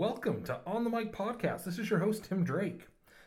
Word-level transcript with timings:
welcome 0.00 0.42
to 0.42 0.58
On 0.66 0.82
the 0.82 0.88
Mic 0.88 1.12
Podcast. 1.12 1.64
This 1.64 1.78
is 1.78 1.90
your 1.90 1.98
host, 1.98 2.24
Tim 2.24 2.42
Drake. 2.42 2.86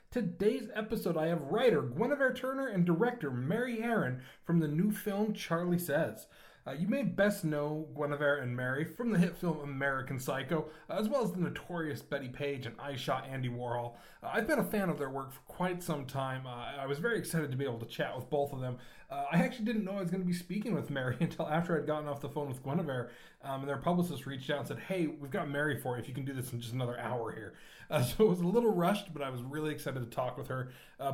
Today's 0.09 0.69
episode, 0.73 1.15
I 1.15 1.27
have 1.27 1.43
writer 1.43 1.83
Guinevere 1.83 2.33
Turner 2.33 2.65
and 2.65 2.83
director 2.83 3.29
Mary 3.29 3.77
Harron 3.77 4.21
from 4.43 4.57
the 4.57 4.67
new 4.67 4.89
film 4.89 5.33
Charlie 5.35 5.77
Says. 5.77 6.25
Uh, 6.65 6.71
you 6.71 6.87
may 6.87 7.03
best 7.03 7.43
know 7.45 7.87
Guinevere 7.95 8.41
and 8.41 8.55
Mary 8.55 8.85
from 8.85 9.11
the 9.11 9.19
hit 9.19 9.37
film 9.37 9.59
American 9.59 10.17
Psycho, 10.17 10.67
as 10.89 11.07
well 11.07 11.23
as 11.23 11.31
the 11.31 11.41
notorious 11.41 12.01
Bettie 12.01 12.29
Page 12.29 12.65
and 12.65 12.75
I 12.79 12.95
Shot 12.95 13.27
Andy 13.29 13.49
Warhol. 13.49 13.93
Uh, 14.23 14.31
I've 14.33 14.47
been 14.47 14.59
a 14.59 14.63
fan 14.63 14.89
of 14.89 14.97
their 14.97 15.09
work 15.11 15.31
for 15.31 15.41
quite 15.41 15.83
some 15.83 16.05
time. 16.05 16.47
Uh, 16.47 16.81
I 16.81 16.87
was 16.87 16.97
very 16.97 17.19
excited 17.19 17.51
to 17.51 17.57
be 17.57 17.65
able 17.65 17.79
to 17.79 17.85
chat 17.85 18.15
with 18.15 18.31
both 18.31 18.51
of 18.51 18.61
them. 18.61 18.77
Uh, 19.13 19.25
I 19.31 19.37
actually 19.37 19.65
didn't 19.65 19.83
know 19.83 19.91
I 19.91 20.01
was 20.01 20.09
going 20.09 20.23
to 20.23 20.27
be 20.27 20.33
speaking 20.33 20.73
with 20.73 20.89
Mary 20.89 21.15
until 21.19 21.47
after 21.47 21.77
I'd 21.77 21.85
gotten 21.85 22.07
off 22.07 22.19
the 22.19 22.29
phone 22.29 22.47
with 22.47 22.63
Guinevere, 22.63 23.09
um, 23.43 23.59
and 23.59 23.69
their 23.69 23.77
publicist 23.77 24.25
reached 24.25 24.49
out 24.49 24.59
and 24.59 24.67
said, 24.67 24.79
"Hey, 24.79 25.05
we've 25.07 25.29
got 25.29 25.49
Mary 25.49 25.79
for 25.79 25.95
you 25.95 26.01
if 26.01 26.07
you 26.07 26.15
can 26.15 26.25
do 26.25 26.33
this 26.33 26.51
in 26.51 26.59
just 26.59 26.73
another 26.73 26.99
hour 26.99 27.31
here." 27.31 27.53
Uh, 27.91 28.01
so 28.03 28.23
it 28.23 28.29
was 28.29 28.39
a 28.39 28.47
little 28.47 28.73
rushed, 28.73 29.13
but 29.13 29.21
I 29.21 29.29
was 29.29 29.41
really 29.43 29.71
excited 29.71 29.99
to 29.99 30.15
talk 30.15 30.37
with 30.37 30.47
her. 30.47 30.71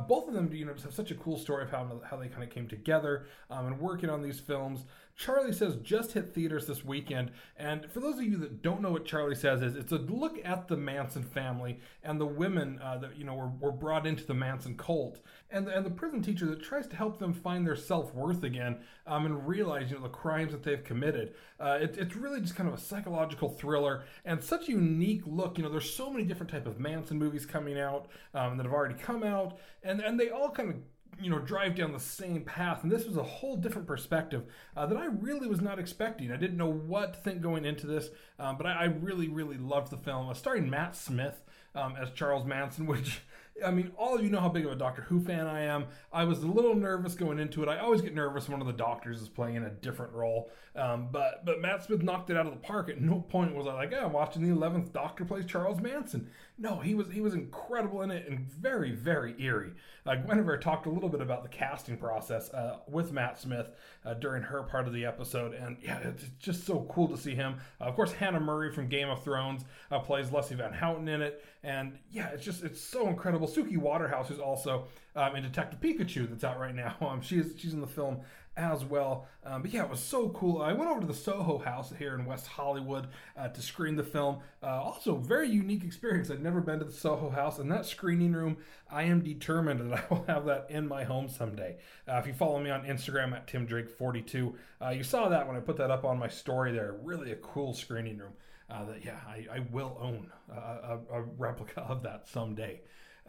both 0.08 0.28
of 0.28 0.34
them, 0.34 0.50
you 0.52 0.64
know, 0.64 0.72
just 0.72 0.84
have 0.84 0.94
such 0.94 1.10
a 1.10 1.14
cool 1.16 1.36
story 1.36 1.64
of 1.64 1.70
how 1.70 2.00
how 2.08 2.16
they 2.16 2.28
kind 2.28 2.42
of 2.42 2.48
came 2.48 2.68
together 2.68 3.26
um, 3.50 3.66
and 3.66 3.78
working 3.78 4.08
on 4.08 4.22
these 4.22 4.40
films. 4.40 4.84
Charlie 5.20 5.52
Says 5.52 5.76
just 5.82 6.12
hit 6.12 6.34
theaters 6.34 6.66
this 6.66 6.82
weekend. 6.82 7.30
And 7.58 7.90
for 7.90 8.00
those 8.00 8.14
of 8.14 8.24
you 8.24 8.38
that 8.38 8.62
don't 8.62 8.80
know 8.80 8.90
what 8.90 9.04
Charlie 9.04 9.34
Says 9.34 9.60
is, 9.60 9.76
it's 9.76 9.92
a 9.92 9.98
look 9.98 10.38
at 10.42 10.66
the 10.66 10.78
Manson 10.78 11.22
family 11.22 11.78
and 12.02 12.18
the 12.18 12.26
women 12.26 12.80
uh, 12.82 12.96
that, 12.98 13.18
you 13.18 13.24
know, 13.24 13.34
were, 13.34 13.50
were 13.60 13.70
brought 13.70 14.06
into 14.06 14.24
the 14.24 14.32
Manson 14.32 14.78
cult. 14.78 15.20
And, 15.50 15.68
and 15.68 15.84
the 15.84 15.90
prison 15.90 16.22
teacher 16.22 16.46
that 16.46 16.62
tries 16.62 16.86
to 16.86 16.96
help 16.96 17.18
them 17.18 17.34
find 17.34 17.66
their 17.66 17.76
self 17.90 18.14
worth 18.14 18.44
again 18.44 18.76
um, 19.08 19.26
and 19.26 19.48
realize, 19.48 19.90
you 19.90 19.96
know, 19.96 20.02
the 20.04 20.08
crimes 20.08 20.52
that 20.52 20.62
they've 20.62 20.84
committed. 20.84 21.34
Uh, 21.58 21.78
it, 21.82 21.96
it's 21.98 22.14
really 22.14 22.40
just 22.40 22.54
kind 22.54 22.68
of 22.68 22.74
a 22.76 22.80
psychological 22.80 23.48
thriller 23.48 24.04
and 24.24 24.40
such 24.40 24.68
a 24.68 24.70
unique 24.70 25.22
look. 25.26 25.58
You 25.58 25.64
know, 25.64 25.70
there's 25.70 25.92
so 25.92 26.08
many 26.08 26.22
different 26.22 26.52
type 26.52 26.68
of 26.68 26.78
Manson 26.78 27.18
movies 27.18 27.44
coming 27.44 27.80
out 27.80 28.06
um, 28.32 28.56
that 28.56 28.62
have 28.62 28.72
already 28.72 28.94
come 28.94 29.24
out. 29.24 29.58
And, 29.82 30.00
and 30.00 30.20
they 30.20 30.30
all 30.30 30.50
kind 30.50 30.70
of 30.70 30.76
you 31.20 31.30
know 31.30 31.40
drive 31.40 31.74
down 31.74 31.92
the 31.92 31.98
same 31.98 32.44
path 32.44 32.82
and 32.84 32.90
this 32.90 33.04
was 33.04 33.16
a 33.16 33.22
whole 33.22 33.56
different 33.56 33.86
perspective 33.86 34.44
uh, 34.76 34.86
that 34.86 34.96
i 34.96 35.06
really 35.06 35.48
was 35.48 35.60
not 35.60 35.78
expecting 35.78 36.30
i 36.30 36.36
didn't 36.36 36.56
know 36.56 36.70
what 36.70 37.12
to 37.12 37.20
think 37.20 37.42
going 37.42 37.64
into 37.66 37.86
this 37.86 38.08
um, 38.38 38.56
but 38.56 38.64
I, 38.64 38.72
I, 38.72 38.84
really 38.84 39.28
really 39.28 39.58
loved 39.58 39.90
the 39.90 39.98
film 39.98 40.30
uh, 40.30 40.34
starring 40.34 40.70
matt 40.70 40.96
smith 40.96 41.42
um, 41.74 41.94
as 42.00 42.10
charles 42.12 42.46
manson 42.46 42.86
which 42.94 43.20
I 43.64 43.70
mean, 43.70 43.92
all 43.96 44.16
of 44.16 44.22
you 44.24 44.30
know 44.30 44.40
how 44.40 44.48
big 44.48 44.64
of 44.64 44.72
a 44.72 44.76
Doctor 44.76 45.02
Who 45.02 45.20
fan 45.20 45.46
I 45.46 45.62
am. 45.62 45.86
I 46.12 46.24
was 46.24 46.42
a 46.42 46.46
little 46.46 46.74
nervous 46.74 47.14
going 47.14 47.38
into 47.38 47.62
it. 47.62 47.68
I 47.68 47.78
always 47.78 48.00
get 48.00 48.14
nervous 48.14 48.48
when 48.48 48.58
one 48.58 48.66
of 48.66 48.66
the 48.66 48.82
doctors 48.82 49.20
is 49.20 49.28
playing 49.28 49.58
a 49.58 49.70
different 49.70 50.12
role. 50.12 50.50
Um, 50.76 51.08
but 51.10 51.44
but 51.44 51.60
Matt 51.60 51.82
Smith 51.82 52.02
knocked 52.02 52.30
it 52.30 52.36
out 52.36 52.46
of 52.46 52.52
the 52.52 52.58
park. 52.58 52.88
At 52.88 53.00
no 53.00 53.20
point 53.20 53.54
was 53.54 53.66
I 53.66 53.74
like, 53.74 53.90
yeah, 53.90 54.04
I'm 54.04 54.12
watching 54.12 54.42
the 54.42 54.50
eleventh 54.50 54.92
Doctor 54.92 55.24
plays 55.24 55.44
Charles 55.44 55.80
Manson. 55.80 56.30
No, 56.58 56.78
he 56.78 56.94
was 56.94 57.10
he 57.10 57.20
was 57.20 57.34
incredible 57.34 58.02
in 58.02 58.10
it 58.10 58.28
and 58.28 58.50
very 58.50 58.92
very 58.92 59.34
eerie. 59.38 59.72
Uh, 60.06 60.14
Guinevere 60.14 60.58
talked 60.58 60.86
a 60.86 60.90
little 60.90 61.08
bit 61.08 61.20
about 61.20 61.42
the 61.42 61.48
casting 61.48 61.96
process 61.96 62.52
uh, 62.54 62.78
with 62.88 63.12
Matt 63.12 63.38
Smith 63.38 63.70
uh, 64.04 64.14
during 64.14 64.42
her 64.42 64.62
part 64.62 64.86
of 64.86 64.94
the 64.94 65.04
episode, 65.04 65.52
and 65.52 65.76
yeah, 65.82 65.98
it's 65.98 66.24
just 66.38 66.64
so 66.64 66.86
cool 66.90 67.08
to 67.08 67.16
see 67.18 67.34
him. 67.34 67.56
Uh, 67.80 67.84
of 67.84 67.94
course, 67.96 68.12
Hannah 68.12 68.40
Murray 68.40 68.72
from 68.72 68.88
Game 68.88 69.08
of 69.08 69.22
Thrones 69.22 69.64
uh, 69.90 69.98
plays 69.98 70.32
Leslie 70.32 70.56
Van 70.56 70.72
Houten 70.72 71.08
in 71.08 71.20
it, 71.20 71.44
and 71.62 71.98
yeah, 72.10 72.28
it's 72.28 72.44
just 72.44 72.62
it's 72.62 72.80
so 72.80 73.08
incredible. 73.08 73.39
Suki 73.46 73.76
Waterhouse, 73.76 74.28
who's 74.28 74.38
also 74.38 74.86
um, 75.16 75.36
in 75.36 75.42
Detective 75.42 75.80
Pikachu, 75.80 76.28
that's 76.28 76.44
out 76.44 76.58
right 76.58 76.74
now. 76.74 76.96
Um, 77.10 77.20
she's 77.22 77.54
she's 77.56 77.72
in 77.72 77.80
the 77.80 77.88
film 77.88 78.20
as 78.56 78.84
well. 78.84 79.26
Um, 79.44 79.62
but 79.62 79.72
yeah, 79.72 79.84
it 79.84 79.90
was 79.90 80.00
so 80.00 80.28
cool. 80.30 80.60
I 80.60 80.72
went 80.72 80.90
over 80.90 81.00
to 81.00 81.06
the 81.06 81.14
Soho 81.14 81.58
House 81.58 81.92
here 81.98 82.14
in 82.14 82.24
West 82.26 82.46
Hollywood 82.46 83.08
uh, 83.36 83.48
to 83.48 83.62
screen 83.62 83.96
the 83.96 84.04
film. 84.04 84.40
Uh, 84.62 84.82
also, 84.82 85.16
very 85.16 85.48
unique 85.48 85.82
experience. 85.82 86.30
I'd 86.30 86.42
never 86.42 86.60
been 86.60 86.78
to 86.78 86.84
the 86.84 86.92
Soho 86.92 87.30
House, 87.30 87.58
and 87.58 87.70
that 87.72 87.86
screening 87.86 88.32
room, 88.32 88.58
I 88.90 89.04
am 89.04 89.22
determined 89.22 89.80
that 89.92 89.98
I 89.98 90.14
will 90.14 90.24
have 90.24 90.44
that 90.46 90.66
in 90.68 90.86
my 90.86 91.04
home 91.04 91.28
someday. 91.28 91.78
Uh, 92.06 92.16
if 92.16 92.26
you 92.26 92.32
follow 92.32 92.60
me 92.60 92.70
on 92.70 92.84
Instagram 92.84 93.32
at 93.32 93.46
timdrake42, 93.46 94.54
uh, 94.82 94.88
you 94.90 95.02
saw 95.02 95.28
that 95.28 95.46
when 95.46 95.56
I 95.56 95.60
put 95.60 95.76
that 95.78 95.90
up 95.90 96.04
on 96.04 96.18
my 96.18 96.28
story 96.28 96.72
there. 96.72 96.96
Really 97.02 97.32
a 97.32 97.36
cool 97.36 97.72
screening 97.72 98.18
room. 98.18 98.32
Uh, 98.70 98.84
that 98.84 99.04
yeah, 99.04 99.18
I, 99.26 99.46
I 99.56 99.58
will 99.72 99.98
own 100.00 100.30
a, 100.48 100.98
a, 101.12 101.22
replica 101.38 101.80
of 101.80 102.04
that 102.04 102.28
someday. 102.28 102.80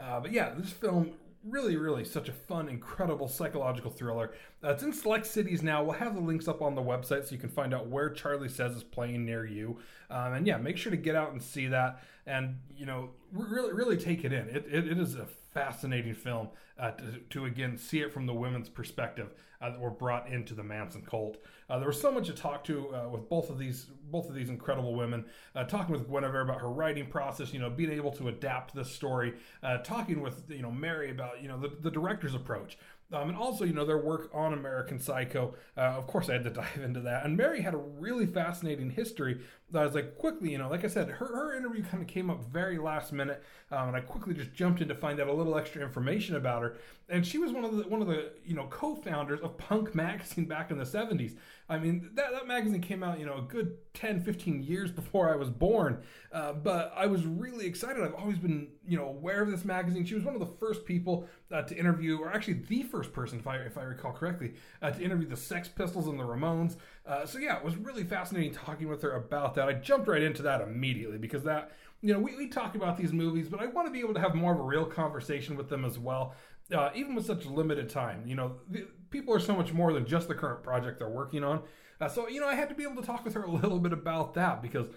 Uh, 0.02 0.20
but 0.20 0.32
yeah, 0.32 0.54
this 0.58 0.72
film 0.72 1.12
really, 1.44 1.76
really 1.76 2.04
such 2.04 2.30
a 2.30 2.32
fun, 2.32 2.70
incredible 2.70 3.28
psychological 3.28 3.92
thriller. 3.92 4.32
Uh, 4.64 4.70
it's 4.70 4.84
in 4.84 4.94
select 4.94 5.26
cities 5.26 5.64
now. 5.64 5.84
We'll 5.84 5.94
have 5.94 6.16
the 6.16 6.22
links 6.22 6.48
up 6.48 6.62
on 6.62 6.76
the 6.76 6.82
website 6.82 7.26
so 7.26 7.32
you 7.32 7.38
can 7.38 7.50
find 7.50 7.74
out 7.74 7.88
where 7.88 8.10
Charlie 8.10 8.50
Says 8.50 8.76
is 8.76 8.84
playing 8.84 9.26
near 9.26 9.46
you. 9.46 9.80
Um, 10.10 10.34
and 10.34 10.48
yeah, 10.48 10.58
make 10.58 10.78
sure 10.78 10.92
to 10.92 10.98
get 10.98 11.16
out 11.16 11.32
and 11.32 11.42
see 11.42 11.68
that, 11.68 12.04
and 12.26 12.60
you 12.76 12.86
know, 12.86 13.10
really, 13.32 13.74
really 13.74 13.98
take 13.98 14.24
it 14.24 14.34
in. 14.34 14.48
It, 14.50 14.66
it, 14.70 14.88
it 14.88 14.98
is 14.98 15.16
a 15.16 15.26
fascinating 15.54 16.14
film 16.14 16.50
uh, 16.80 16.92
to, 16.92 17.20
to, 17.30 17.46
again 17.46 17.78
see 17.78 18.00
it 18.00 18.14
from 18.14 18.26
the 18.26 18.34
women's 18.34 18.70
perspective 18.70 19.34
uh, 19.62 19.70
that 19.70 19.80
were 19.80 19.90
brought 19.90 20.30
into 20.30 20.54
the 20.54 20.64
Manson 20.64 21.02
cult. 21.02 21.38
Uh, 21.70 21.78
there 21.78 21.88
was 21.88 22.00
so 22.00 22.12
much 22.12 22.28
to 22.28 22.34
talk 22.34 22.64
to 22.64 22.94
uh, 22.96 23.10
with 23.10 23.30
both 23.30 23.50
of 23.50 23.58
these 23.58 23.86
both 24.10 24.28
of 24.28 24.36
these 24.36 24.50
incredible 24.50 24.96
women. 24.96 25.26
Uh, 25.56 25.64
talking 25.64 25.94
with 25.94 26.10
Guinevere 26.10 26.42
about 26.42 26.62
her 26.62 26.70
writing 26.70 27.08
process, 27.08 27.54
you 27.54 27.60
know, 27.60 27.70
being 27.70 27.92
able 27.92 28.12
to 28.12 28.28
adapt 28.30 28.74
this 28.74 28.92
story. 28.92 29.34
Uh, 29.62 29.78
talking 29.80 30.22
with 30.22 30.44
you 30.50 30.62
know 30.62 30.72
Mary 30.72 31.12
about 31.12 31.42
you 31.42 31.48
know 31.48 31.60
the, 31.60 31.70
the 31.82 31.92
director's 31.92 32.34
approach. 32.34 32.78
Um, 33.14 33.30
and 33.30 33.38
also, 33.38 33.66
you 33.66 33.74
know, 33.74 33.84
their 33.84 33.98
work 33.98 34.30
on 34.34 34.54
American 34.54 34.98
Psycho. 34.98 35.54
Uh, 35.76 35.82
of 35.82 36.08
course, 36.08 36.30
I 36.30 36.34
had 36.34 36.44
to 36.46 36.50
dive 36.62 36.80
into 36.82 37.02
that. 37.02 37.26
And 37.26 37.36
Mary 37.36 37.62
had 37.62 37.74
a 37.74 37.78
really 37.78 38.26
fascinating 38.26 38.90
history 38.92 39.42
I 39.74 39.84
was 39.86 39.96
like 39.96 40.18
quickly, 40.18 40.52
you 40.52 40.58
know, 40.58 40.70
like 40.70 40.84
I 40.84 40.88
said, 40.88 41.10
her, 41.10 41.26
her 41.26 41.56
interview 41.56 41.84
kind 41.84 42.02
of 42.02 42.08
came 42.08 42.30
up 42.30 42.44
very 42.46 42.78
last 42.78 43.14
minute, 43.14 43.44
um, 43.72 43.90
and 43.90 43.98
I 43.98 44.02
quickly 44.02 44.34
just 44.34 44.54
jumped 44.54 44.82
in 44.82 44.88
to 44.90 44.96
find 44.96 45.20
out 45.20 45.28
a 45.28 45.34
little 45.34 45.58
extra 45.58 45.82
information 45.82 46.36
about 46.36 46.62
her. 46.62 46.78
And 47.10 47.26
she 47.26 47.38
was 47.38 47.52
one 47.52 47.64
of 47.64 47.76
the 47.76 47.84
one 47.84 48.02
of 48.02 48.08
the 48.08 48.34
you 48.46 48.56
know 48.56 48.68
co-founders 48.70 49.40
of 49.42 49.58
Punk 49.58 49.96
magazine 49.96 50.46
back 50.46 50.72
in 50.72 50.78
the 50.78 50.84
70s. 50.84 51.36
I 51.72 51.80
mean, 51.80 52.10
that, 52.16 52.34
that 52.34 52.48
magazine 52.48 52.82
came 52.82 53.02
out, 53.02 53.18
you 53.18 53.26
know, 53.26 53.38
a 53.38 53.42
good 53.42 53.78
10, 53.94 54.24
15 54.24 54.62
years 54.62 54.92
before 54.92 55.32
I 55.32 55.38
was 55.38 55.50
born. 55.50 56.04
Uh, 56.34 56.52
but 56.52 56.94
I 56.98 57.06
was 57.08 57.26
really 57.26 57.66
excited. 57.66 58.04
I've 58.04 58.14
always 58.14 58.40
been, 58.40 58.68
you 58.86 58.98
know, 58.98 59.06
aware 59.06 59.42
of 59.42 59.50
this 59.50 59.64
magazine. 59.64 60.06
She 60.06 60.16
was 60.16 60.26
one 60.26 60.34
of 60.34 60.42
the 60.42 60.54
first 60.60 60.84
people 60.84 61.30
uh, 61.50 61.62
to 61.62 61.78
interview, 61.78 62.18
or 62.18 62.30
actually 62.30 62.56
the 62.68 62.84
first 62.84 63.14
person, 63.14 63.40
if 63.40 63.48
I 63.48 63.56
if 63.58 63.78
I 63.78 63.84
recall 63.84 64.12
correctly, 64.12 64.56
uh, 64.82 64.92
to 64.92 65.02
interview 65.02 65.30
the 65.30 65.38
Sex 65.38 65.70
Pistols 65.70 66.08
and 66.08 66.20
the 66.20 66.26
Ramones. 66.26 66.76
Uh, 67.06 67.26
so 67.26 67.40
yeah, 67.40 67.58
it 67.58 67.64
was 67.64 67.76
really 67.78 68.04
fascinating 68.04 68.54
talking 68.54 68.88
with 68.88 69.02
her 69.02 69.16
about 69.16 69.56
that. 69.56 69.68
I 69.68 69.74
jumped 69.74 70.08
right 70.08 70.22
into 70.22 70.44
that 70.44 70.62
immediately 70.62 71.18
because 71.18 71.44
that, 71.44 71.72
you 72.02 72.14
know, 72.14 72.20
we, 72.20 72.36
we 72.36 72.48
talk 72.48 72.76
about 72.76 72.98
these 72.98 73.12
movies, 73.12 73.50
but 73.50 73.60
I 73.60 73.66
want 73.68 73.88
to 73.88 73.92
be 73.92 74.00
able 74.00 74.14
to 74.14 74.20
have 74.20 74.36
more 74.36 74.54
of 74.54 74.60
a 74.60 74.64
real 74.64 74.86
conversation 74.86 75.56
with 75.56 75.68
them 75.70 75.84
as 75.84 75.98
well. 75.98 76.36
Uh, 76.74 76.90
even 76.96 77.16
with 77.16 77.26
such 77.26 77.46
limited 77.46 77.90
time, 77.90 78.24
you 78.26 78.36
know, 78.36 78.56
the, 78.70 78.88
people 79.10 79.34
are 79.34 79.40
so 79.40 79.56
much 79.56 79.74
more 79.74 79.94
than 79.94 80.06
just 80.06 80.28
the 80.28 80.36
current 80.36 80.64
project 80.64 81.00
they're 81.00 81.10
working 81.10 81.44
on. 81.44 81.62
Uh, 82.00 82.08
so, 82.08 82.28
you 82.28 82.40
know, 82.40 82.48
I 82.48 82.56
had 82.56 82.70
to 82.70 82.76
be 82.76 82.84
able 82.84 82.96
to 83.02 83.06
talk 83.06 83.26
with 83.26 83.34
her 83.34 83.44
a 83.46 83.52
little 83.52 83.80
bit 83.80 83.94
about 83.94 84.36
that 84.36 84.62
because, 84.62 84.88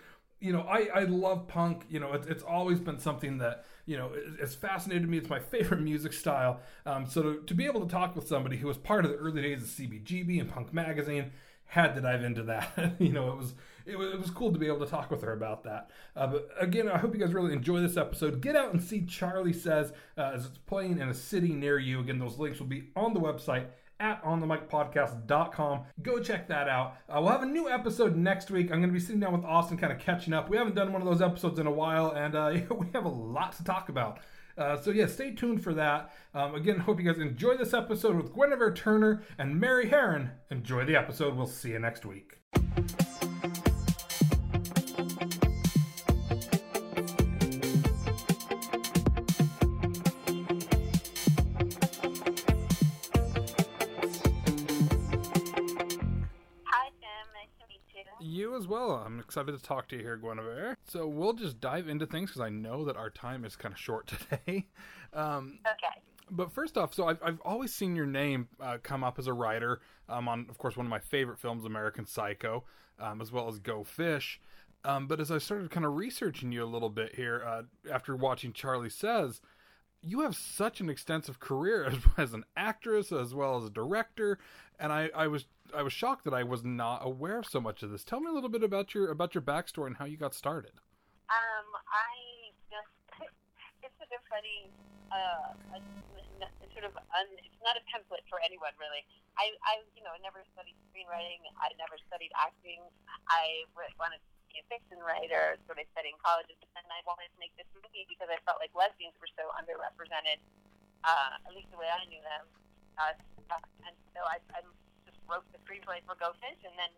you 0.40 0.52
know, 0.52 0.60
I, 0.60 0.88
I 0.94 1.04
love 1.04 1.48
punk. 1.48 1.84
You 1.88 2.00
know, 2.00 2.12
it's, 2.12 2.26
it's 2.26 2.42
always 2.42 2.80
been 2.80 2.98
something 2.98 3.38
that, 3.38 3.64
you 3.86 3.96
know, 3.96 4.10
it's 4.40 4.54
fascinated 4.54 5.08
me. 5.08 5.18
It's 5.18 5.30
my 5.30 5.38
favorite 5.54 5.80
music 5.80 6.12
style. 6.12 6.60
Um, 6.86 7.06
so 7.06 7.22
to, 7.22 7.42
to 7.42 7.54
be 7.54 7.64
able 7.66 7.80
to 7.80 7.88
talk 7.88 8.14
with 8.14 8.28
somebody 8.28 8.56
who 8.58 8.68
was 8.68 8.76
part 8.76 9.04
of 9.04 9.10
the 9.10 9.16
early 9.16 9.42
days 9.42 9.62
of 9.62 9.68
CBGB 9.68 10.40
and 10.40 10.50
Punk 10.50 10.72
Magazine, 10.72 11.32
had 11.74 11.96
to 11.96 12.00
dive 12.00 12.22
into 12.22 12.44
that. 12.44 12.94
you 13.00 13.12
know, 13.12 13.32
it 13.32 13.36
was, 13.36 13.54
it 13.84 13.98
was 13.98 14.14
it 14.14 14.20
was 14.20 14.30
cool 14.30 14.52
to 14.52 14.58
be 14.58 14.68
able 14.68 14.78
to 14.78 14.86
talk 14.86 15.10
with 15.10 15.22
her 15.22 15.32
about 15.32 15.64
that. 15.64 15.90
Uh, 16.14 16.28
but 16.28 16.48
again, 16.60 16.88
I 16.88 16.98
hope 16.98 17.12
you 17.12 17.20
guys 17.20 17.34
really 17.34 17.52
enjoy 17.52 17.80
this 17.80 17.96
episode. 17.96 18.40
Get 18.40 18.54
out 18.54 18.72
and 18.72 18.80
see 18.80 19.04
Charlie 19.04 19.52
Says 19.52 19.92
uh, 20.16 20.30
as 20.34 20.46
it's 20.46 20.58
playing 20.58 21.00
in 21.00 21.08
a 21.08 21.14
city 21.14 21.48
near 21.48 21.78
you. 21.80 21.98
Again, 21.98 22.20
those 22.20 22.38
links 22.38 22.60
will 22.60 22.68
be 22.68 22.90
on 22.94 23.12
the 23.12 23.20
website 23.20 23.66
at 23.98 24.22
onthemicpodcast.com. 24.22 25.80
Go 26.02 26.20
check 26.20 26.46
that 26.48 26.68
out. 26.68 26.94
Uh, 27.08 27.20
we'll 27.20 27.32
have 27.32 27.42
a 27.42 27.46
new 27.46 27.68
episode 27.68 28.14
next 28.14 28.52
week. 28.52 28.66
I'm 28.70 28.78
going 28.78 28.90
to 28.90 28.94
be 28.94 29.00
sitting 29.00 29.20
down 29.20 29.32
with 29.32 29.44
Austin, 29.44 29.76
kind 29.76 29.92
of 29.92 29.98
catching 29.98 30.32
up. 30.32 30.48
We 30.48 30.56
haven't 30.56 30.76
done 30.76 30.92
one 30.92 31.02
of 31.02 31.08
those 31.08 31.22
episodes 31.22 31.58
in 31.58 31.66
a 31.66 31.72
while, 31.72 32.10
and 32.10 32.36
uh, 32.36 32.52
we 32.78 32.86
have 32.94 33.04
a 33.04 33.08
lot 33.08 33.56
to 33.56 33.64
talk 33.64 33.88
about. 33.88 34.20
Uh, 34.56 34.76
so 34.76 34.90
yeah, 34.90 35.06
stay 35.06 35.32
tuned 35.32 35.62
for 35.62 35.74
that. 35.74 36.12
Um, 36.32 36.54
again, 36.54 36.78
hope 36.78 37.00
you 37.00 37.10
guys 37.10 37.20
enjoy 37.20 37.56
this 37.56 37.74
episode 37.74 38.16
with 38.16 38.32
Guinevere 38.32 38.74
Turner 38.74 39.22
and 39.38 39.58
Mary 39.58 39.88
Harron. 39.88 40.30
Enjoy 40.50 40.84
the 40.84 40.96
episode. 40.96 41.36
We'll 41.36 41.46
see 41.46 41.70
you 41.70 41.78
next 41.78 42.04
week. 42.04 42.38
Excited 59.24 59.56
to 59.56 59.62
talk 59.62 59.88
to 59.88 59.96
you 59.96 60.02
here, 60.02 60.16
Guinevere. 60.16 60.76
So 60.86 61.06
we'll 61.06 61.32
just 61.32 61.60
dive 61.60 61.88
into 61.88 62.06
things 62.06 62.30
because 62.30 62.42
I 62.42 62.50
know 62.50 62.84
that 62.84 62.96
our 62.96 63.10
time 63.10 63.44
is 63.44 63.56
kind 63.56 63.72
of 63.72 63.80
short 63.80 64.06
today. 64.30 64.66
Um, 65.12 65.58
okay. 65.66 66.00
But 66.30 66.52
first 66.52 66.78
off, 66.78 66.94
so 66.94 67.08
I've, 67.08 67.18
I've 67.22 67.40
always 67.40 67.72
seen 67.72 67.94
your 67.94 68.06
name 68.06 68.48
uh, 68.60 68.78
come 68.82 69.04
up 69.04 69.18
as 69.18 69.26
a 69.26 69.32
writer 69.32 69.80
um, 70.08 70.28
on, 70.28 70.46
of 70.48 70.58
course, 70.58 70.76
one 70.76 70.86
of 70.86 70.90
my 70.90 70.98
favorite 70.98 71.38
films, 71.38 71.64
American 71.64 72.06
Psycho, 72.06 72.64
um, 72.98 73.20
as 73.20 73.30
well 73.30 73.48
as 73.48 73.58
Go 73.58 73.84
Fish. 73.84 74.40
Um, 74.84 75.06
but 75.06 75.20
as 75.20 75.30
I 75.30 75.38
started 75.38 75.70
kind 75.70 75.86
of 75.86 75.96
researching 75.96 76.52
you 76.52 76.62
a 76.62 76.66
little 76.66 76.90
bit 76.90 77.14
here, 77.14 77.42
uh, 77.46 77.62
after 77.90 78.16
watching 78.16 78.52
Charlie 78.52 78.90
Says, 78.90 79.40
you 80.02 80.20
have 80.20 80.36
such 80.36 80.80
an 80.80 80.90
extensive 80.90 81.40
career 81.40 81.84
as, 81.90 81.98
as, 82.16 82.34
an 82.34 82.44
actress 82.56 83.10
as 83.10 83.34
well 83.34 83.56
as 83.56 83.64
a 83.64 83.70
director, 83.70 84.38
and 84.78 84.92
I, 84.92 85.10
I 85.14 85.26
was 85.28 85.46
I 85.72 85.82
was 85.82 85.92
shocked 85.92 86.24
that 86.24 86.34
I 86.34 86.42
was 86.42 86.62
not 86.62 87.00
aware 87.06 87.38
of 87.38 87.46
so 87.46 87.60
much 87.60 87.82
of 87.82 87.90
this. 87.90 88.04
Tell 88.04 88.20
me 88.20 88.28
a 88.28 88.34
little 88.34 88.52
bit 88.52 88.62
about 88.62 88.92
your 88.92 89.08
about 89.10 89.34
your 89.34 89.42
backstory 89.42 89.88
and 89.88 89.96
how 89.96 90.04
you 90.04 90.16
got 90.16 90.34
started. 90.34 90.76
Um, 91.32 91.68
I 91.88 92.52
just 92.68 92.92
it's 93.82 93.96
sort 93.96 94.12
of 94.12 94.22
funny. 94.28 94.68
Uh, 95.08 95.78
it's 96.60 96.72
sort 96.74 96.84
of 96.84 96.92
un, 96.98 97.28
it's 97.40 97.62
not 97.64 97.78
a 97.78 97.82
template 97.88 98.26
for 98.28 98.42
anyone 98.44 98.74
really. 98.76 99.06
I 99.40 99.54
I 99.64 99.80
you 99.96 100.04
know 100.04 100.12
never 100.20 100.44
studied 100.52 100.76
screenwriting. 100.90 101.40
I 101.56 101.72
never 101.80 101.96
studied 102.10 102.34
acting. 102.36 102.84
I 103.32 103.64
wanted 103.96 104.20
to 104.20 104.30
be 104.52 104.60
a 104.60 104.66
fiction 104.68 105.00
writer, 105.00 105.56
so 105.64 105.72
I 105.74 105.88
studied 105.96 106.14
in 106.14 106.20
college, 106.20 106.50
and 106.50 106.86
I 106.86 107.00
wanted 107.08 107.32
to 107.32 107.38
make 107.40 107.56
this 107.56 107.66
movie 107.72 108.04
because 108.06 108.28
I 108.28 108.36
felt 108.44 108.60
like 108.60 108.70
lesbians 108.76 109.16
were 109.18 109.30
so 109.34 109.50
underrepresented, 109.58 110.38
uh, 111.02 111.40
at 111.42 111.50
least 111.56 111.72
the 111.74 111.80
way 111.80 111.90
I 111.90 112.04
knew 112.06 112.22
them. 112.22 112.44
Uh, 112.94 113.14
and 113.82 113.94
so 114.14 114.22
I, 114.22 114.38
I 114.54 114.62
wrote 115.28 115.46
the 115.52 115.60
screenplay 115.64 116.00
for 116.04 116.16
Go 116.20 116.32
Fish, 116.40 116.60
and 116.64 116.74
then 116.76 116.92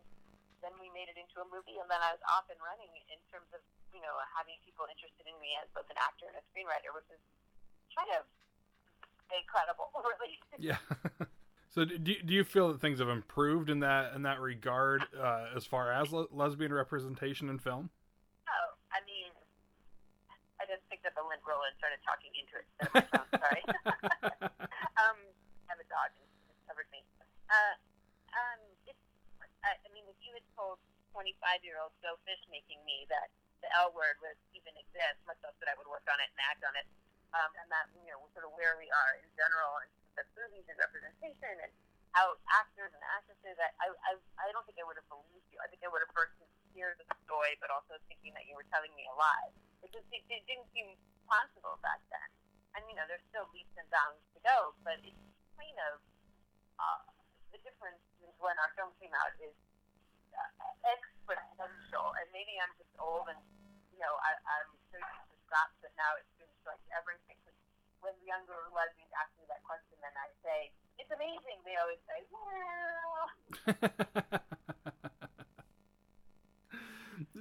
then 0.64 0.72
we 0.80 0.88
made 0.96 1.06
it 1.06 1.20
into 1.20 1.38
a 1.44 1.46
movie, 1.52 1.76
and 1.78 1.86
then 1.86 2.00
I 2.00 2.16
was 2.16 2.22
off 2.32 2.48
and 2.48 2.58
running 2.58 2.90
in 3.12 3.20
terms 3.28 3.48
of 3.52 3.60
you 3.92 4.00
know 4.00 4.14
having 4.34 4.56
people 4.64 4.88
interested 4.88 5.28
in 5.28 5.36
me 5.38 5.54
as 5.60 5.68
both 5.76 5.86
an 5.92 6.00
actor 6.00 6.26
and 6.26 6.36
a 6.38 6.44
screenwriter, 6.50 6.90
which 6.96 7.08
is 7.12 7.22
kind 7.92 8.10
of 8.16 8.24
incredible, 9.30 9.90
really. 10.10 10.38
Yeah. 10.58 10.80
So 11.76 11.84
do, 11.84 11.98
do 12.00 12.32
you 12.32 12.40
feel 12.40 12.72
that 12.72 12.80
things 12.80 13.04
have 13.04 13.12
improved 13.12 13.68
in 13.68 13.84
that 13.84 14.16
in 14.16 14.24
that 14.24 14.40
regard 14.40 15.04
uh, 15.12 15.52
as 15.52 15.68
far 15.68 15.92
as 15.92 16.08
le- 16.08 16.24
lesbian 16.32 16.72
representation 16.72 17.52
in 17.52 17.60
film? 17.60 17.92
Oh, 18.48 18.68
I 18.96 19.04
mean, 19.04 19.28
I 20.56 20.64
just 20.64 20.80
picked 20.88 21.04
up 21.04 21.12
a 21.20 21.24
lint 21.28 21.44
roller 21.44 21.68
and 21.68 21.76
started 21.76 22.00
talking 22.00 22.32
into 22.32 22.54
it 22.56 22.66
instead 22.80 23.04
of 23.12 23.28
my. 23.28 23.38
Sorry. 23.44 23.62
um, 25.04 25.20
I 25.20 25.64
have 25.68 25.76
a 25.76 25.84
dog 25.92 26.16
and 26.16 26.24
it's 26.48 26.64
covered 26.64 26.88
me. 26.88 27.04
Uh, 27.52 27.76
it's, 27.76 27.76
I, 27.76 27.76
I 27.76 27.85
told 30.56 30.80
25 31.12 31.36
year 31.62 31.78
old 31.78 31.92
Go 32.00 32.16
Fish 32.24 32.40
making 32.48 32.80
me 32.88 33.04
that 33.12 33.28
the 33.60 33.68
L 33.76 33.92
word 33.92 34.16
would 34.24 34.36
even 34.56 34.72
exist, 34.76 35.20
much 35.28 35.40
less 35.44 35.56
that 35.60 35.68
I 35.70 35.76
would 35.76 35.88
work 35.88 36.04
on 36.08 36.18
it 36.20 36.28
and 36.32 36.40
act 36.44 36.64
on 36.64 36.74
it, 36.76 36.88
um, 37.36 37.50
and 37.60 37.68
that 37.72 37.88
you 37.96 38.08
know 38.08 38.20
sort 38.32 38.48
of 38.48 38.52
where 38.56 38.76
we 38.80 38.88
are 38.90 39.12
in 39.20 39.28
general 39.36 39.80
and 39.84 39.90
the 40.16 40.24
movies 40.36 40.64
and 40.68 40.76
representation 40.80 41.54
and 41.60 41.72
how 42.16 42.36
actors 42.48 42.92
and 42.92 43.04
actresses. 43.12 43.56
I, 43.60 43.92
I, 43.92 44.16
I 44.40 44.46
don't 44.52 44.64
think 44.64 44.80
I 44.80 44.84
would 44.88 44.96
have 44.96 45.08
believed 45.12 45.48
you. 45.52 45.60
I 45.60 45.68
think 45.68 45.84
I 45.84 45.92
would 45.92 46.00
have 46.00 46.12
first 46.16 46.32
heard 46.76 46.96
the 47.00 47.08
story, 47.24 47.56
but 47.60 47.72
also 47.72 47.96
thinking 48.08 48.36
that 48.36 48.44
you 48.44 48.52
were 48.52 48.68
telling 48.68 48.92
me 48.92 49.08
a 49.08 49.14
lie. 49.16 49.48
It 49.80 49.92
just 49.92 50.08
it, 50.12 50.24
it 50.28 50.44
didn't 50.44 50.68
seem 50.76 50.96
possible 51.24 51.80
back 51.80 52.00
then. 52.12 52.28
And 52.76 52.84
you 52.88 52.96
know, 52.96 53.08
there's 53.08 53.24
still 53.32 53.48
leaps 53.56 53.72
and 53.80 53.88
bounds 53.88 54.20
to 54.36 54.40
go, 54.44 54.76
but 54.84 55.00
it's 55.00 55.16
kind 55.56 55.78
of 55.92 56.00
uh, 56.76 57.04
the 57.52 57.60
difference 57.64 58.00
when 58.36 58.52
our 58.60 58.68
film 58.76 58.92
came 59.00 59.12
out 59.16 59.32
is 59.40 59.56
exponential. 60.86 62.12
And 62.20 62.26
maybe 62.32 62.56
I'm 62.60 62.72
just 62.78 62.92
old 63.00 63.28
and 63.28 63.40
you 63.92 64.00
know 64.00 64.14
I, 64.20 64.36
I'm 64.44 64.70
so 64.92 64.98
used 65.00 65.28
to 65.32 65.36
Scott, 65.48 65.70
but 65.80 65.92
now 65.96 66.16
it 66.20 66.26
seems 66.36 66.56
like 66.66 66.82
everything 66.92 67.36
when 68.06 68.14
the 68.22 68.26
younger 68.30 68.54
lesbians 68.70 69.10
ask 69.18 69.34
me 69.34 69.42
that 69.50 69.66
question, 69.66 69.98
then 69.98 70.14
I 70.14 70.30
say, 70.46 70.70
it's 70.94 71.10
amazing. 71.10 71.58
They 71.66 71.74
always 71.74 71.98
say, 72.06 72.22
well. 72.30 73.26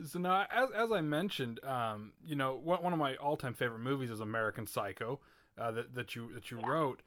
so 0.10 0.18
now, 0.18 0.48
as, 0.50 0.70
as 0.76 0.92
I 0.92 1.02
mentioned, 1.02 1.64
um, 1.64 2.14
you 2.26 2.36
know, 2.36 2.56
one, 2.56 2.82
one 2.82 2.94
of 2.94 3.00
my 3.00 3.16
all-time 3.18 3.54
favorite 3.54 3.80
movies 3.80 4.10
is 4.10 4.20
American 4.20 4.66
Psycho, 4.66 5.20
uh, 5.58 5.72
that, 5.72 5.94
that 5.94 6.16
you 6.16 6.34
that 6.34 6.50
you 6.50 6.60
yeah. 6.60 6.68
wrote. 6.68 7.02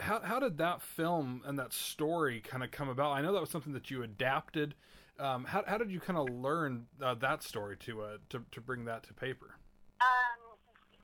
How, 0.00 0.20
how 0.20 0.38
did 0.38 0.58
that 0.58 0.80
film 0.82 1.42
and 1.44 1.58
that 1.58 1.72
story 1.72 2.40
kind 2.40 2.62
of 2.62 2.70
come 2.70 2.88
about? 2.88 3.12
I 3.12 3.22
know 3.22 3.32
that 3.32 3.40
was 3.40 3.50
something 3.50 3.72
that 3.72 3.90
you 3.90 4.02
adapted. 4.02 4.74
Um, 5.20 5.44
how, 5.44 5.62
how 5.66 5.76
did 5.76 5.92
you 5.92 6.00
kind 6.00 6.18
of 6.18 6.28
learn 6.32 6.86
uh, 7.00 7.14
that 7.20 7.42
story 7.42 7.76
to, 7.84 8.02
uh, 8.02 8.16
to 8.32 8.42
to 8.48 8.60
bring 8.60 8.86
that 8.86 9.04
to 9.06 9.12
paper? 9.12 9.60
Um, 10.00 10.56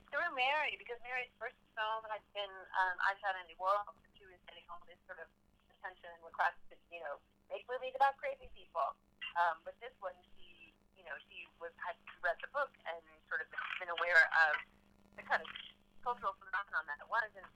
through 0.09 0.33
Mary, 0.35 0.75
because 0.81 0.97
Mary's 1.05 1.31
first 1.37 1.61
film 1.77 2.03
had 2.09 2.25
been 2.33 2.51
um, 2.51 2.97
I 3.05 3.15
Shot 3.21 3.37
Andy 3.39 3.55
Warhol. 3.61 3.95
She 4.17 4.25
was 4.25 4.41
getting 4.49 4.65
all 4.73 4.81
this 4.89 4.99
sort 5.05 5.21
of 5.21 5.29
attention 5.79 6.09
and 6.11 6.23
requests 6.25 6.59
to, 6.73 6.75
you 6.91 6.99
know, 7.05 7.21
make 7.53 7.63
movies 7.69 7.95
about 7.95 8.17
crazy 8.19 8.49
people. 8.57 8.97
Um, 9.39 9.63
but 9.63 9.77
this 9.79 9.95
one, 10.03 10.17
she, 10.35 10.75
you 10.99 11.05
know, 11.07 11.15
she 11.31 11.47
was 11.63 11.71
had 11.79 11.95
read 12.25 12.41
the 12.43 12.51
book 12.51 12.73
and 12.89 12.99
sort 13.31 13.45
of 13.45 13.49
been 13.79 13.93
aware 13.93 14.25
of 14.49 14.59
the 15.15 15.25
kind 15.29 15.39
of 15.39 15.49
cultural 16.03 16.35
phenomenon 16.43 16.83
that 16.91 16.99
it 16.99 17.07
was. 17.07 17.29
And 17.39 17.47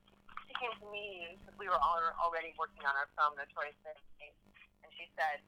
she 0.46 0.54
came 0.60 0.70
to 0.78 0.86
me 0.92 1.34
because 1.40 1.56
we 1.58 1.66
were 1.66 1.80
all 1.80 1.98
already 2.22 2.54
working 2.54 2.84
on 2.86 2.94
our 2.94 3.08
film, 3.18 3.34
Notorious 3.34 3.74
Bettie, 3.82 4.30
and 4.84 4.90
she 4.94 5.10
said, 5.18 5.42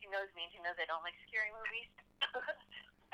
she 0.00 0.06
knows 0.12 0.28
me 0.36 0.46
and 0.46 0.52
she 0.52 0.60
knows 0.62 0.76
I 0.78 0.86
don't 0.88 1.02
like 1.02 1.16
scary 1.26 1.50
movies. 1.52 1.90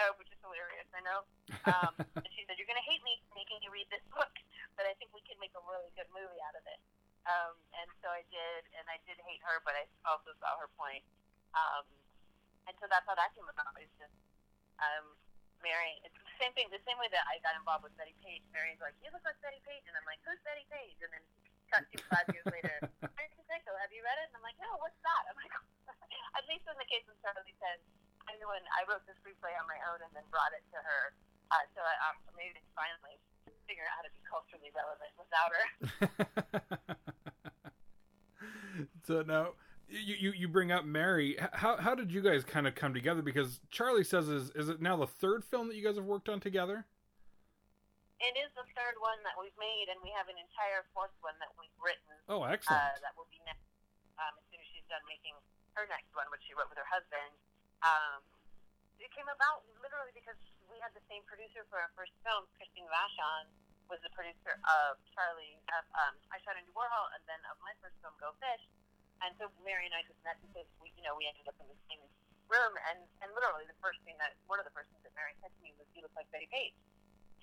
oh, 0.03 0.13
which 0.19 0.31
is 0.31 0.41
hilarious, 0.43 0.89
I 0.93 1.03
know. 1.07 1.21
Um, 1.69 1.93
and 2.25 2.31
she 2.35 2.45
said, 2.45 2.59
You're 2.59 2.69
going 2.69 2.81
to 2.81 2.89
hate 2.89 3.03
me 3.07 3.23
making 3.33 3.63
you 3.63 3.71
read 3.71 3.89
this 3.89 4.05
book, 4.11 4.33
but 4.77 4.85
I 4.85 4.93
think 4.99 5.15
we 5.15 5.23
can 5.25 5.39
make 5.39 5.55
a 5.55 5.63
really 5.65 5.91
good 5.95 6.11
movie 6.11 6.43
out 6.45 6.57
of 6.59 6.65
it. 6.69 6.81
Um, 7.23 7.55
and 7.79 7.89
so 8.03 8.11
I 8.11 8.27
did, 8.35 8.67
and 8.75 8.85
I 8.91 8.99
did 9.07 9.15
hate 9.23 9.39
her, 9.47 9.63
but 9.63 9.79
I 9.79 9.87
also 10.03 10.35
saw 10.43 10.59
her 10.59 10.67
point. 10.75 11.07
Um, 11.55 11.87
and 12.67 12.75
so 12.83 12.91
that's 12.91 13.07
how 13.07 13.15
that 13.15 13.31
came 13.35 13.47
about. 13.47 13.75
It's 13.79 13.95
just 13.95 14.15
um, 14.83 15.15
Mary. 15.63 16.03
It's 16.03 16.15
the 16.19 16.39
same 16.43 16.51
thing. 16.59 16.67
The 16.75 16.83
same 16.83 16.99
way 16.99 17.07
that 17.15 17.23
I 17.31 17.39
got 17.47 17.55
involved 17.55 17.87
with 17.87 17.95
Bettie 17.95 18.19
Page. 18.27 18.43
Mary's 18.51 18.83
like, 18.83 18.99
"You 19.03 19.15
look 19.15 19.23
like 19.23 19.39
Bettie 19.43 19.63
Page," 19.63 19.87
and 19.87 19.95
I'm 19.95 20.07
like, 20.07 20.19
"Who's 20.27 20.39
Bettie 20.43 20.67
Page?" 20.71 20.99
And 20.99 21.11
then 21.15 21.25
cut 21.71 21.87
to 21.95 21.99
five 22.11 22.27
years 22.35 22.47
later. 22.51 22.75
American 23.03 23.43
Psycho. 23.47 23.71
Have 23.79 23.95
you 23.95 24.03
read 24.03 24.19
it? 24.19 24.31
And 24.31 24.43
I'm 24.43 24.47
like, 24.47 24.59
"No, 24.59 24.71
what's 24.83 24.99
that?" 25.07 25.23
I'm 25.31 25.39
like, 25.39 25.55
at 26.39 26.45
least 26.51 26.67
in 26.67 26.77
the 26.79 26.89
case 26.89 27.05
of 27.07 27.15
Charlie 27.23 27.55
says, 27.61 27.81
I 28.27 28.39
knew 28.39 28.49
when 28.49 28.63
I 28.73 28.87
wrote 28.87 29.05
the 29.05 29.15
screenplay 29.21 29.53
on 29.59 29.67
my 29.67 29.79
own 29.91 30.01
and 30.03 30.13
then 30.15 30.25
brought 30.31 30.55
it 30.55 30.65
to 30.73 30.79
her. 30.79 31.03
Uh, 31.53 31.65
so 31.77 31.85
I 31.85 31.95
um, 32.09 32.17
maybe 32.33 32.63
finally 32.73 33.21
figure 33.69 33.85
out 33.85 34.01
how 34.01 34.05
to 34.07 34.13
be 34.15 34.23
culturally 34.25 34.73
relevant 35.33 35.93
without 36.01 36.79
her. 36.79 36.97
so 39.07 39.23
now 39.23 39.53
you, 39.89 40.17
you 40.19 40.33
you 40.33 40.49
bring 40.49 40.73
up 40.73 40.85
Mary. 40.85 41.37
How 41.53 41.77
how 41.77 41.95
did 41.95 42.13
you 42.13 42.21
guys 42.21 42.45
kind 42.45 42.67
of 42.67 42.75
come 42.75 42.95
together? 42.95 43.23
Because 43.23 43.61
Charlie 43.71 44.05
says 44.05 44.29
is 44.29 44.51
is 44.57 44.69
it 44.69 44.81
now 44.81 44.97
the 44.97 45.07
third 45.07 45.45
film 45.45 45.69
that 45.69 45.77
you 45.77 45.85
guys 45.85 45.97
have 45.97 46.09
worked 46.09 46.29
on 46.29 46.41
together? 46.41 46.85
It 48.23 48.39
is 48.39 48.55
the 48.55 48.63
third 48.79 49.03
one 49.03 49.19
that 49.27 49.35
we've 49.35 49.57
made, 49.59 49.91
and 49.91 49.99
we 49.99 50.15
have 50.15 50.31
an 50.31 50.39
entire 50.39 50.87
fourth 50.95 51.11
one 51.27 51.35
that 51.43 51.51
we've 51.59 51.75
written. 51.83 52.15
Oh, 52.31 52.47
excellent! 52.47 52.79
Uh, 52.79 52.95
that 53.03 53.19
will 53.19 53.27
be 53.35 53.43
next 53.43 53.67
um, 54.15 54.31
as 54.39 54.45
soon 54.47 54.63
as 54.63 54.69
she's 54.71 54.87
done 54.87 55.03
making 55.11 55.35
her 55.75 55.91
next 55.91 56.15
one, 56.15 56.31
which 56.31 56.41
she 56.47 56.55
wrote 56.55 56.71
with 56.71 56.79
her 56.79 56.87
husband. 56.87 57.35
Um, 57.83 58.23
it 59.03 59.11
came 59.11 59.27
about 59.27 59.67
literally 59.83 60.15
because 60.15 60.39
we 60.71 60.79
had 60.79 60.95
the 60.95 61.03
same 61.11 61.27
producer 61.27 61.67
for 61.67 61.83
our 61.83 61.91
first 61.99 62.15
film. 62.23 62.47
Christine 62.55 62.87
Vachon 62.87 63.51
was 63.93 64.01
the 64.01 64.13
producer 64.17 64.57
of 64.65 64.97
Charlie, 65.13 65.61
of, 65.77 65.85
um, 65.93 66.17
I 66.33 66.41
Shot 66.41 66.57
Andy 66.57 66.73
Warhol, 66.73 67.13
and 67.13 67.21
then 67.29 67.37
of 67.53 67.61
my 67.61 67.77
first 67.85 67.93
film, 68.01 68.17
Go 68.17 68.33
Fish. 68.41 68.65
And 69.21 69.37
so 69.37 69.53
Mary 69.61 69.85
and 69.85 69.93
I 69.93 70.01
just 70.09 70.17
met 70.25 70.41
because 70.41 70.65
we, 70.81 70.89
you 70.97 71.05
know, 71.05 71.13
we 71.13 71.29
ended 71.29 71.45
up 71.45 71.61
in 71.61 71.69
the 71.69 71.77
same 71.93 72.01
room. 72.49 72.73
And, 72.89 73.05
and 73.21 73.29
literally, 73.37 73.69
the 73.69 73.77
first 73.85 74.01
thing 74.09 74.17
that 74.17 74.33
one 74.49 74.57
of 74.57 74.65
the 74.65 74.73
first 74.73 74.89
things 74.89 75.05
that 75.05 75.13
Mary 75.13 75.37
said 75.45 75.53
to 75.53 75.61
me 75.61 75.77
was, 75.77 75.85
"You 75.93 76.01
look 76.01 76.17
like 76.17 76.27
Bettie 76.33 76.49
Page." 76.49 76.75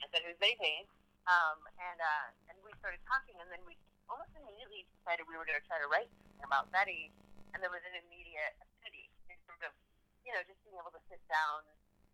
I 0.01 0.09
said, 0.09 0.25
"Who's 0.25 0.35
Bettie 0.41 0.57
Page?" 0.57 0.89
Um, 1.29 1.61
and 1.77 2.01
uh, 2.01 2.27
and 2.49 2.57
we 2.65 2.73
started 2.81 2.99
talking, 3.05 3.37
and 3.37 3.47
then 3.53 3.61
we 3.63 3.77
almost 4.09 4.33
immediately 4.33 4.89
decided 4.99 5.29
we 5.29 5.37
were 5.37 5.45
going 5.45 5.61
to 5.61 5.67
try 5.69 5.77
to 5.77 5.87
write 5.87 6.09
something 6.17 6.43
about 6.43 6.67
Bettie. 6.73 7.13
And 7.53 7.61
there 7.61 7.71
was 7.71 7.85
an 7.85 7.95
immediate 8.05 8.57
affinity 8.57 9.07
in 9.29 9.37
terms 9.45 9.61
of 9.63 9.71
you 10.25 10.33
know, 10.33 10.43
just 10.45 10.59
being 10.65 10.77
able 10.77 10.93
to 10.93 11.01
sit 11.09 11.21
down, 11.25 11.65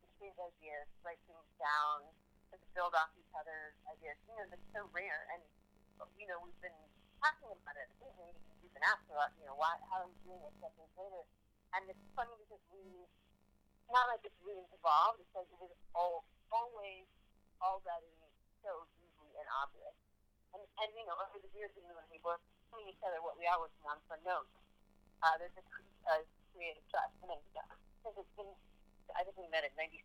exchange 0.06 0.38
ideas, 0.40 0.88
write 1.04 1.20
things 1.28 1.50
down, 1.60 2.08
to 2.52 2.58
build 2.78 2.94
off 2.94 3.12
each 3.18 3.34
other's 3.34 3.76
ideas. 3.90 4.18
You 4.30 4.36
know, 4.38 4.46
that's 4.52 4.70
so 4.76 4.86
rare. 4.92 5.26
And, 5.34 5.42
you 6.20 6.28
know, 6.28 6.42
we've 6.44 6.60
been 6.62 6.76
talking 7.24 7.50
about 7.50 7.78
it. 7.80 7.90
We've 8.02 8.74
been 8.74 8.86
asked 8.86 9.08
about, 9.10 9.32
you 9.40 9.46
know, 9.48 9.56
why, 9.56 9.78
how 9.90 10.06
are 10.06 10.10
we 10.10 10.18
doing 10.28 10.42
it 10.44 10.54
decades 10.60 10.94
later? 11.00 11.24
And 11.76 11.88
it's 11.92 12.06
funny 12.16 12.36
because 12.46 12.64
we, 12.72 12.84
not 13.92 14.08
like 14.10 14.24
it's 14.24 14.40
really 14.42 14.66
evolved, 14.74 15.22
it's 15.22 15.34
like 15.36 15.48
it 15.52 15.60
was 15.60 15.76
all, 15.94 16.24
always 16.50 17.06
already 17.62 18.16
so 18.64 18.88
easy 18.98 19.32
and 19.38 19.48
obvious. 19.62 19.96
And, 20.56 20.64
and 20.80 20.90
you 20.96 21.04
know, 21.04 21.16
over 21.20 21.38
the 21.38 21.52
years, 21.54 21.72
even 21.76 21.92
when 21.92 22.08
we 22.08 22.20
were 22.24 22.40
telling 22.72 22.88
each 22.88 23.04
other 23.04 23.20
what 23.22 23.36
we 23.36 23.46
are 23.46 23.60
working 23.60 23.86
on 23.86 24.00
for 24.08 24.16
notes, 24.24 24.52
uh, 25.22 25.36
there's 25.38 25.56
a, 25.60 25.64
a 26.12 26.16
creative 26.56 26.84
trust. 26.90 27.14
And, 27.22 27.32
uh, 27.32 27.76
since 28.02 28.16
it's 28.22 28.34
been, 28.38 28.50
I 29.14 29.22
think 29.26 29.38
we 29.38 29.50
met 29.50 29.66
in 29.66 29.74
'97. 29.78 30.02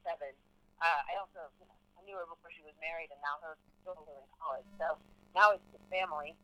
Uh, 0.81 1.01
I 1.05 1.13
also, 1.21 1.53
you 1.61 1.69
know, 1.69 1.80
I 2.01 2.05
knew 2.09 2.17
her 2.17 2.25
before 2.25 2.49
she 2.57 2.65
was 2.65 2.73
married, 2.81 3.13
and 3.13 3.21
now 3.21 3.37
her 3.45 3.61
children 3.85 4.09
are 4.09 4.25
in 4.25 4.31
college. 4.41 4.69
So 4.81 4.97
now 5.37 5.53
it's 5.53 5.69
just 5.69 5.85
family. 5.93 6.35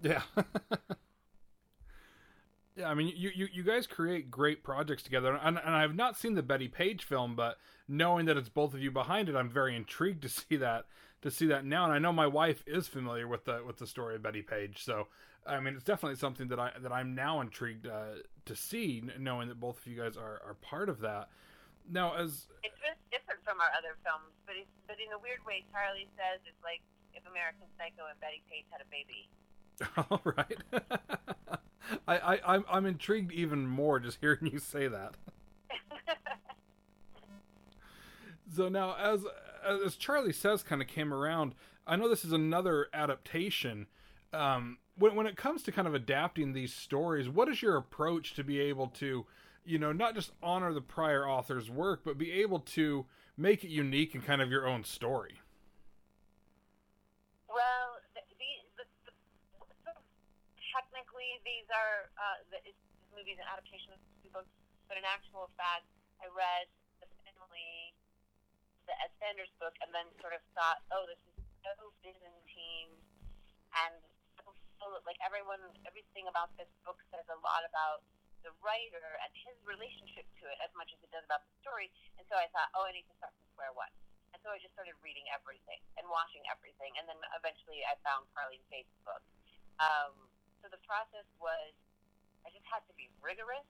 Yeah. 0.00 0.22
Yeah, 2.76 2.90
I 2.90 2.94
mean, 2.94 3.10
you, 3.16 3.30
you, 3.34 3.48
you 3.50 3.62
guys 3.62 3.86
create 3.86 4.30
great 4.30 4.62
projects 4.62 5.02
together, 5.02 5.40
and, 5.42 5.58
and 5.58 5.74
I've 5.74 5.94
not 5.94 6.18
seen 6.18 6.34
the 6.34 6.42
Bettie 6.42 6.68
Page 6.68 7.04
film, 7.04 7.34
but 7.34 7.56
knowing 7.88 8.26
that 8.26 8.36
it's 8.36 8.50
both 8.50 8.74
of 8.74 8.80
you 8.80 8.90
behind 8.90 9.30
it, 9.30 9.34
I'm 9.34 9.48
very 9.48 9.74
intrigued 9.74 10.20
to 10.22 10.28
see 10.28 10.56
that 10.56 10.84
to 11.22 11.30
see 11.30 11.46
that 11.46 11.64
now. 11.64 11.84
And 11.84 11.92
I 11.94 11.98
know 11.98 12.12
my 12.12 12.26
wife 12.26 12.62
is 12.66 12.86
familiar 12.86 13.26
with 13.26 13.46
the 13.46 13.62
with 13.66 13.78
the 13.78 13.86
story 13.86 14.14
of 14.14 14.22
Bettie 14.22 14.42
Page, 14.42 14.84
so 14.84 15.06
I 15.46 15.58
mean, 15.60 15.74
it's 15.74 15.84
definitely 15.84 16.16
something 16.16 16.48
that 16.48 16.60
I 16.60 16.72
that 16.82 16.92
I'm 16.92 17.14
now 17.14 17.40
intrigued 17.40 17.86
uh, 17.86 18.16
to 18.44 18.54
see, 18.54 19.02
knowing 19.18 19.48
that 19.48 19.58
both 19.58 19.78
of 19.78 19.86
you 19.86 19.98
guys 19.98 20.18
are, 20.18 20.42
are 20.46 20.56
part 20.60 20.90
of 20.90 21.00
that. 21.00 21.30
Now, 21.90 22.14
as 22.14 22.28
it's 22.28 22.28
just 22.30 22.62
different 22.62 22.95
from 23.46 23.62
our 23.62 23.70
other 23.78 23.94
films, 24.02 24.34
but 24.42 24.58
it's, 24.58 24.74
but 24.90 24.98
in 24.98 25.14
a 25.14 25.20
weird 25.22 25.38
way, 25.46 25.62
Charlie 25.70 26.10
says 26.18 26.42
it's 26.42 26.58
like 26.66 26.82
if 27.14 27.22
American 27.30 27.70
Psycho 27.78 28.10
and 28.10 28.18
Bettie 28.18 28.42
Page 28.50 28.66
had 28.74 28.82
a 28.82 28.88
baby. 28.90 29.30
All 30.10 30.20
right. 30.26 30.58
I, 32.08 32.18
I 32.18 32.54
I'm 32.54 32.64
I'm 32.68 32.86
intrigued 32.86 33.30
even 33.32 33.66
more 33.66 34.00
just 34.00 34.18
hearing 34.20 34.50
you 34.52 34.58
say 34.58 34.88
that. 34.88 35.14
so 38.54 38.68
now, 38.68 38.96
as 38.96 39.24
as 39.64 39.96
Charlie 39.96 40.32
says, 40.32 40.62
kind 40.62 40.82
of 40.82 40.88
came 40.88 41.12
around. 41.12 41.54
I 41.86 41.94
know 41.96 42.08
this 42.08 42.24
is 42.24 42.32
another 42.32 42.88
adaptation. 42.92 43.86
Um, 44.32 44.78
when 44.98 45.14
when 45.14 45.26
it 45.26 45.36
comes 45.36 45.62
to 45.64 45.72
kind 45.72 45.86
of 45.86 45.94
adapting 45.94 46.52
these 46.52 46.74
stories, 46.74 47.28
what 47.28 47.48
is 47.48 47.62
your 47.62 47.76
approach 47.76 48.34
to 48.34 48.44
be 48.44 48.60
able 48.60 48.88
to, 48.88 49.24
you 49.64 49.78
know, 49.78 49.92
not 49.92 50.14
just 50.14 50.32
honor 50.42 50.72
the 50.72 50.80
prior 50.80 51.28
author's 51.28 51.70
work, 51.70 52.00
but 52.04 52.18
be 52.18 52.32
able 52.32 52.60
to 52.60 53.06
make 53.36 53.64
it 53.64 53.70
unique 53.70 54.14
and 54.14 54.24
kind 54.24 54.40
of 54.40 54.50
your 54.50 54.66
own 54.66 54.84
story? 54.84 55.40
Well, 57.48 58.00
technically 60.72 61.40
these 61.44 61.68
are 61.72 62.12
uh, 62.20 62.38
the, 62.52 62.60
this 62.64 62.76
movie 63.12 63.32
is 63.32 63.40
an 63.40 63.48
adaptation 63.48 63.92
of 63.96 64.00
two 64.20 64.28
books, 64.32 64.52
but 64.88 65.00
in 65.00 65.04
actual 65.08 65.48
fact, 65.56 65.88
I 66.20 66.28
read 66.32 66.68
the 67.00 67.08
family, 67.24 67.96
the 68.84 68.92
Ed 69.00 69.12
Sanders 69.20 69.52
book, 69.56 69.72
and 69.80 69.88
then 69.92 70.04
sort 70.20 70.36
of 70.36 70.44
thought, 70.52 70.84
oh, 70.92 71.08
this 71.08 71.20
is 71.32 71.44
so 71.64 71.72
Byzantine, 72.04 72.92
and 73.72 73.96
so, 74.80 75.00
like 75.08 75.16
everyone, 75.24 75.60
everything 75.88 76.28
about 76.28 76.52
this 76.60 76.68
book 76.84 77.00
says 77.08 77.24
a 77.32 77.38
lot 77.40 77.64
about 77.64 78.04
the 78.46 78.54
writer 78.62 79.18
and 79.26 79.30
his 79.34 79.58
relationship 79.66 80.22
to 80.38 80.46
it 80.46 80.58
as 80.62 80.70
much 80.78 80.94
as 80.94 81.02
it 81.02 81.10
does 81.10 81.26
about 81.26 81.42
the 81.42 81.54
story. 81.58 81.90
And 82.14 82.24
so 82.30 82.38
I 82.38 82.46
thought, 82.54 82.70
oh, 82.78 82.86
I 82.86 82.94
need 82.94 83.10
to 83.10 83.16
start 83.18 83.34
from 83.34 83.46
square 83.50 83.74
one. 83.74 83.90
And 84.30 84.38
so 84.46 84.54
I 84.54 84.62
just 84.62 84.70
started 84.78 84.94
reading 85.02 85.26
everything 85.34 85.82
and 85.98 86.06
watching 86.06 86.46
everything, 86.46 86.94
and 87.00 87.08
then 87.10 87.18
eventually 87.34 87.82
I 87.88 87.98
found 88.06 88.30
Karlene 88.36 88.62
Faith's 88.70 88.94
book. 89.02 89.24
Um, 89.82 90.14
so 90.62 90.70
the 90.70 90.78
process 90.86 91.26
was 91.42 91.74
I 92.46 92.54
just 92.54 92.68
had 92.70 92.84
to 92.86 92.94
be 92.94 93.10
rigorous, 93.18 93.66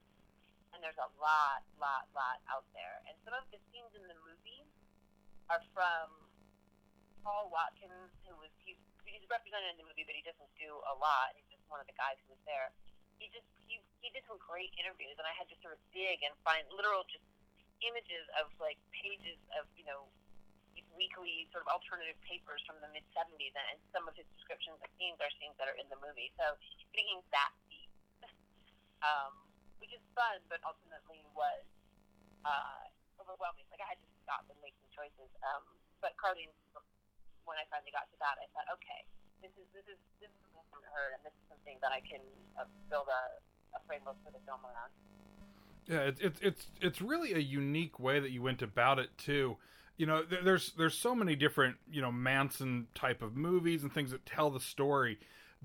and 0.75 0.83
there's 0.85 0.99
a 1.01 1.09
lot, 1.17 1.65
lot, 1.81 2.05
lot 2.13 2.43
out 2.51 2.67
there. 2.77 3.01
And 3.09 3.15
some 3.25 3.33
of 3.33 3.47
the 3.49 3.57
scenes 3.71 3.95
in 3.97 4.05
the 4.05 4.17
movie 4.21 4.67
are 5.49 5.63
from 5.73 6.11
Paul 7.23 7.49
Watkins, 7.49 8.11
who 8.27 8.35
was 8.37 8.51
he's, 8.61 8.77
he's 9.07 9.23
represented 9.31 9.71
in 9.73 9.77
the 9.81 9.87
movie, 9.87 10.03
but 10.03 10.13
he 10.13 10.21
doesn't 10.21 10.51
do 10.59 10.77
a 10.91 10.95
lot. 10.99 11.33
He's 11.39 11.47
just 11.47 11.63
one 11.71 11.79
of 11.79 11.87
the 11.87 11.95
guys 11.95 12.19
who 12.27 12.35
was 12.35 12.43
there. 12.43 12.69
He 13.17 13.31
just 13.33 13.47
he 13.65 13.81
he 14.01 14.13
did 14.13 14.23
some 14.29 14.37
great 14.41 14.71
interviews, 14.77 15.17
and 15.17 15.25
I 15.25 15.33
had 15.33 15.49
to 15.49 15.57
sort 15.61 15.73
of 15.77 15.81
dig 15.93 16.21
and 16.21 16.33
find 16.45 16.63
literal 16.73 17.03
just 17.09 17.25
images 17.85 18.25
of 18.41 18.49
like 18.57 18.77
pages 18.89 19.37
of 19.53 19.69
you 19.77 19.85
know 19.85 20.09
these 20.73 20.87
weekly 20.97 21.45
sort 21.53 21.65
of 21.65 21.69
alternative 21.69 22.17
papers 22.25 22.61
from 22.65 22.77
the 22.81 22.89
mid 22.93 23.05
70s, 23.13 23.53
and 23.53 23.77
some 23.93 24.05
of 24.05 24.13
his 24.13 24.25
descriptions 24.37 24.77
of 24.81 24.89
scenes 24.97 25.17
are 25.17 25.31
scenes 25.41 25.57
that 25.57 25.65
are 25.69 25.77
in 25.77 25.89
the 25.89 25.99
movie. 26.01 26.29
So 26.37 26.57
getting 26.93 27.21
that 27.33 27.51
deep, 27.69 27.91
um, 29.09 29.33
which 29.81 29.93
is 29.93 30.01
fun, 30.13 30.41
but 30.49 30.61
ultimately 30.65 31.25
was 31.33 31.65
uh, 32.45 32.85
overwhelming. 33.17 33.65
Like 33.73 33.81
I 33.81 33.89
had 33.97 33.99
to 34.01 34.09
stop 34.21 34.45
and 34.49 34.57
make 34.61 34.77
some 34.77 34.91
choices. 34.93 35.29
Um, 35.41 35.65
but 36.01 36.13
Karlene, 36.21 36.53
when 37.49 37.57
I 37.57 37.65
finally 37.73 37.89
got 37.89 38.05
to 38.13 38.17
that, 38.21 38.37
I 38.37 38.45
thought, 38.53 38.69
okay, 38.77 39.01
this 39.41 39.53
is 39.57 39.65
this 39.73 39.85
is 39.89 39.99
this 40.21 40.29
is 40.29 40.45
from 40.69 40.81
her, 40.93 41.17
and 41.17 41.21
this 41.25 41.33
is 41.33 41.45
something 41.49 41.77
that 41.81 41.93
I 41.93 42.01
can 42.05 42.21
uh, 42.57 42.69
build 42.89 43.09
a, 43.09 43.21
a 43.75 43.79
framework 43.87 44.15
for 44.23 44.31
the 44.31 44.39
film 44.45 44.59
around. 44.63 44.91
Yeah, 45.87 46.09
it's 46.09 46.19
it's 46.19 46.39
it's 46.41 46.67
it's 46.81 47.01
really 47.01 47.33
a 47.33 47.39
unique 47.39 47.99
way 47.99 48.19
that 48.19 48.31
you 48.31 48.41
went 48.41 48.61
about 48.61 48.99
it 48.99 49.09
too. 49.17 49.57
You 49.95 50.05
know 50.05 50.23
there's 50.23 50.73
there's 50.77 50.97
so 50.97 51.15
many 51.15 51.35
different 51.35 51.77
you 51.89 52.01
know 52.01 52.11
manson 52.11 52.87
type 52.93 53.21
of 53.21 53.35
movies 53.35 53.83
and 53.83 53.93
things 53.93 54.11
that 54.11 54.25
tell 54.25 54.49
the 54.49 54.59
story. 54.59 55.17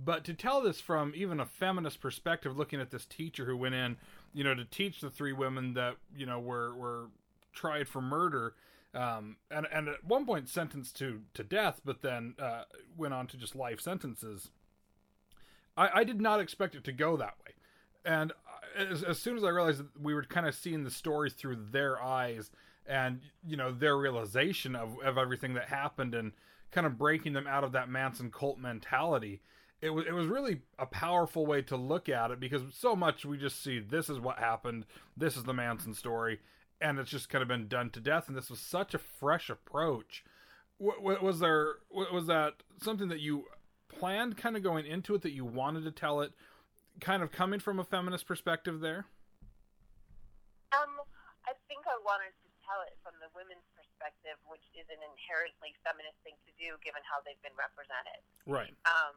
But 0.02 0.25
to 0.25 0.32
tell 0.32 0.62
this 0.62 0.80
from 0.80 1.12
even 1.14 1.38
a 1.38 1.44
feminist 1.44 2.00
perspective 2.00 2.56
looking 2.56 2.80
at 2.80 2.90
this 2.90 3.04
teacher 3.04 3.44
who 3.44 3.56
went 3.56 3.75
in 3.75 3.97
you 4.32 4.44
know 4.44 4.54
to 4.54 4.64
teach 4.64 5.00
the 5.00 5.11
three 5.11 5.32
women 5.32 5.75
that 5.75 5.97
you 6.16 6.26
know 6.26 6.40
were 6.40 6.75
were 6.75 7.06
tried 7.52 7.88
for 7.88 8.00
murder 8.00 8.54
um, 8.94 9.37
and 9.50 9.66
and 9.73 9.88
at 9.88 10.04
one 10.04 10.25
point 10.25 10.49
sentenced 10.49 10.97
to 10.97 11.21
to 11.35 11.42
death 11.42 11.80
but 11.85 12.02
then 12.02 12.35
uh, 12.40 12.62
went 12.97 13.14
on 13.14 13.26
to 13.26 13.37
just 13.37 13.54
life 13.54 13.80
sentences 13.80 14.50
I, 15.76 16.00
I 16.00 16.04
did 16.04 16.21
not 16.21 16.40
expect 16.40 16.75
it 16.75 16.85
to 16.85 16.92
go 16.92 17.16
that 17.16 17.35
way 17.44 17.54
and 18.04 18.32
as, 18.76 19.02
as 19.02 19.18
soon 19.18 19.37
as 19.37 19.44
i 19.44 19.49
realized 19.49 19.80
that 19.80 20.00
we 20.00 20.14
were 20.14 20.25
kind 20.25 20.47
of 20.47 20.54
seeing 20.54 20.85
the 20.85 20.90
stories 20.90 21.32
through 21.32 21.56
their 21.71 22.02
eyes 22.02 22.50
and 22.87 23.21
you 23.47 23.56
know 23.56 23.73
their 23.73 23.97
realization 23.97 24.75
of, 24.75 24.99
of 25.04 25.18
everything 25.18 25.54
that 25.54 25.68
happened 25.68 26.14
and 26.14 26.32
kind 26.73 26.87
of 26.87 26.99
breaking 26.99 27.35
them 27.35 27.47
out 27.47 27.62
of 27.64 27.73
that 27.73 27.88
Manson 27.88 28.30
cult 28.30 28.59
mentality. 28.59 29.40
It 29.80 29.90
was 29.90 30.06
it 30.06 30.12
was 30.12 30.26
really 30.26 30.62
a 30.78 30.87
powerful 30.87 31.47
way 31.47 31.62
to 31.62 31.76
look 31.76 32.09
at 32.09 32.30
it 32.30 32.40
because 32.40 32.62
so 32.73 32.97
much 32.97 33.25
we 33.25 33.37
just 33.37 33.62
see 33.62 33.78
this 33.78 34.09
is 34.09 34.18
what 34.18 34.38
happened, 34.38 34.87
this 35.16 35.37
is 35.37 35.44
the 35.44 35.54
Manson 35.54 35.94
story, 35.94 36.40
and 36.80 36.99
it's 36.99 37.11
just 37.11 37.28
kind 37.28 37.42
of 37.42 37.49
been 37.49 37.68
done 37.68 37.90
to 37.90 38.00
death. 38.00 38.28
And 38.28 38.37
this 38.37 38.50
was 38.50 38.61
such 38.61 38.94
a 38.94 38.99
fresh 38.99 39.50
approach. 39.50 40.25
Was 40.78 41.40
there? 41.40 41.75
Was 41.90 42.26
that 42.26 42.54
something 42.80 43.09
that 43.09 43.21
you 43.21 43.44
planned, 43.88 44.37
kind 44.37 44.56
of 44.56 44.62
going 44.62 44.87
into 44.87 45.14
it, 45.14 45.23
that 45.23 45.32
you 45.32 45.44
wanted 45.44 45.85
to 45.85 45.90
tell 45.92 46.21
it, 46.21 46.32
kind 47.00 47.22
of 47.22 47.32
coming 47.32 47.61
from 47.61 47.78
a 47.78 47.87
feminist 47.87 48.26
perspective 48.26 48.80
there? 48.80 49.06
Um, 50.72 51.00
I 51.44 51.52
think 51.68 51.84
I 51.84 51.96
wanted 52.00 52.32
to 52.32 52.49
tell 52.64 52.80
it 52.87 52.96
from 53.04 53.16
the 53.20 53.28
women's 53.37 53.66
perspective, 53.76 54.40
which 54.49 54.64
is 54.72 54.88
an 54.88 55.00
inherently 55.04 55.76
feminist 55.84 56.16
thing 56.25 56.38
to 56.49 56.52
do, 56.56 56.78
given 56.80 57.02
how 57.04 57.20
they've 57.25 57.40
been 57.44 57.56
represented. 57.58 58.20
Right. 58.49 58.72
Um, 58.88 59.14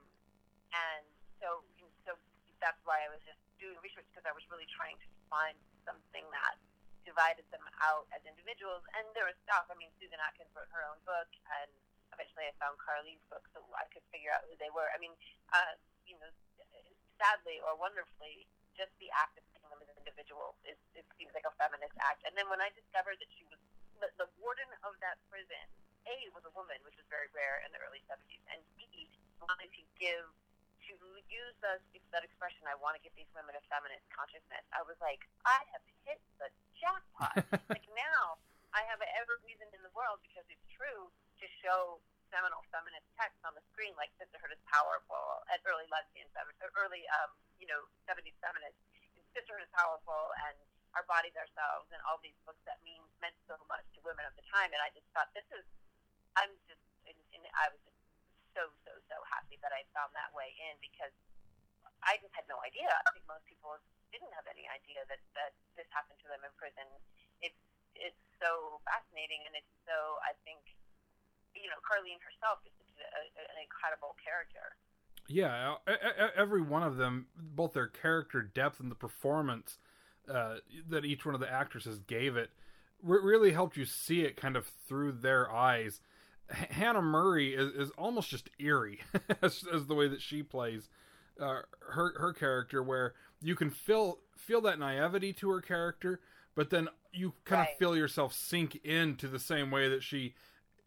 and 0.74 1.06
so, 1.40 1.64
so 2.04 2.20
that's 2.60 2.80
why 2.84 3.06
I 3.06 3.10
was 3.14 3.22
just 3.24 3.40
doing 3.62 3.78
research 3.80 4.08
because 4.12 4.28
I 4.28 4.36
was 4.36 4.44
really 4.52 4.68
trying 4.76 5.00
to 5.00 5.08
find 5.32 5.56
something 5.88 6.26
that 6.36 6.60
divided 7.08 7.46
them 7.54 7.64
out 7.86 8.10
as 8.12 8.20
individuals. 8.26 8.84
And 8.98 9.06
there 9.16 9.30
was 9.30 9.38
stuff. 9.46 9.70
I 9.72 9.78
mean, 9.78 9.94
Susan 10.02 10.18
Atkins 10.20 10.52
wrote 10.58 10.68
her 10.74 10.84
own 10.90 11.00
book, 11.08 11.30
and 11.62 11.72
eventually 12.12 12.50
I 12.50 12.54
found 12.60 12.76
Carly's 12.82 13.22
book, 13.30 13.46
so 13.54 13.62
I 13.78 13.86
could 13.94 14.04
figure 14.10 14.34
out 14.34 14.44
who 14.50 14.58
they 14.58 14.74
were. 14.74 14.90
I 14.92 14.98
mean, 14.98 15.14
uh, 15.54 15.78
you 16.04 16.18
know, 16.18 16.28
sadly 17.20 17.60
or 17.64 17.76
wonderfully, 17.78 18.48
just 18.76 18.92
the 19.00 19.08
act 19.16 19.40
of 19.40 19.44
seeing 19.52 19.68
them 19.72 19.80
as 19.80 19.90
individuals 19.96 20.56
is 20.68 20.76
it 20.94 21.08
seems 21.16 21.32
like 21.32 21.48
a 21.48 21.54
feminist 21.56 21.96
act. 22.04 22.24
And 22.28 22.36
then 22.36 22.48
when 22.52 22.60
I 22.60 22.72
discovered 22.76 23.18
that 23.24 23.32
she 23.32 23.48
was 23.48 23.60
the, 24.04 24.12
the 24.20 24.28
warden 24.44 24.68
of 24.84 25.00
that 25.00 25.16
prison, 25.32 25.66
A 26.12 26.16
was 26.36 26.44
a 26.44 26.52
woman, 26.52 26.76
which 26.84 27.00
was 27.00 27.08
very 27.08 27.32
rare 27.32 27.64
in 27.64 27.72
the 27.72 27.80
early 27.80 28.04
70s, 28.12 28.44
and 28.52 28.60
B 28.76 29.08
wanted 29.40 29.72
to 29.72 29.84
give 29.96 30.28
to 30.86 30.94
use 31.26 31.56
the, 31.66 31.82
that 32.14 32.22
expression, 32.22 32.62
I 32.70 32.78
want 32.78 32.94
to 32.94 33.02
give 33.02 33.16
these 33.18 33.30
women 33.34 33.58
a 33.58 33.64
feminist 33.66 34.06
consciousness. 34.14 34.62
I 34.70 34.86
was 34.86 34.98
like, 35.02 35.26
I 35.42 35.66
have 35.74 35.82
hit 36.06 36.22
the 36.38 36.50
jackpot. 36.78 37.42
like 37.74 37.90
now, 37.98 38.38
I 38.70 38.86
have 38.86 39.02
every 39.18 39.42
reason 39.50 39.66
in 39.74 39.82
the 39.82 39.90
world 39.98 40.22
because 40.22 40.46
it's 40.46 40.68
true 40.70 41.10
to 41.10 41.46
show 41.64 41.98
seminal 42.34 42.62
feminist 42.74 43.06
texts 43.16 43.42
on 43.46 43.54
the 43.54 43.64
screen 43.72 43.94
like 43.96 44.12
Sisterhood 44.18 44.52
is 44.54 44.62
Powerful 44.68 45.46
and 45.52 45.60
early 45.66 45.86
lesbian, 45.92 46.28
feminist, 46.34 46.62
early 46.78 47.04
um, 47.22 47.32
you 47.62 47.68
know 47.70 47.86
70s 48.10 48.36
feminists 48.42 48.80
sisterhood 49.36 49.68
is 49.68 49.74
powerful 49.76 50.32
and 50.48 50.56
our 50.96 51.04
bodies 51.12 51.36
ourselves 51.36 51.92
and 51.92 52.00
all 52.08 52.16
these 52.24 52.40
books 52.48 52.64
that 52.64 52.80
mean 52.88 53.04
meant 53.20 53.36
so 53.52 53.60
much 53.68 53.84
to 53.92 54.00
women 54.08 54.24
of 54.24 54.32
the 54.40 54.46
time 54.48 54.72
and 54.72 54.80
I 54.80 54.88
just 54.96 55.06
thought 55.12 55.28
this 55.36 55.48
is 55.52 55.68
I'm 56.40 56.52
just 56.72 56.80
and, 57.04 57.20
and 57.36 57.44
I 57.52 57.68
was 57.68 57.80
just 57.84 58.00
so 58.56 58.72
so 58.88 58.96
so 59.12 59.18
happy 59.28 59.60
that 59.60 59.76
I 59.76 59.84
found 59.92 60.16
that 60.16 60.32
way 60.32 60.56
in 60.56 60.80
because 60.80 61.12
I 62.06 62.22
just 62.22 62.32
had 62.38 62.46
no 62.46 62.62
idea. 62.62 62.88
I 62.88 63.10
think 63.18 63.26
most 63.26 63.44
people 63.50 63.76
didn't 64.14 64.32
have 64.38 64.48
any 64.48 64.64
idea 64.72 65.04
that 65.12 65.20
that 65.36 65.52
this 65.76 65.90
happened 65.92 66.22
to 66.24 66.28
them 66.32 66.46
in 66.48 66.54
prison. 66.56 66.88
It's 67.44 67.60
it's 67.96 68.24
so 68.40 68.80
fascinating 68.88 69.44
and 69.44 69.56
it's 69.60 69.76
so 69.84 70.20
I 70.24 70.32
think 70.48 70.64
you 71.56 71.70
know 71.72 71.80
Karlene 71.84 72.20
herself 72.22 72.60
is 72.68 72.74
such 72.78 72.94
a, 73.02 73.08
a, 73.08 73.44
an 73.56 73.58
incredible 73.64 74.16
character. 74.22 74.76
Yeah, 75.28 75.76
every 76.36 76.62
one 76.62 76.84
of 76.84 76.98
them, 76.98 77.28
both 77.36 77.74
their 77.74 77.88
character 77.88 78.44
depth 78.44 78.80
and 78.80 78.92
the 78.92 78.96
performance 78.96 79.80
uh, 80.32 80.58
that 80.88 81.04
each 81.04 81.26
one 81.26 81.34
of 81.34 81.42
the 81.42 81.52
actresses 81.52 82.00
gave 82.00 82.38
it, 82.38 82.52
really 83.02 83.52
helped 83.52 83.76
you 83.76 83.86
see 83.86 84.22
it 84.22 84.38
kind 84.38 84.56
of 84.56 84.68
through 84.88 85.14
their 85.14 85.52
eyes. 85.52 86.00
H- 86.52 86.70
Hannah 86.70 87.02
Murray 87.02 87.56
is, 87.56 87.74
is 87.74 87.90
almost 87.98 88.30
just 88.30 88.50
eerie 88.60 89.00
as, 89.42 89.64
as 89.74 89.88
the 89.88 89.96
way 89.96 90.08
that 90.08 90.22
she 90.22 90.44
plays 90.44 90.90
uh, 91.40 91.62
her 91.90 92.14
her 92.20 92.32
character, 92.34 92.84
where 92.84 93.16
you 93.42 93.56
can 93.56 93.72
feel 93.72 94.20
feel 94.38 94.62
that 94.62 94.78
naivety 94.78 95.34
to 95.34 95.50
her 95.50 95.62
character, 95.62 96.20
but 96.54 96.70
then 96.70 96.88
you 97.12 97.34
kind 97.46 97.62
Right. 97.62 97.70
of 97.70 97.78
feel 97.78 97.98
yourself 97.98 98.32
sink 98.32 98.76
into 98.84 99.28
the 99.28 99.40
same 99.40 99.72
way 99.72 99.90
that 99.90 100.04
she 100.04 100.36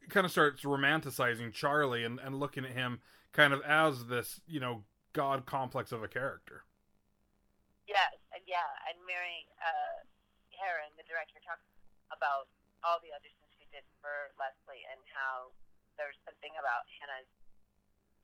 kind 0.09 0.25
of 0.25 0.33
starts 0.33 0.65
romanticizing 0.65 1.53
Charlie 1.53 2.05
and, 2.05 2.19
and 2.19 2.41
looking 2.41 2.65
at 2.65 2.73
him 2.73 3.00
kind 3.33 3.53
of 3.53 3.61
as 3.62 4.07
this, 4.07 4.41
you 4.49 4.61
know, 4.61 4.85
god 5.12 5.45
complex 5.45 5.93
of 5.93 6.03
a 6.03 6.09
character. 6.09 6.65
Yes, 7.88 8.17
and 8.33 8.45
yeah, 8.45 8.69
and 8.88 9.00
Mary 9.09 9.49
uh, 9.61 10.05
Harron, 10.53 10.93
the 11.00 11.05
director, 11.09 11.41
talks 11.41 11.65
about 12.12 12.49
all 12.85 13.00
the 13.00 13.12
auditions 13.17 13.49
she 13.57 13.65
did 13.73 13.85
for 14.00 14.33
Leslie 14.37 14.85
and 14.93 15.00
how 15.09 15.53
there's 15.97 16.17
something 16.29 16.53
about 16.61 16.85
Hannah's 17.00 17.33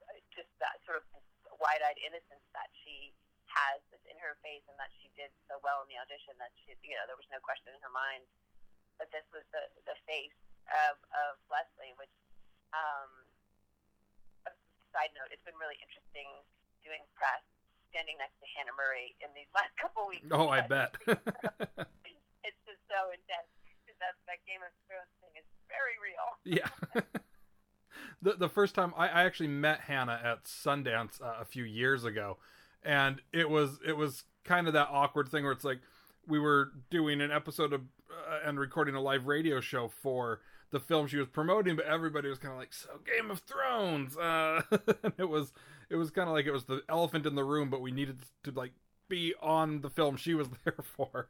uh, 0.04 0.20
just 0.36 0.52
that 0.60 0.78
sort 0.84 1.00
of 1.00 1.04
wide-eyed 1.56 1.96
innocence 2.04 2.44
that 2.52 2.68
she 2.84 3.16
has 3.48 3.80
that's 3.88 4.04
in 4.10 4.18
her 4.20 4.36
face, 4.44 4.64
and 4.68 4.76
that 4.76 4.92
she 5.00 5.08
did 5.16 5.32
so 5.48 5.56
well 5.64 5.80
in 5.80 5.88
the 5.88 5.96
audition 5.96 6.36
that 6.36 6.52
she, 6.60 6.76
you 6.84 6.96
know, 6.98 7.06
there 7.08 7.16
was 7.16 7.28
no 7.32 7.40
question 7.40 7.72
in 7.72 7.80
her 7.80 7.94
mind 7.94 8.26
that 9.00 9.08
this 9.14 9.24
was 9.32 9.42
the 9.54 9.64
the 9.88 9.96
face 10.04 10.36
of 10.72 10.96
of 11.12 11.32
Leslie. 11.52 11.92
Which, 12.00 12.12
um, 12.72 13.10
a 14.48 14.52
side 14.92 15.12
note, 15.16 15.28
it's 15.32 15.44
been 15.44 15.58
really 15.60 15.76
interesting 15.82 16.28
doing 16.84 17.00
press 17.16 17.40
standing 17.90 18.18
next 18.18 18.34
to 18.42 18.46
Hannah 18.58 18.74
Murray 18.76 19.14
in 19.22 19.30
these 19.38 19.48
last 19.54 19.70
couple 19.82 20.04
weeks. 20.08 20.26
Oh, 20.32 20.48
I 20.48 20.60
bet. 20.66 20.94
It's 22.44 22.60
just 22.68 22.82
so 22.92 23.08
intense. 23.16 23.48
'cause 23.86 23.96
That, 24.00 24.14
that 24.28 24.44
Game 24.44 24.60
of 24.60 24.68
Thrones 24.84 25.08
thing 25.24 25.32
is 25.40 25.46
very 25.72 25.96
real. 25.96 26.28
yeah. 26.44 26.68
the 28.20 28.34
the 28.34 28.48
first 28.48 28.74
time 28.74 28.92
I, 28.96 29.08
I 29.08 29.24
actually 29.24 29.48
met 29.48 29.80
Hannah 29.80 30.20
at 30.22 30.44
Sundance 30.44 31.22
uh, 31.22 31.36
a 31.40 31.44
few 31.44 31.64
years 31.64 32.04
ago, 32.04 32.36
and 32.82 33.22
it 33.32 33.48
was 33.48 33.78
it 33.86 33.96
was 33.96 34.24
kind 34.44 34.66
of 34.66 34.74
that 34.74 34.88
awkward 34.90 35.28
thing 35.28 35.44
where 35.44 35.52
it's 35.52 35.64
like 35.64 35.80
we 36.26 36.38
were 36.38 36.72
doing 36.90 37.20
an 37.22 37.30
episode 37.30 37.72
of 37.72 37.80
uh, 38.10 38.40
and 38.46 38.58
recording 38.60 38.94
a 38.94 39.00
live 39.00 39.26
radio 39.26 39.60
show 39.60 39.88
for 39.88 40.40
the 40.70 40.80
film 40.80 41.06
she 41.06 41.16
was 41.16 41.28
promoting, 41.28 41.76
but 41.76 41.86
everybody 41.86 42.28
was 42.28 42.38
kind 42.38 42.52
of 42.52 42.58
like, 42.58 42.72
"So 42.72 43.00
Game 43.04 43.30
of 43.30 43.40
Thrones." 43.40 44.16
Uh, 44.16 44.62
it 45.18 45.28
was 45.28 45.52
it 45.90 45.96
was 45.96 46.10
kind 46.10 46.28
of 46.28 46.34
like 46.34 46.46
it 46.46 46.52
was 46.52 46.64
the 46.64 46.82
elephant 46.88 47.26
in 47.26 47.34
the 47.34 47.44
room, 47.44 47.70
but 47.70 47.80
we 47.80 47.92
needed 47.92 48.18
to 48.44 48.50
like 48.50 48.72
be 49.08 49.34
on 49.40 49.80
the 49.82 49.90
film 49.90 50.16
she 50.16 50.34
was 50.34 50.48
there 50.64 50.78
for. 50.82 51.28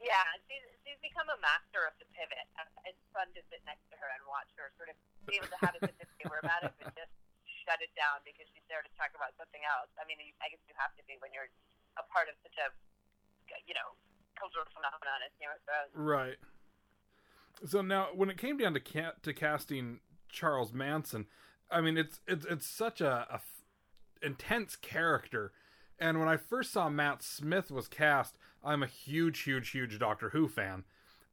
Yeah, 0.00 0.20
she's, 0.44 0.60
she's 0.84 1.00
become 1.00 1.24
a 1.32 1.38
master 1.40 1.88
of 1.88 1.96
the 1.96 2.04
pivot. 2.12 2.44
Uh, 2.60 2.68
It's 2.84 3.00
fun 3.16 3.24
to 3.32 3.40
sit 3.48 3.64
next 3.64 3.88
to 3.88 3.96
her 3.96 4.08
and 4.12 4.20
watch 4.28 4.52
her 4.60 4.68
sort 4.76 4.92
of 4.92 4.96
be 5.24 5.40
able 5.40 5.48
to 5.48 5.60
have 5.64 5.72
a 5.80 5.88
of 5.88 6.08
humor 6.20 6.44
about 6.44 6.60
it, 6.68 6.76
but 6.76 6.92
just 6.92 7.14
shut 7.64 7.80
it 7.80 7.88
down 7.96 8.20
because 8.28 8.44
she's 8.52 8.64
there 8.68 8.84
to 8.84 8.92
talk 9.00 9.08
about 9.16 9.32
something 9.40 9.64
else. 9.64 9.88
I 9.96 10.04
mean, 10.04 10.20
I 10.44 10.52
guess 10.52 10.60
you 10.68 10.76
have 10.76 10.92
to 11.00 11.02
be 11.08 11.16
when 11.24 11.32
you're 11.32 11.48
a 11.96 12.04
part 12.12 12.28
of 12.28 12.36
such 12.44 12.52
a, 12.60 12.68
you 13.64 13.72
know, 13.72 13.96
cultural 14.36 14.68
phenomenon 14.76 15.24
as 15.24 15.32
Game 15.40 15.48
of 15.48 15.60
Thrones. 15.64 15.92
Right. 15.96 16.36
So 17.64 17.80
now, 17.82 18.08
when 18.14 18.30
it 18.30 18.38
came 18.38 18.56
down 18.58 18.74
to 18.74 18.80
ca- 18.80 19.14
to 19.22 19.32
casting 19.32 20.00
Charles 20.28 20.72
Manson, 20.72 21.26
I 21.70 21.80
mean, 21.80 21.96
it's 21.96 22.20
it's 22.26 22.46
it's 22.46 22.66
such 22.66 23.00
a, 23.00 23.26
a 23.30 23.34
f- 23.34 23.64
intense 24.22 24.76
character. 24.76 25.52
And 25.98 26.18
when 26.18 26.28
I 26.28 26.36
first 26.36 26.72
saw 26.72 26.88
Matt 26.88 27.22
Smith 27.22 27.70
was 27.70 27.86
cast, 27.86 28.36
I'm 28.64 28.82
a 28.82 28.88
huge, 28.88 29.40
huge, 29.40 29.70
huge 29.70 29.98
Doctor 29.98 30.30
Who 30.30 30.48
fan, 30.48 30.84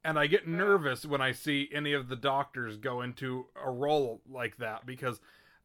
and 0.04 0.18
I 0.18 0.26
get 0.26 0.46
nervous 0.46 1.04
when 1.04 1.20
I 1.20 1.32
see 1.32 1.68
any 1.72 1.92
of 1.92 2.08
the 2.08 2.16
doctors 2.16 2.76
go 2.76 3.02
into 3.02 3.46
a 3.62 3.70
role 3.70 4.22
like 4.30 4.58
that 4.58 4.86
because 4.86 5.20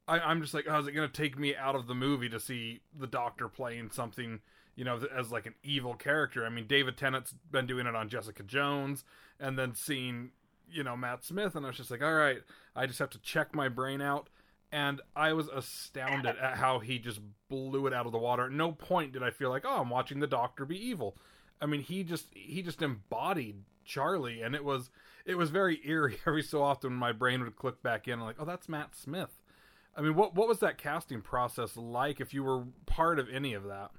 I, 0.08 0.20
I'm 0.20 0.42
just 0.42 0.54
like, 0.54 0.66
oh, 0.68 0.80
is 0.80 0.88
it 0.88 0.94
going 0.94 1.10
to 1.10 1.14
take 1.14 1.38
me 1.38 1.56
out 1.56 1.76
of 1.76 1.88
the 1.88 1.96
movie 1.96 2.30
to 2.30 2.40
see 2.40 2.82
the 2.98 3.08
Doctor 3.08 3.48
playing 3.48 3.92
something? 3.92 4.40
you 4.78 4.84
know, 4.86 5.02
as 5.14 5.32
like 5.32 5.48
an 5.48 5.56
evil 5.64 5.96
character. 5.96 6.46
I 6.46 6.50
mean, 6.50 6.68
David 6.68 6.96
Tennant's 6.98 7.34
been 7.52 7.66
doing 7.66 7.88
it 7.88 7.96
on 7.96 8.08
Jessica 8.08 8.44
Jones, 8.44 9.04
and 9.40 9.58
then 9.58 9.74
seeing, 9.74 10.30
you 10.70 10.84
know, 10.84 10.96
Matt 10.96 11.24
Smith, 11.24 11.56
and 11.56 11.66
I 11.66 11.70
was 11.70 11.78
just 11.78 11.92
like, 11.92 12.04
all 12.04 12.14
right, 12.14 12.40
I 12.76 12.86
just 12.86 13.00
have 13.00 13.10
to 13.12 13.20
check 13.20 13.56
my 13.56 13.70
brain 13.70 14.02
out. 14.02 14.30
And 14.72 15.02
I 15.16 15.32
was 15.32 15.48
astounded 15.48 16.36
at 16.38 16.58
how 16.58 16.80
he 16.80 17.00
just 17.00 17.22
blew 17.50 17.88
it 17.88 17.94
out 17.94 18.06
of 18.06 18.12
the 18.12 18.18
water. 18.18 18.46
At 18.46 18.52
no 18.52 18.74
point 18.74 19.14
did 19.14 19.24
I 19.24 19.30
feel 19.30 19.50
like, 19.50 19.64
oh, 19.66 19.82
I'm 19.82 19.90
watching 19.90 20.20
the 20.20 20.28
Doctor 20.28 20.66
be 20.66 20.78
evil. 20.78 21.18
I 21.62 21.66
mean, 21.68 21.82
he 21.82 22.04
just 22.04 22.28
he 22.34 22.62
just 22.62 22.82
embodied 22.82 23.64
Charlie, 23.86 24.42
and 24.42 24.54
it 24.54 24.66
was 24.66 24.90
it 25.26 25.38
was 25.38 25.50
very 25.50 25.80
eerie. 25.86 26.20
Every 26.28 26.44
so 26.44 26.62
often, 26.62 26.94
my 26.94 27.12
brain 27.12 27.44
would 27.44 27.56
click 27.56 27.82
back 27.82 28.08
in, 28.08 28.20
like, 28.20 28.36
oh, 28.40 28.46
that's 28.46 28.68
Matt 28.68 28.96
Smith. 28.96 29.42
I 29.96 30.02
mean, 30.02 30.16
what 30.16 30.36
what 30.36 30.48
was 30.48 30.60
that 30.60 30.78
casting 30.78 31.22
process 31.22 31.78
like? 31.78 32.20
If 32.20 32.34
you 32.34 32.44
were 32.44 32.66
part 32.86 33.20
of 33.20 33.30
any 33.30 33.54
of 33.54 33.64
that? 33.64 33.92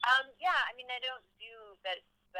Um, 0.00 0.26
yeah, 0.40 0.56
I 0.68 0.76
mean, 0.76 0.86
I 0.88 1.00
don't 1.00 1.22
do 1.22 1.29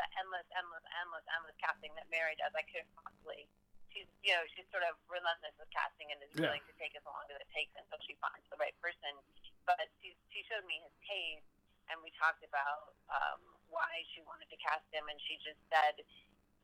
the, 0.00 0.06
endless, 0.16 0.48
endless, 0.56 0.84
endless, 1.04 1.24
endless 1.36 1.56
casting 1.60 1.92
that 2.00 2.08
Mary 2.08 2.32
does. 2.40 2.56
I 2.56 2.64
couldn't 2.72 2.88
possibly. 2.96 3.44
She's, 3.92 4.08
you 4.24 4.32
know, 4.32 4.40
she's 4.56 4.64
sort 4.72 4.86
of 4.88 4.96
relentless 5.12 5.52
with 5.60 5.68
casting 5.68 6.08
and 6.08 6.16
is 6.24 6.32
Yeah. 6.32 6.48
willing 6.48 6.64
to 6.64 6.74
take 6.80 6.96
as 6.96 7.04
long 7.04 7.20
as 7.28 7.36
it 7.36 7.50
takes 7.52 7.76
until 7.76 8.00
she 8.08 8.16
finds 8.24 8.48
the 8.48 8.56
right 8.56 8.72
person. 8.80 9.12
But 9.68 9.92
she, 10.00 10.16
she 10.32 10.40
showed 10.48 10.64
me 10.64 10.80
his 10.80 10.96
case, 11.04 11.44
and 11.92 12.00
we 12.00 12.08
talked 12.16 12.40
about 12.46 12.96
um, 13.12 13.42
why 13.68 14.06
she 14.14 14.24
wanted 14.24 14.48
to 14.48 14.58
cast 14.62 14.86
him, 14.94 15.04
and 15.10 15.18
she 15.20 15.36
just 15.44 15.60
said, 15.68 16.00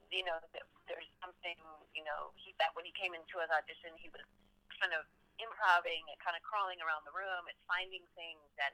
you 0.08 0.22
know, 0.24 0.38
that 0.54 0.64
there's 0.86 1.10
something, 1.20 1.58
you 1.92 2.06
know, 2.06 2.30
he 2.38 2.54
that 2.62 2.70
when 2.78 2.86
he 2.86 2.94
came 2.94 3.12
into 3.12 3.42
his 3.42 3.50
audition, 3.50 3.90
he 3.98 4.08
was 4.14 4.22
kind 4.78 4.94
of 4.94 5.02
improving 5.42 6.06
and 6.08 6.16
kind 6.22 6.38
of 6.38 6.42
crawling 6.46 6.80
around 6.80 7.04
the 7.04 7.12
room 7.12 7.44
and 7.50 7.58
finding 7.68 8.00
things 8.16 8.48
and 8.62 8.72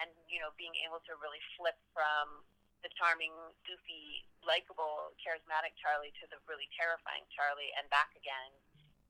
and 0.00 0.08
you 0.30 0.40
know 0.40 0.48
being 0.56 0.72
able 0.86 1.02
to 1.04 1.12
really 1.20 1.42
flip 1.58 1.76
from 1.92 2.40
the 2.82 2.90
charming, 2.94 3.34
goofy, 3.66 4.26
likable, 4.46 5.14
charismatic 5.18 5.74
Charlie 5.78 6.14
to 6.22 6.24
the 6.30 6.38
really 6.46 6.70
terrifying 6.74 7.26
Charlie 7.34 7.70
and 7.78 7.86
back 7.90 8.14
again. 8.14 8.52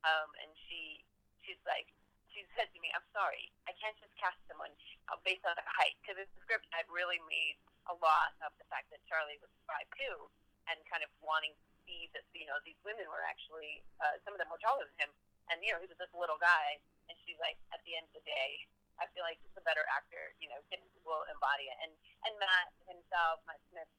Um, 0.07 0.31
and 0.41 0.51
she 0.69 1.05
she's 1.45 1.61
like 1.69 1.91
she 2.33 2.47
said 2.55 2.71
to 2.73 2.79
me, 2.81 2.89
"I'm 2.95 3.05
sorry, 3.13 3.51
I 3.67 3.75
can't 3.77 3.97
just 3.99 4.15
cast 4.17 4.39
someone 4.47 4.73
uh, 5.11 5.19
based 5.27 5.45
on 5.45 5.57
their 5.59 5.69
height 5.69 5.99
because 6.01 6.17
the 6.21 6.29
script 6.45 6.69
had 6.73 6.87
really 6.89 7.21
made 7.29 7.59
a 7.91 7.97
lot 7.99 8.37
of 8.45 8.53
the 8.61 8.67
fact 8.69 8.93
that 8.93 9.03
Charlie 9.09 9.41
was 9.41 9.51
five 9.65 9.89
two 9.97 10.29
and 10.69 10.77
kind 10.87 11.01
of 11.01 11.11
wanting 11.25 11.57
to 11.57 11.67
see 11.85 12.13
that 12.13 12.25
you 12.37 12.47
know 12.47 12.57
these 12.65 12.79
women 12.85 13.09
were 13.09 13.25
actually 13.27 13.83
uh, 14.01 14.17
some 14.25 14.33
of 14.37 14.41
them 14.41 14.49
were 14.49 14.61
taller 14.61 14.87
than 14.87 15.09
him, 15.09 15.13
and 15.53 15.61
you 15.61 15.75
know 15.75 15.81
he 15.83 15.89
was 15.91 15.99
this 16.01 16.13
little 16.17 16.41
guy." 16.41 16.81
And 17.09 17.17
she's 17.25 17.41
like, 17.41 17.57
"At 17.73 17.81
the 17.89 17.97
end 17.97 18.05
of 18.13 18.21
the 18.21 18.25
day, 18.29 18.69
I 18.99 19.07
feel 19.15 19.23
like 19.23 19.39
the 19.55 19.63
better 19.63 19.87
actor, 19.91 20.35
you 20.43 20.51
know, 20.51 20.59
can 20.71 20.83
will 21.07 21.25
embody 21.31 21.71
it. 21.71 21.79
And 21.83 21.93
and 22.27 22.35
Matt 22.43 22.75
himself, 22.87 23.43
Matt 23.47 23.63
Smith, 23.71 23.91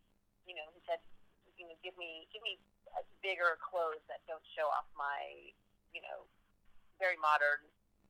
you 0.44 0.56
know, 0.56 0.68
he 0.76 0.84
said, 0.84 1.00
you 1.56 1.68
know, 1.68 1.76
give 1.82 1.96
me 1.96 2.28
give 2.32 2.44
me 2.44 2.60
bigger 3.24 3.60
clothes 3.60 4.04
that 4.12 4.24
don't 4.28 4.44
show 4.56 4.68
off 4.72 4.88
my, 4.96 5.52
you 5.92 6.04
know, 6.04 6.28
very 7.00 7.20
modern 7.20 7.64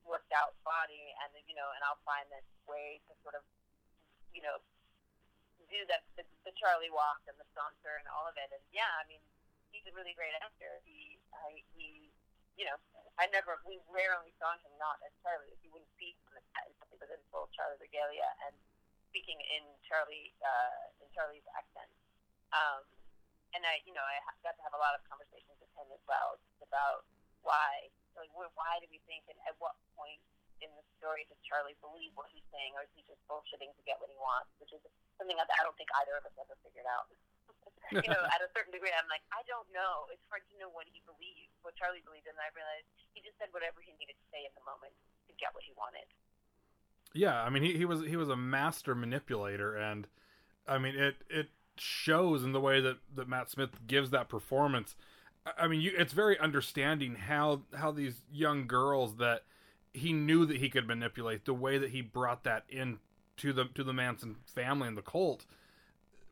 worked 0.06 0.34
out 0.34 0.58
body, 0.65 1.13
and 1.25 1.32
you 1.45 1.54
know, 1.54 1.69
and 1.78 1.82
I'll 1.86 2.02
find 2.06 2.25
this 2.34 2.45
way 2.65 3.02
to 3.06 3.13
sort 3.21 3.38
of, 3.38 3.45
you 4.34 4.41
know, 4.41 4.58
do 5.69 5.86
that 5.89 6.02
the, 6.17 6.25
the 6.45 6.54
Charlie 6.58 6.89
walk 6.89 7.21
and 7.30 7.38
the 7.38 7.45
saunter 7.54 8.02
and 8.02 8.10
all 8.10 8.25
of 8.25 8.34
it. 8.38 8.49
And 8.49 8.62
yeah, 8.73 8.89
I 8.97 9.06
mean, 9.06 9.21
he's 9.69 9.86
a 9.86 9.93
really 9.93 10.17
great 10.17 10.34
actor. 10.41 10.82
He 10.82 11.21
I, 11.30 11.62
he 11.78 12.10
you 12.60 12.67
know, 12.67 12.75
I 13.15 13.32
never, 13.32 13.63
we 13.63 13.80
rarely 13.88 14.36
saw 14.36 14.52
him 14.60 14.75
not 14.75 14.99
as 15.08 15.15
Charlie. 15.23 15.56
He 15.63 15.71
wouldn't 15.71 15.88
speak 15.95 16.19
on 16.28 16.36
the 16.36 16.43
set 16.52 16.67
until 16.67 16.91
he 16.91 16.99
was 16.99 17.08
in 17.08 17.23
full 17.32 17.47
Charlie 17.56 17.79
regalia 17.89 18.30
and 18.45 18.54
speaking 19.10 19.41
in 19.41 19.65
Charlie, 19.82 20.38
uh, 20.45 21.02
in 21.02 21.10
Charlie's 21.17 21.45
accent. 21.58 21.89
Um, 22.54 22.86
and 23.58 23.65
I, 23.65 23.82
you 23.89 23.97
know, 23.97 24.06
I 24.06 24.21
got 24.45 24.54
to 24.54 24.62
have 24.62 24.78
a 24.78 24.82
lot 24.82 24.93
of 24.93 25.02
conversations 25.10 25.58
with 25.58 25.73
him 25.73 25.89
as 25.89 26.04
well 26.06 26.38
about 26.62 27.10
why, 27.41 27.89
like, 28.13 28.30
why 28.38 28.78
do 28.78 28.86
we 28.93 29.02
think, 29.10 29.25
and 29.25 29.41
at 29.49 29.58
what 29.58 29.73
point 29.97 30.21
in 30.62 30.69
the 30.78 30.86
story 31.02 31.25
does 31.25 31.39
Charlie 31.41 31.73
believe 31.82 32.13
what 32.13 32.30
he's 32.30 32.45
saying, 32.54 32.78
or 32.78 32.86
is 32.86 32.93
he 32.93 33.02
just 33.10 33.17
bullshitting 33.25 33.73
to 33.73 33.84
get 33.89 33.97
what 33.97 34.13
he 34.13 34.19
wants? 34.21 34.54
Which 34.62 34.69
is 34.69 34.82
something 35.17 35.39
that 35.39 35.49
I 35.49 35.65
don't 35.65 35.73
think 35.80 35.89
either 35.97 36.13
of 36.21 36.30
us 36.30 36.36
ever 36.38 36.54
figured 36.62 36.86
out. 36.86 37.10
you 38.06 38.06
know, 38.06 38.21
at 38.30 38.43
a 38.45 38.49
certain 38.54 38.69
degree, 38.69 38.93
I'm 38.93 39.10
like, 39.10 39.25
I 39.34 39.41
don't 39.49 39.65
know. 39.73 40.06
It's 40.13 40.21
hard 40.30 40.45
to 40.52 40.56
know 40.62 40.69
what 40.69 40.86
he 40.86 41.02
believes, 41.10 41.49
what 41.65 41.73
Charlie 41.73 42.06
believed, 42.06 42.30
and 42.30 42.38
I 42.38 42.54
realized 42.54 42.86
he 43.17 43.25
just 43.25 43.39
said 43.41 43.49
whatever 43.49 43.82
he 43.82 43.97
needed 43.97 44.13
to 44.19 44.25
say 44.30 44.45
in 44.45 44.54
the 44.54 44.62
moment 44.67 44.93
to 45.25 45.34
get 45.41 45.49
what 45.58 45.65
he 45.65 45.73
wanted. 45.73 46.06
Yeah, 47.13 47.41
I 47.41 47.50
mean 47.50 47.63
he, 47.63 47.76
he 47.78 47.86
was 47.86 48.02
he 48.06 48.15
was 48.15 48.30
a 48.30 48.36
master 48.36 48.93
manipulator 48.95 49.76
and 49.76 50.08
I 50.67 50.78
mean 50.78 50.95
it 50.95 51.15
it 51.30 51.50
shows 51.78 52.43
in 52.43 52.52
the 52.52 52.60
way 52.60 52.82
that, 52.82 52.98
that 53.15 53.28
Matt 53.30 53.50
Smith 53.50 53.72
gives 53.88 54.12
that 54.12 54.30
performance. 54.30 54.95
I- 55.58 55.67
mean 55.67 55.82
you 55.82 55.91
it's 55.98 56.13
very 56.13 56.38
understanding 56.39 57.15
how 57.15 57.63
how 57.76 57.91
these 57.91 58.22
young 58.32 58.67
girls 58.67 59.17
that 59.17 59.43
he 59.93 60.13
knew 60.13 60.45
that 60.45 60.58
he 60.58 60.69
could 60.69 60.88
manipulate, 60.88 61.45
the 61.45 61.54
way 61.54 61.78
that 61.80 61.89
he 61.91 62.02
brought 62.02 62.43
that 62.43 62.65
in 62.69 63.00
to 63.38 63.54
the 63.54 63.65
to 63.76 63.84
the 63.84 63.93
Manson 63.93 64.38
family 64.45 64.88
and 64.88 64.98
the 64.98 65.02
cult. 65.02 65.45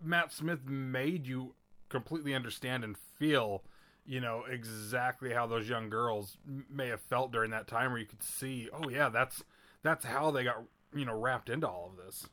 Matt 0.01 0.31
Smith 0.31 0.65
made 0.67 1.25
you 1.25 1.55
completely 1.89 2.33
understand 2.35 2.83
and 2.83 2.95
feel, 2.97 3.63
you 4.05 4.19
know, 4.21 4.43
exactly 4.49 5.33
how 5.33 5.47
those 5.47 5.67
young 5.69 5.89
girls 5.89 6.37
may 6.69 6.87
have 6.89 7.01
felt 7.01 7.31
during 7.31 7.51
that 7.51 7.67
time 7.67 7.91
where 7.91 7.99
you 7.99 8.05
could 8.05 8.21
see, 8.23 8.69
oh 8.71 8.89
yeah, 8.89 9.09
that's 9.09 9.43
that's 9.87 10.03
how 10.03 10.29
they 10.31 10.43
got 10.43 10.59
you 10.93 11.05
know 11.07 11.15
wrapped 11.15 11.49
into 11.49 11.67
all 11.67 11.91
of 11.91 11.95
this. 11.95 12.27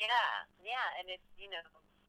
Yeah, 0.00 0.32
yeah, 0.64 0.98
and 0.98 1.12
it's 1.12 1.28
you 1.36 1.52
know 1.52 1.62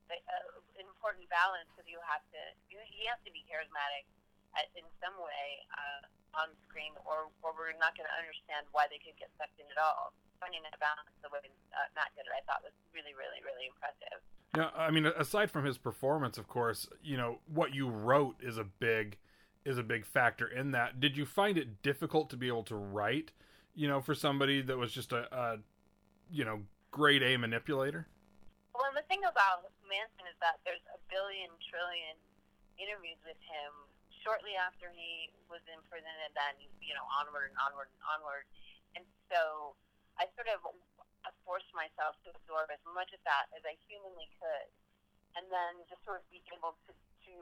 an 0.10 0.86
important 0.88 1.28
balance 1.28 1.68
because 1.76 1.90
you 1.90 2.00
have 2.08 2.24
to 2.32 2.42
you, 2.72 2.80
he 2.88 3.06
has 3.12 3.20
to 3.28 3.32
be 3.36 3.44
charismatic 3.46 4.08
at, 4.56 4.70
in 4.78 4.86
some 5.04 5.14
way 5.20 5.48
uh, 5.76 6.40
on 6.40 6.48
screen, 6.66 6.96
or 7.04 7.30
or 7.44 7.52
we're 7.54 7.76
not 7.78 7.94
going 8.00 8.08
to 8.08 8.16
understand 8.16 8.64
why 8.72 8.88
they 8.88 8.98
could 9.02 9.18
get 9.20 9.30
sucked 9.36 9.60
in 9.60 9.68
at 9.68 9.80
all. 9.82 10.16
Finding 10.40 10.64
that 10.68 10.76
balance 10.80 11.12
the 11.24 11.32
way 11.32 11.40
uh, 11.44 11.88
Matt 11.96 12.12
did 12.16 12.28
it, 12.28 12.34
I 12.36 12.44
thought 12.44 12.64
was 12.68 12.76
really, 12.92 13.16
really, 13.16 13.40
really 13.48 13.72
impressive. 13.72 14.20
Yeah, 14.56 14.70
I 14.76 14.92
mean, 14.92 15.08
aside 15.08 15.50
from 15.50 15.64
his 15.64 15.80
performance, 15.80 16.38
of 16.38 16.48
course, 16.48 16.88
you 17.02 17.18
know 17.18 17.40
what 17.48 17.74
you 17.74 17.90
wrote 17.90 18.36
is 18.40 18.58
a 18.58 18.64
big 18.66 19.18
is 19.66 19.78
a 19.78 19.84
big 19.84 20.06
factor 20.06 20.48
in 20.48 20.72
that. 20.72 21.00
Did 21.00 21.16
you 21.16 21.26
find 21.26 21.58
it 21.58 21.82
difficult 21.82 22.30
to 22.32 22.38
be 22.38 22.48
able 22.48 22.64
to 22.64 22.76
write? 22.76 23.32
You 23.74 23.88
know, 23.90 24.02
for 24.02 24.14
somebody 24.14 24.62
that 24.62 24.78
was 24.78 24.94
just 24.94 25.12
a, 25.12 25.26
a 25.34 25.58
you 26.30 26.46
know 26.46 26.62
grade 26.94 27.24
A 27.24 27.38
manipulator. 27.38 28.06
Well, 28.74 28.94
the 28.94 29.06
thing 29.10 29.26
about 29.26 29.70
Manson 29.90 30.26
is 30.30 30.38
that 30.42 30.62
there's 30.66 30.86
a 30.94 31.00
billion 31.10 31.50
trillion 31.62 32.18
interviews 32.78 33.18
with 33.26 33.38
him 33.42 33.72
shortly 34.22 34.56
after 34.56 34.90
he 34.94 35.34
was 35.52 35.62
in 35.68 35.78
prison, 35.90 36.14
and 36.26 36.34
then 36.38 36.54
you 36.82 36.94
know 36.94 37.06
onward 37.18 37.50
and 37.50 37.60
onward 37.60 37.90
and 37.92 38.04
onward. 38.08 38.46
And 38.94 39.04
so 39.30 39.74
I 40.22 40.30
sort 40.38 40.50
of 40.54 40.62
forced 41.44 41.70
myself 41.74 42.16
to 42.24 42.32
absorb 42.32 42.70
as 42.70 42.82
much 42.94 43.12
of 43.12 43.22
that 43.26 43.50
as 43.58 43.66
I 43.66 43.76
humanly 43.90 44.30
could, 44.38 44.70
and 45.36 45.50
then 45.50 45.82
just 45.90 46.02
sort 46.06 46.22
of 46.22 46.26
be 46.30 46.46
able 46.54 46.78
to 46.86 46.92
to 46.94 47.34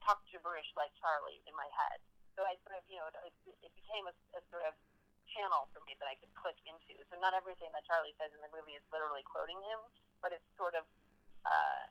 talk 0.00 0.24
gibberish 0.28 0.68
like 0.76 0.92
Charlie 0.96 1.44
in 1.44 1.54
my 1.56 1.68
head. 1.72 2.00
So 2.36 2.42
I 2.42 2.56
sort 2.64 2.80
of 2.80 2.84
you 2.88 2.98
know 2.98 3.08
it, 3.12 3.34
it 3.62 3.72
became 3.76 4.08
a, 4.08 4.14
a 4.36 4.40
sort 4.48 4.64
of 4.64 4.74
channel 5.32 5.70
for 5.72 5.80
me 5.88 5.96
that 6.00 6.08
I 6.08 6.16
could 6.20 6.32
click 6.36 6.58
into. 6.68 6.96
So 7.10 7.16
not 7.20 7.32
everything 7.36 7.70
that 7.72 7.84
Charlie 7.88 8.14
says 8.20 8.32
in 8.34 8.40
the 8.44 8.50
movie 8.52 8.76
is 8.76 8.84
literally 8.90 9.24
quoting 9.26 9.58
him, 9.64 9.80
but 10.20 10.34
it's 10.34 10.46
sort 10.56 10.76
of 10.76 10.84
uh, 11.44 11.82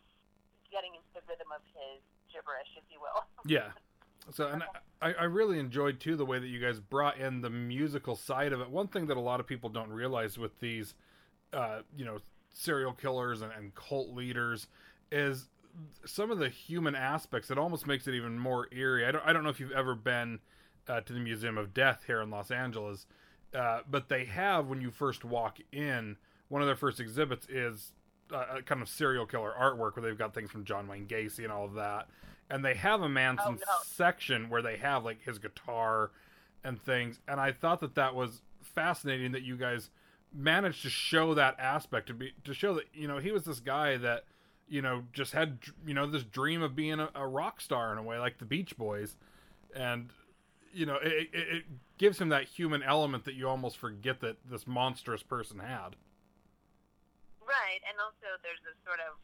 getting 0.70 0.94
into 0.98 1.12
the 1.14 1.24
rhythm 1.30 1.50
of 1.54 1.62
his 1.74 2.02
gibberish, 2.32 2.72
if 2.78 2.86
you 2.90 3.00
will. 3.02 3.26
Yeah. 3.46 3.76
So, 4.32 4.48
and 4.48 4.64
I, 5.02 5.14
I 5.14 5.24
really 5.26 5.60
enjoyed 5.60 6.00
too 6.00 6.16
the 6.16 6.26
way 6.26 6.40
that 6.40 6.48
you 6.48 6.60
guys 6.60 6.80
brought 6.80 7.18
in 7.18 7.42
the 7.42 7.50
musical 7.50 8.16
side 8.16 8.54
of 8.54 8.62
it. 8.62 8.70
One 8.70 8.88
thing 8.88 9.08
that 9.08 9.18
a 9.18 9.22
lot 9.22 9.42
of 9.42 9.48
people 9.48 9.70
don't 9.70 9.90
realize 9.90 10.38
with 10.38 10.58
these, 10.62 10.96
uh, 11.52 11.80
you 11.94 12.06
know, 12.06 12.20
serial 12.54 12.94
killers 12.94 13.42
and, 13.42 13.52
and 13.52 13.76
cult 13.76 14.16
leaders 14.16 14.68
is 15.12 15.50
some 16.06 16.32
of 16.32 16.40
the 16.40 16.50
human 16.50 16.96
aspects. 16.96 17.52
It 17.52 17.58
almost 17.58 17.86
makes 17.86 18.08
it 18.08 18.14
even 18.14 18.40
more 18.40 18.68
eerie. 18.72 19.06
I 19.06 19.12
don't, 19.12 19.26
I 19.26 19.34
don't 19.34 19.44
know 19.44 19.50
if 19.50 19.60
you've 19.60 19.72
ever 19.72 19.96
been 19.96 20.40
uh, 20.88 21.02
to 21.02 21.14
the 21.14 21.20
Museum 21.20 21.58
of 21.58 21.74
Death 21.74 22.04
here 22.08 22.22
in 22.22 22.30
Los 22.30 22.52
Angeles, 22.52 23.06
uh, 23.56 23.82
but 23.90 24.10
they 24.10 24.26
have 24.26 24.68
when 24.68 24.82
you 24.82 24.92
first 24.92 25.24
walk 25.24 25.60
in. 25.72 26.18
One 26.50 26.62
of 26.62 26.68
their 26.68 26.76
first 26.76 27.00
exhibits 27.00 27.48
is 27.50 27.94
uh, 28.32 28.58
a 28.58 28.62
kind 28.62 28.82
of 28.82 28.90
serial 28.90 29.26
killer 29.26 29.54
artwork 29.60 29.96
where 29.96 30.04
they've 30.04 30.18
got 30.18 30.34
things 30.34 30.52
from 30.52 30.66
John 30.66 30.88
Wayne 30.88 31.08
Gacy 31.08 31.44
and 31.44 31.52
all 31.52 31.66
of 31.66 31.74
that 31.74 32.08
and 32.50 32.64
they 32.64 32.76
have 32.76 33.02
a 33.02 33.10
Manson 33.10 33.46
oh, 33.48 33.52
no. 33.54 33.78
section 33.84 34.50
where 34.50 34.62
they 34.62 34.78
have 34.78 35.04
like 35.04 35.24
his 35.24 35.40
guitar 35.40 36.12
and 36.64 36.82
things. 36.82 37.20
And 37.28 37.40
I 37.40 37.52
thought 37.52 37.80
that 37.82 37.96
that 37.96 38.16
was 38.16 38.42
fascinating 38.62 39.32
that 39.32 39.44
you 39.44 39.58
guys 39.58 39.90
managed 40.34 40.84
to 40.84 40.90
show 40.90 41.34
that 41.34 41.56
aspect 41.60 42.08
to 42.08 42.14
be 42.14 42.34
to 42.44 42.54
show 42.54 42.74
that 42.76 42.86
you 42.94 43.08
know 43.08 43.18
he 43.18 43.32
was 43.32 43.44
this 43.44 43.60
guy 43.60 43.98
that 43.98 44.26
you 44.68 44.82
know 44.82 45.04
just 45.14 45.32
had 45.32 45.60
you 45.86 45.94
know 45.94 46.06
this 46.06 46.24
dream 46.24 46.62
of 46.62 46.76
being 46.76 47.00
a, 47.00 47.10
a 47.16 47.28
rock 47.28 47.62
star 47.62 47.92
in 47.92 47.98
a 47.98 48.04
way 48.04 48.20
like 48.20 48.38
the 48.38 48.46
Beach 48.46 48.78
Boys, 48.78 49.16
and 49.76 50.10
you 50.74 50.86
know 50.86 50.98
it, 51.02 51.30
it, 51.34 51.48
it 51.56 51.64
gives 52.04 52.20
him 52.20 52.36
that 52.36 52.44
human 52.44 52.84
element 52.84 53.24
that 53.24 53.32
you 53.32 53.48
almost 53.48 53.80
forget 53.80 54.20
that 54.20 54.36
this 54.44 54.68
monstrous 54.68 55.24
person 55.24 55.64
had. 55.64 55.96
Right, 57.40 57.80
and 57.88 57.96
also 58.04 58.28
there's 58.44 58.60
a 58.68 58.76
sort 58.84 59.00
of 59.08 59.16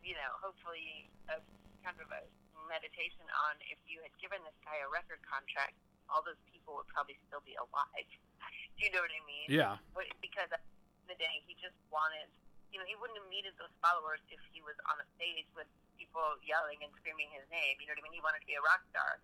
you 0.00 0.16
know 0.16 0.32
hopefully 0.40 1.12
a 1.28 1.36
kind 1.84 2.00
of 2.00 2.08
a 2.08 2.24
meditation 2.64 3.28
on 3.44 3.60
if 3.68 3.76
you 3.84 4.00
had 4.00 4.08
given 4.16 4.40
this 4.48 4.56
guy 4.64 4.80
a 4.80 4.88
record 4.88 5.20
contract, 5.28 5.76
all 6.08 6.24
those 6.24 6.40
people 6.48 6.80
would 6.80 6.88
probably 6.88 7.20
still 7.28 7.44
be 7.44 7.60
alive. 7.60 8.08
Do 8.80 8.80
you 8.80 8.88
know 8.88 9.04
what 9.04 9.12
I 9.12 9.20
mean? 9.28 9.48
Yeah. 9.52 9.76
Because 10.24 10.48
at 10.48 10.64
the 11.04 11.20
day, 11.20 11.44
he 11.44 11.52
just 11.60 11.76
wanted, 11.92 12.32
you 12.72 12.80
know, 12.80 12.88
he 12.88 12.96
wouldn't 12.96 13.20
have 13.20 13.28
needed 13.28 13.52
those 13.60 13.72
followers 13.84 14.24
if 14.32 14.40
he 14.48 14.64
was 14.64 14.80
on 14.88 14.96
a 14.96 15.06
stage 15.20 15.44
with 15.52 15.68
people 16.00 16.24
yelling 16.40 16.80
and 16.80 16.88
screaming 16.96 17.28
his 17.36 17.44
name. 17.52 17.76
You 17.84 17.92
know 17.92 18.00
what 18.00 18.08
I 18.08 18.08
mean? 18.08 18.16
He 18.16 18.24
wanted 18.24 18.40
to 18.40 18.48
be 18.48 18.56
a 18.56 18.64
rock 18.64 18.80
star. 18.88 19.20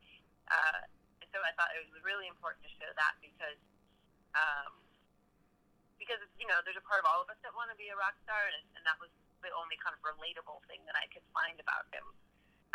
Uh, 0.52 0.84
so 1.30 1.38
I 1.42 1.54
thought 1.54 1.70
it 1.74 1.86
was 1.90 2.02
really 2.02 2.26
important 2.26 2.62
to 2.66 2.72
show 2.78 2.90
that 2.94 3.14
because, 3.22 3.60
um, 4.34 4.78
because 5.96 6.20
you 6.38 6.46
know, 6.46 6.58
there's 6.66 6.78
a 6.78 6.86
part 6.86 7.02
of 7.02 7.06
all 7.06 7.22
of 7.22 7.28
us 7.30 7.38
that 7.42 7.54
want 7.54 7.70
to 7.70 7.78
be 7.78 7.90
a 7.90 7.96
rock 7.98 8.18
star, 8.26 8.50
and, 8.50 8.66
and 8.78 8.82
that 8.86 8.98
was 8.98 9.10
the 9.40 9.50
only 9.56 9.78
kind 9.80 9.96
of 9.96 10.00
relatable 10.04 10.60
thing 10.68 10.82
that 10.84 10.98
I 10.98 11.08
could 11.08 11.24
find 11.32 11.56
about 11.62 11.88
him. 11.94 12.04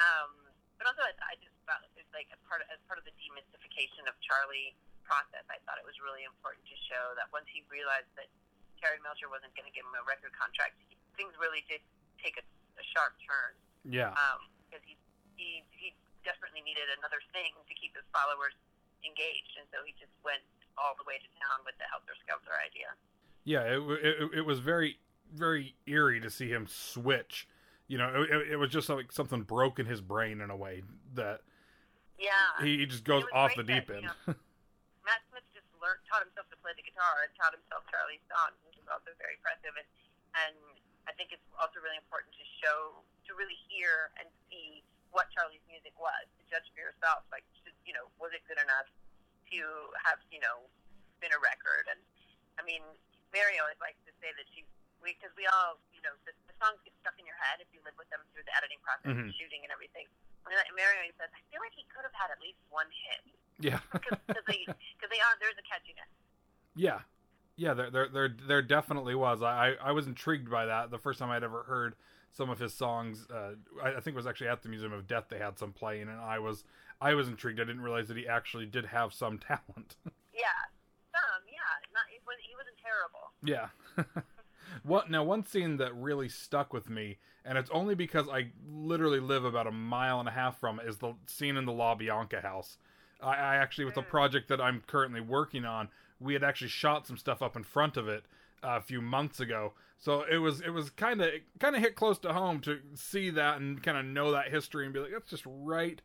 Um, 0.01 0.31
but 0.75 0.91
also, 0.91 1.03
I 1.07 1.39
just 1.39 1.55
felt 1.63 1.83
it's 1.95 2.11
like 2.11 2.27
as 2.35 2.41
part 2.47 2.59
of, 2.59 2.67
as 2.67 2.81
part 2.89 2.99
of 2.99 3.05
the 3.07 3.15
demystification 3.15 4.07
of 4.11 4.15
Charlie 4.19 4.75
process, 5.07 5.45
I 5.47 5.61
thought 5.63 5.79
it 5.79 5.87
was 5.87 5.95
really 6.03 6.27
important 6.27 6.65
to 6.67 6.75
show 6.89 7.15
that 7.15 7.31
once 7.31 7.47
he 7.47 7.63
realized 7.71 8.09
that 8.19 8.27
Terry 8.81 8.99
Melcher 8.99 9.31
wasn't 9.31 9.55
going 9.55 9.69
to 9.69 9.75
give 9.75 9.87
him 9.87 9.95
a 9.95 10.03
record 10.03 10.35
contract, 10.35 10.75
he, 10.89 10.99
things 11.15 11.31
really 11.39 11.63
did 11.71 11.79
take 12.19 12.35
a, 12.35 12.43
a 12.75 12.83
sharp 12.91 13.15
turn. 13.23 13.55
Yeah. 13.87 14.11
Um, 14.17 14.49
because 14.67 14.83
he 14.83 14.97
he 15.37 15.63
he 15.71 15.93
desperately 16.25 16.65
needed 16.65 16.89
another 16.97 17.21
thing 17.31 17.53
to 17.69 17.73
keep 17.77 17.93
his 17.93 18.05
followers 18.11 18.57
engaged, 19.05 19.55
and 19.61 19.69
so 19.69 19.85
he 19.85 19.93
just 19.95 20.13
went 20.25 20.43
all 20.75 20.97
the 20.97 21.05
way 21.07 21.21
to 21.21 21.29
town 21.39 21.63
with 21.63 21.77
the 21.77 21.87
Helter 21.87 22.17
Skelter 22.25 22.57
idea. 22.59 22.89
Yeah, 23.45 23.63
it, 23.77 23.79
it, 23.79 24.41
it 24.41 24.45
was 24.45 24.59
very 24.59 24.97
very 25.33 25.73
eerie 25.87 26.21
to 26.21 26.29
see 26.29 26.49
him 26.49 26.65
switch 26.69 27.47
you 27.87 28.01
know, 28.01 28.25
it, 28.25 28.53
it 28.53 28.57
was 28.57 28.73
just 28.73 28.89
like 28.89 29.13
something 29.13 29.45
broke 29.45 29.77
in 29.77 29.85
his 29.85 30.01
brain 30.01 30.41
in 30.41 30.49
a 30.49 30.57
way 30.57 30.81
that 31.13 31.45
yeah 32.17 32.57
he, 32.57 32.81
he 32.81 32.85
just 32.89 33.05
goes 33.05 33.21
off 33.29 33.53
the 33.53 33.61
deep 33.61 33.85
that, 33.87 34.01
end. 34.01 34.09
You 34.09 34.33
know, 34.33 34.41
Matt 35.05 35.21
Smith 35.29 35.45
just 35.53 35.69
learned 35.77 36.01
taught 36.09 36.25
himself 36.25 36.49
to 36.49 36.57
play 36.65 36.73
the 36.73 36.81
guitar 36.81 37.21
and 37.21 37.29
taught 37.37 37.53
himself 37.53 37.85
Charlie's 37.93 38.25
songs, 38.25 38.57
which 38.65 38.81
is 38.81 38.87
also 38.89 39.13
very 39.21 39.37
impressive. 39.37 39.77
And 39.77 39.89
and 40.49 40.57
I 41.05 41.13
think 41.13 41.29
it's 41.29 41.45
also 41.61 41.77
really 41.77 42.01
important 42.01 42.33
to 42.33 42.45
show 42.57 43.05
to 43.29 43.37
really 43.37 43.57
hear 43.69 44.09
and 44.17 44.25
see 44.49 44.81
what 45.15 45.31
Charlie's 45.31 45.63
music 45.71 45.95
was 45.95 46.27
to 46.35 46.43
judge 46.51 46.67
for 46.75 46.83
yourself. 46.83 47.23
Like, 47.31 47.47
you 47.87 47.95
know, 47.95 48.11
was 48.19 48.35
it 48.35 48.43
good 48.45 48.59
enough 48.59 48.91
to 49.55 49.59
have 50.03 50.19
you 50.29 50.43
know 50.43 50.67
been 51.23 51.31
a 51.31 51.39
record? 51.39 51.87
And 51.87 52.03
I 52.59 52.67
mean, 52.67 52.83
Mary 53.31 53.55
always 53.63 53.79
likes 53.79 53.97
to 54.03 54.11
say 54.19 54.35
that 54.35 54.45
she 54.51 54.67
because 55.05 55.33
we, 55.37 55.45
we 55.45 55.53
all, 55.53 55.77
you 55.93 56.01
know, 56.01 56.11
the, 56.25 56.33
the 56.49 56.55
songs 56.57 56.81
get 56.81 56.97
stuck 57.05 57.13
in 57.21 57.29
your 57.29 57.37
head 57.37 57.61
if 57.61 57.69
you 57.69 57.79
live 57.85 57.93
with 57.93 58.09
them 58.09 58.25
through 58.33 58.41
the 58.49 58.53
editing 58.57 58.81
process 58.81 59.13
mm-hmm. 59.13 59.29
and 59.29 59.37
shooting 59.37 59.61
and 59.61 59.69
everything. 59.69 60.09
And 60.49 60.53
Mary 60.73 61.13
says, 61.17 61.29
I 61.29 61.41
feel 61.53 61.61
like 61.61 61.73
he 61.77 61.85
could 61.93 62.05
have 62.05 62.13
had 62.17 62.33
at 62.33 62.41
least 62.41 62.57
one 62.73 62.89
hit. 62.89 63.21
Yeah. 63.61 63.81
Because 64.25 64.45
they, 64.49 64.65
cause 64.65 65.09
they 65.09 65.21
are, 65.21 65.33
there's 65.41 65.57
a 65.57 65.65
catchiness. 65.65 66.09
Yeah. 66.75 67.05
Yeah, 67.55 67.73
there, 67.73 67.89
there, 67.89 68.09
there, 68.09 68.29
there 68.29 68.61
definitely 68.61 69.15
was. 69.15 69.41
I, 69.41 69.73
I 69.81 69.93
was 69.93 70.07
intrigued 70.07 70.51
by 70.51 70.65
that. 70.65 70.91
The 70.91 70.99
first 70.99 71.19
time 71.19 71.29
I'd 71.29 71.43
ever 71.43 71.63
heard 71.63 71.95
some 72.35 72.49
of 72.49 72.59
his 72.59 72.73
songs, 72.73 73.25
uh, 73.33 73.51
I, 73.81 73.89
I 73.89 73.99
think 73.99 74.07
it 74.07 74.15
was 74.15 74.27
actually 74.27 74.49
at 74.49 74.61
the 74.61 74.69
Museum 74.69 74.93
of 74.93 75.07
Death. 75.07 75.25
They 75.29 75.39
had 75.39 75.57
some 75.57 75.71
playing, 75.71 76.03
and 76.03 76.19
I 76.19 76.39
was, 76.39 76.63
I 77.01 77.13
was 77.13 77.27
intrigued. 77.27 77.59
I 77.59 77.63
didn't 77.63 77.81
realize 77.81 78.07
that 78.09 78.17
he 78.17 78.27
actually 78.27 78.65
did 78.65 78.85
have 78.87 79.13
some 79.13 79.37
talent. 79.47 79.95
yeah, 80.33 80.67
some. 81.11 81.43
Yeah, 81.47 81.59
not. 81.93 82.03
It 82.13 82.21
was, 82.25 82.37
he 82.41 82.53
wasn't 82.55 82.77
terrible. 82.81 83.31
Yeah. 83.43 84.23
What 84.83 85.09
now? 85.09 85.23
One 85.23 85.45
scene 85.45 85.77
that 85.77 85.95
really 85.95 86.29
stuck 86.29 86.73
with 86.73 86.89
me, 86.89 87.17
and 87.43 87.57
it's 87.57 87.69
only 87.69 87.95
because 87.95 88.27
I 88.27 88.47
literally 88.67 89.19
live 89.19 89.45
about 89.45 89.67
a 89.67 89.71
mile 89.71 90.19
and 90.19 90.27
a 90.27 90.31
half 90.31 90.59
from 90.59 90.79
it, 90.79 90.87
is 90.87 90.97
the 90.97 91.13
scene 91.27 91.57
in 91.57 91.65
the 91.65 91.71
La 91.71 91.95
Bianca 91.95 92.41
house. 92.41 92.77
I, 93.21 93.35
I 93.35 93.55
actually, 93.55 93.85
with 93.85 93.95
the 93.95 94.01
project 94.01 94.49
that 94.49 94.59
I'm 94.59 94.83
currently 94.85 95.21
working 95.21 95.65
on, 95.65 95.89
we 96.19 96.33
had 96.33 96.43
actually 96.43 96.69
shot 96.69 97.07
some 97.07 97.17
stuff 97.17 97.41
up 97.41 97.55
in 97.55 97.63
front 97.63 97.97
of 97.97 98.07
it 98.07 98.25
uh, 98.63 98.77
a 98.77 98.81
few 98.81 99.01
months 99.01 99.39
ago. 99.39 99.73
So 99.97 100.23
it 100.29 100.37
was 100.37 100.61
it 100.61 100.69
was 100.69 100.89
kind 100.89 101.21
of 101.21 101.29
kind 101.59 101.75
of 101.75 101.81
hit 101.81 101.95
close 101.95 102.19
to 102.19 102.33
home 102.33 102.59
to 102.61 102.79
see 102.93 103.29
that 103.31 103.59
and 103.59 103.81
kind 103.81 103.97
of 103.97 104.05
know 104.05 104.31
that 104.31 104.51
history 104.51 104.85
and 104.85 104.93
be 104.93 104.99
like, 104.99 105.11
that's 105.11 105.29
just 105.29 105.45
right 105.45 106.01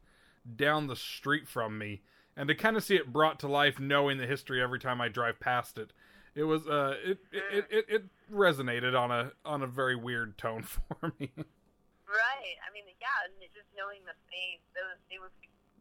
down 0.56 0.86
the 0.86 0.96
street 0.96 1.46
from 1.46 1.76
me, 1.76 2.02
and 2.36 2.48
to 2.48 2.54
kind 2.54 2.76
of 2.76 2.84
see 2.84 2.96
it 2.96 3.12
brought 3.12 3.38
to 3.40 3.48
life, 3.48 3.78
knowing 3.78 4.18
the 4.18 4.26
history 4.26 4.62
every 4.62 4.78
time 4.78 5.00
I 5.00 5.08
drive 5.08 5.38
past 5.40 5.76
it 5.76 5.92
it 6.34 6.44
was 6.44 6.66
uh 6.66 6.94
it 7.02 7.18
it, 7.32 7.64
it 7.70 7.84
it 7.88 8.02
resonated 8.30 8.94
on 8.94 9.10
a 9.10 9.32
on 9.44 9.62
a 9.62 9.66
very 9.66 9.96
weird 9.96 10.38
tone 10.38 10.62
for 10.66 11.12
me. 11.18 11.30
Right. 12.06 12.56
I 12.66 12.68
mean, 12.74 12.86
yeah, 12.98 13.26
and 13.26 13.34
just 13.54 13.70
knowing 13.74 14.02
that 14.06 14.18
they 14.30 14.58
those 14.74 14.98
it 15.10 15.18
was 15.18 15.34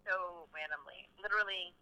so 0.06 0.50
randomly, 0.54 1.06
literally. 1.22 1.74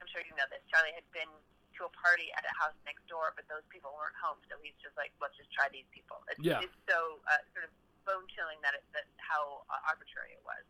I'm 0.00 0.10
sure 0.10 0.20
you 0.26 0.34
know 0.34 0.48
this. 0.50 0.60
Charlie 0.66 0.92
had 0.98 1.06
been 1.14 1.30
to 1.78 1.88
a 1.88 1.92
party 1.92 2.28
at 2.36 2.44
a 2.44 2.52
house 2.54 2.76
next 2.84 3.04
door, 3.08 3.32
but 3.36 3.48
those 3.48 3.64
people 3.72 3.92
weren't 3.96 4.16
home, 4.18 4.40
so 4.48 4.56
he's 4.60 4.76
just 4.80 4.96
like, 4.96 5.12
let's 5.18 5.36
just 5.36 5.52
try 5.52 5.68
these 5.72 5.88
people. 5.92 6.20
It's, 6.28 6.40
yeah. 6.40 6.60
It's 6.60 6.78
so 6.84 7.20
uh, 7.28 7.40
sort 7.56 7.68
of 7.68 7.72
bone 8.04 8.26
chilling 8.34 8.58
that 8.66 8.74
it 8.74 8.84
that 8.92 9.06
how 9.20 9.64
uh, 9.70 9.90
arbitrary 9.90 10.34
it 10.36 10.44
was. 10.44 10.64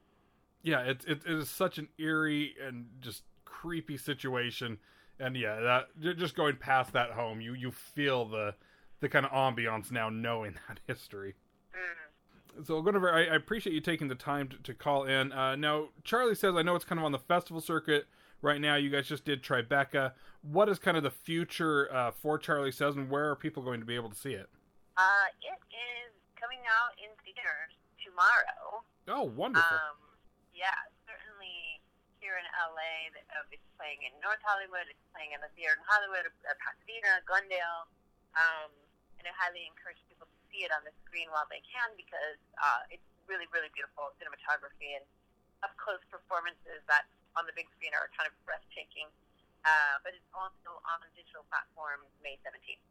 Yeah, 0.62 0.86
it's 0.86 1.04
it, 1.04 1.26
it 1.26 1.36
is 1.42 1.50
such 1.50 1.78
an 1.78 1.90
eerie 1.98 2.54
and 2.60 2.86
just 3.02 3.26
creepy 3.44 3.96
situation 3.96 4.78
and 5.22 5.36
yeah, 5.36 5.60
that 5.60 6.16
just 6.18 6.34
going 6.34 6.56
past 6.56 6.92
that 6.94 7.12
home, 7.12 7.40
you 7.40 7.54
you 7.54 7.70
feel 7.70 8.24
the 8.24 8.54
the 9.00 9.08
kind 9.08 9.26
of 9.26 9.32
ambiance 9.32 9.90
now, 9.90 10.08
knowing 10.08 10.54
that 10.68 10.80
history. 10.86 11.34
Mm. 11.74 12.66
So, 12.66 12.82
Guinevere, 12.82 13.12
I, 13.12 13.32
I, 13.32 13.36
appreciate 13.36 13.72
you 13.72 13.80
taking 13.80 14.08
the 14.08 14.14
time 14.14 14.48
to, 14.48 14.56
to 14.58 14.74
call 14.74 15.04
in. 15.04 15.32
Uh, 15.32 15.56
now, 15.56 15.88
Charlie 16.04 16.34
says, 16.34 16.54
I 16.54 16.62
know 16.62 16.76
it's 16.76 16.84
kind 16.84 16.98
of 16.98 17.04
on 17.04 17.12
the 17.12 17.18
festival 17.18 17.62
circuit 17.62 18.06
right 18.42 18.61
now. 18.61 18.74
You 18.76 18.90
guys 18.90 19.07
just 19.07 19.24
did 19.24 19.42
Tribeca. 19.42 20.12
What 20.42 20.68
is 20.68 20.78
kind 20.78 20.96
of 20.96 21.02
the 21.02 21.14
future 21.14 21.88
uh, 21.94 22.11
for 22.11 22.37
Charlie 22.37 22.74
Says, 22.74 22.96
and 22.96 23.09
where 23.09 23.31
are 23.31 23.37
people 23.37 23.62
going 23.62 23.81
to 23.81 23.87
be 23.87 23.94
able 23.94 24.11
to 24.11 24.18
see 24.18 24.35
it? 24.35 24.50
Uh, 24.98 25.31
it 25.40 25.59
is 25.72 26.12
coming 26.37 26.61
out 26.66 26.92
in 26.98 27.09
theaters 27.24 27.72
tomorrow. 28.02 28.83
Oh, 29.09 29.24
wonderful. 29.31 29.78
Um, 29.78 29.98
yeah, 30.52 30.74
certainly 31.09 31.81
here 32.20 32.37
in 32.37 32.46
LA. 32.59 33.14
It's 33.55 33.64
playing 33.78 34.02
in 34.05 34.12
North 34.20 34.42
Hollywood. 34.44 34.85
It's 34.90 35.07
playing 35.14 35.33
in 35.33 35.40
the 35.40 35.50
theater 35.57 35.78
in 35.78 35.83
Hollywood, 35.88 36.26
uh, 36.26 36.55
Pasadena, 36.61 37.22
Glendale. 37.24 37.88
Um, 38.37 38.70
and 39.18 39.24
I 39.26 39.33
highly 39.38 39.64
encourage 39.70 40.02
people 40.11 40.26
to 40.26 40.38
see 40.50 40.66
it 40.66 40.74
on 40.74 40.83
the 40.83 40.92
screen 41.07 41.31
while 41.31 41.46
they 41.46 41.62
can 41.62 41.94
because 41.94 42.38
uh, 42.59 42.83
it's 42.90 43.07
really, 43.31 43.46
really 43.55 43.70
beautiful 43.70 44.11
cinematography 44.18 44.98
and 44.98 45.07
up 45.62 45.74
close 45.78 46.02
performances 46.11 46.83
that 46.90 47.07
on 47.36 47.46
the 47.48 47.54
big 47.56 47.66
screen 47.76 47.92
are 47.94 48.08
kind 48.16 48.28
of 48.28 48.34
breathtaking. 48.44 49.08
Uh, 49.62 50.02
but 50.02 50.10
it's 50.12 50.30
also 50.34 50.82
on 50.82 50.98
digital 51.14 51.46
platforms 51.46 52.10
May 52.22 52.34
17th. 52.42 52.82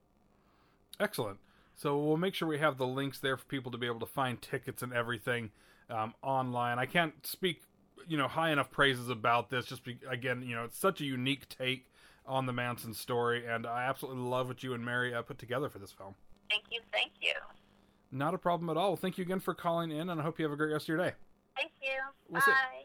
Excellent. 0.99 1.39
So 1.75 1.97
we'll 1.97 2.17
make 2.17 2.35
sure 2.35 2.47
we 2.47 2.59
have 2.59 2.77
the 2.77 2.87
links 2.87 3.19
there 3.19 3.35
for 3.37 3.45
people 3.45 3.71
to 3.71 3.77
be 3.77 3.87
able 3.87 3.99
to 3.99 4.05
find 4.05 4.41
tickets 4.41 4.83
and 4.83 4.93
everything 4.93 5.51
um, 5.89 6.13
online. 6.21 6.79
I 6.79 6.85
can't 6.85 7.13
speak, 7.25 7.61
you 8.07 8.17
know, 8.17 8.27
high 8.27 8.51
enough 8.51 8.71
praises 8.71 9.09
about 9.09 9.49
this. 9.49 9.65
Just 9.65 9.83
be, 9.83 9.97
again, 10.09 10.43
you 10.45 10.55
know, 10.55 10.63
it's 10.63 10.77
such 10.77 11.01
a 11.01 11.05
unique 11.05 11.49
take 11.49 11.87
on 12.25 12.45
the 12.45 12.53
Manson 12.53 12.93
story, 12.93 13.45
and 13.47 13.65
I 13.65 13.85
absolutely 13.85 14.21
love 14.21 14.47
what 14.47 14.63
you 14.63 14.73
and 14.73 14.85
Mary 14.85 15.13
uh, 15.13 15.21
put 15.23 15.39
together 15.39 15.69
for 15.69 15.79
this 15.79 15.91
film. 15.91 16.13
Thank 16.49 16.65
you, 16.71 16.81
thank 16.93 17.11
you. 17.21 17.33
Not 18.11 18.33
a 18.33 18.37
problem 18.37 18.69
at 18.69 18.77
all. 18.77 18.89
Well, 18.89 18.97
thank 18.97 19.17
you 19.17 19.23
again 19.23 19.39
for 19.39 19.53
calling 19.53 19.91
in, 19.91 20.09
and 20.09 20.19
I 20.19 20.23
hope 20.23 20.37
you 20.37 20.45
have 20.45 20.51
a 20.51 20.57
great 20.57 20.71
rest 20.71 20.83
of 20.85 20.89
your 20.89 20.97
day. 20.97 21.13
Thank 21.55 21.71
you. 21.81 21.97
We'll 22.29 22.41
Bye. 22.41 22.80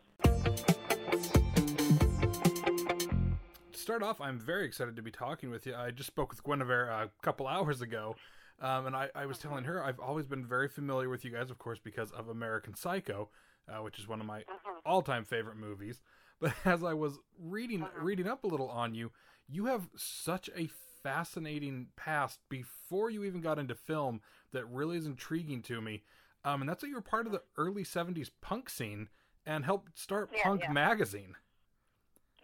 Start 3.87 4.03
off, 4.03 4.20
I'm 4.20 4.40
very 4.40 4.66
excited 4.66 4.96
to 4.96 5.03
be 5.03 5.12
talking 5.12 5.49
with 5.49 5.64
you. 5.64 5.72
I 5.72 5.92
just 5.92 6.09
spoke 6.09 6.31
with 6.31 6.42
Guinevere 6.42 6.88
a 6.88 7.09
couple 7.22 7.46
hours 7.46 7.83
ago, 7.83 8.16
um, 8.61 8.87
and 8.87 8.96
I, 8.96 9.11
I, 9.14 9.27
was 9.27 9.38
telling 9.38 9.62
her 9.62 9.81
I've 9.81 10.01
always 10.01 10.27
been 10.27 10.44
very 10.44 10.66
familiar 10.66 11.09
with 11.09 11.25
you 11.25 11.31
guys, 11.31 11.53
of 11.53 11.59
course, 11.61 11.79
because 11.79 12.11
of 12.11 12.29
American 12.29 12.75
Psycho, 12.75 13.29
uh, 13.68 13.81
which 13.85 14.01
is 14.01 14.09
one 14.09 14.18
of 14.18 14.27
my 14.27 14.40
mm-hmm. 14.40 14.79
all-time 14.85 15.25
favorite 15.25 15.57
movies. 15.57 16.01
But 16.38 16.53
as 16.66 16.85
I 16.85 16.92
was 16.92 17.18
reading 17.40 17.83
uh-huh. 17.85 18.03
reading 18.03 18.27
up 18.27 18.44
a 18.44 18.46
little 18.46 18.68
on 18.68 18.94
you, 18.94 19.11
you 19.49 19.66
have 19.66 19.88
such 19.96 20.51
a 20.55 20.68
fascinating 21.03 21.87
past 21.96 22.40
before 22.51 23.09
you 23.09 23.25
even 23.25 23.40
got 23.40 23.59
into 23.59 23.75
film 23.75 24.20
that 24.53 24.66
really 24.66 24.99
is 24.99 25.07
intriguing 25.07 25.62
to 25.62 25.81
me. 25.81 26.03
Um, 26.44 26.61
and 26.61 26.68
that's 26.68 26.83
that 26.83 26.88
you 26.88 26.94
were 26.94 27.01
part 27.01 27.25
of 27.25 27.33
the 27.33 27.40
early 27.57 27.85
'70s 27.85 28.31
punk 28.42 28.68
scene 28.68 29.09
and 29.46 29.64
helped 29.64 29.99
start 29.99 30.29
yeah, 30.35 30.42
Punk 30.42 30.61
yeah. 30.64 30.72
Magazine. 30.72 31.37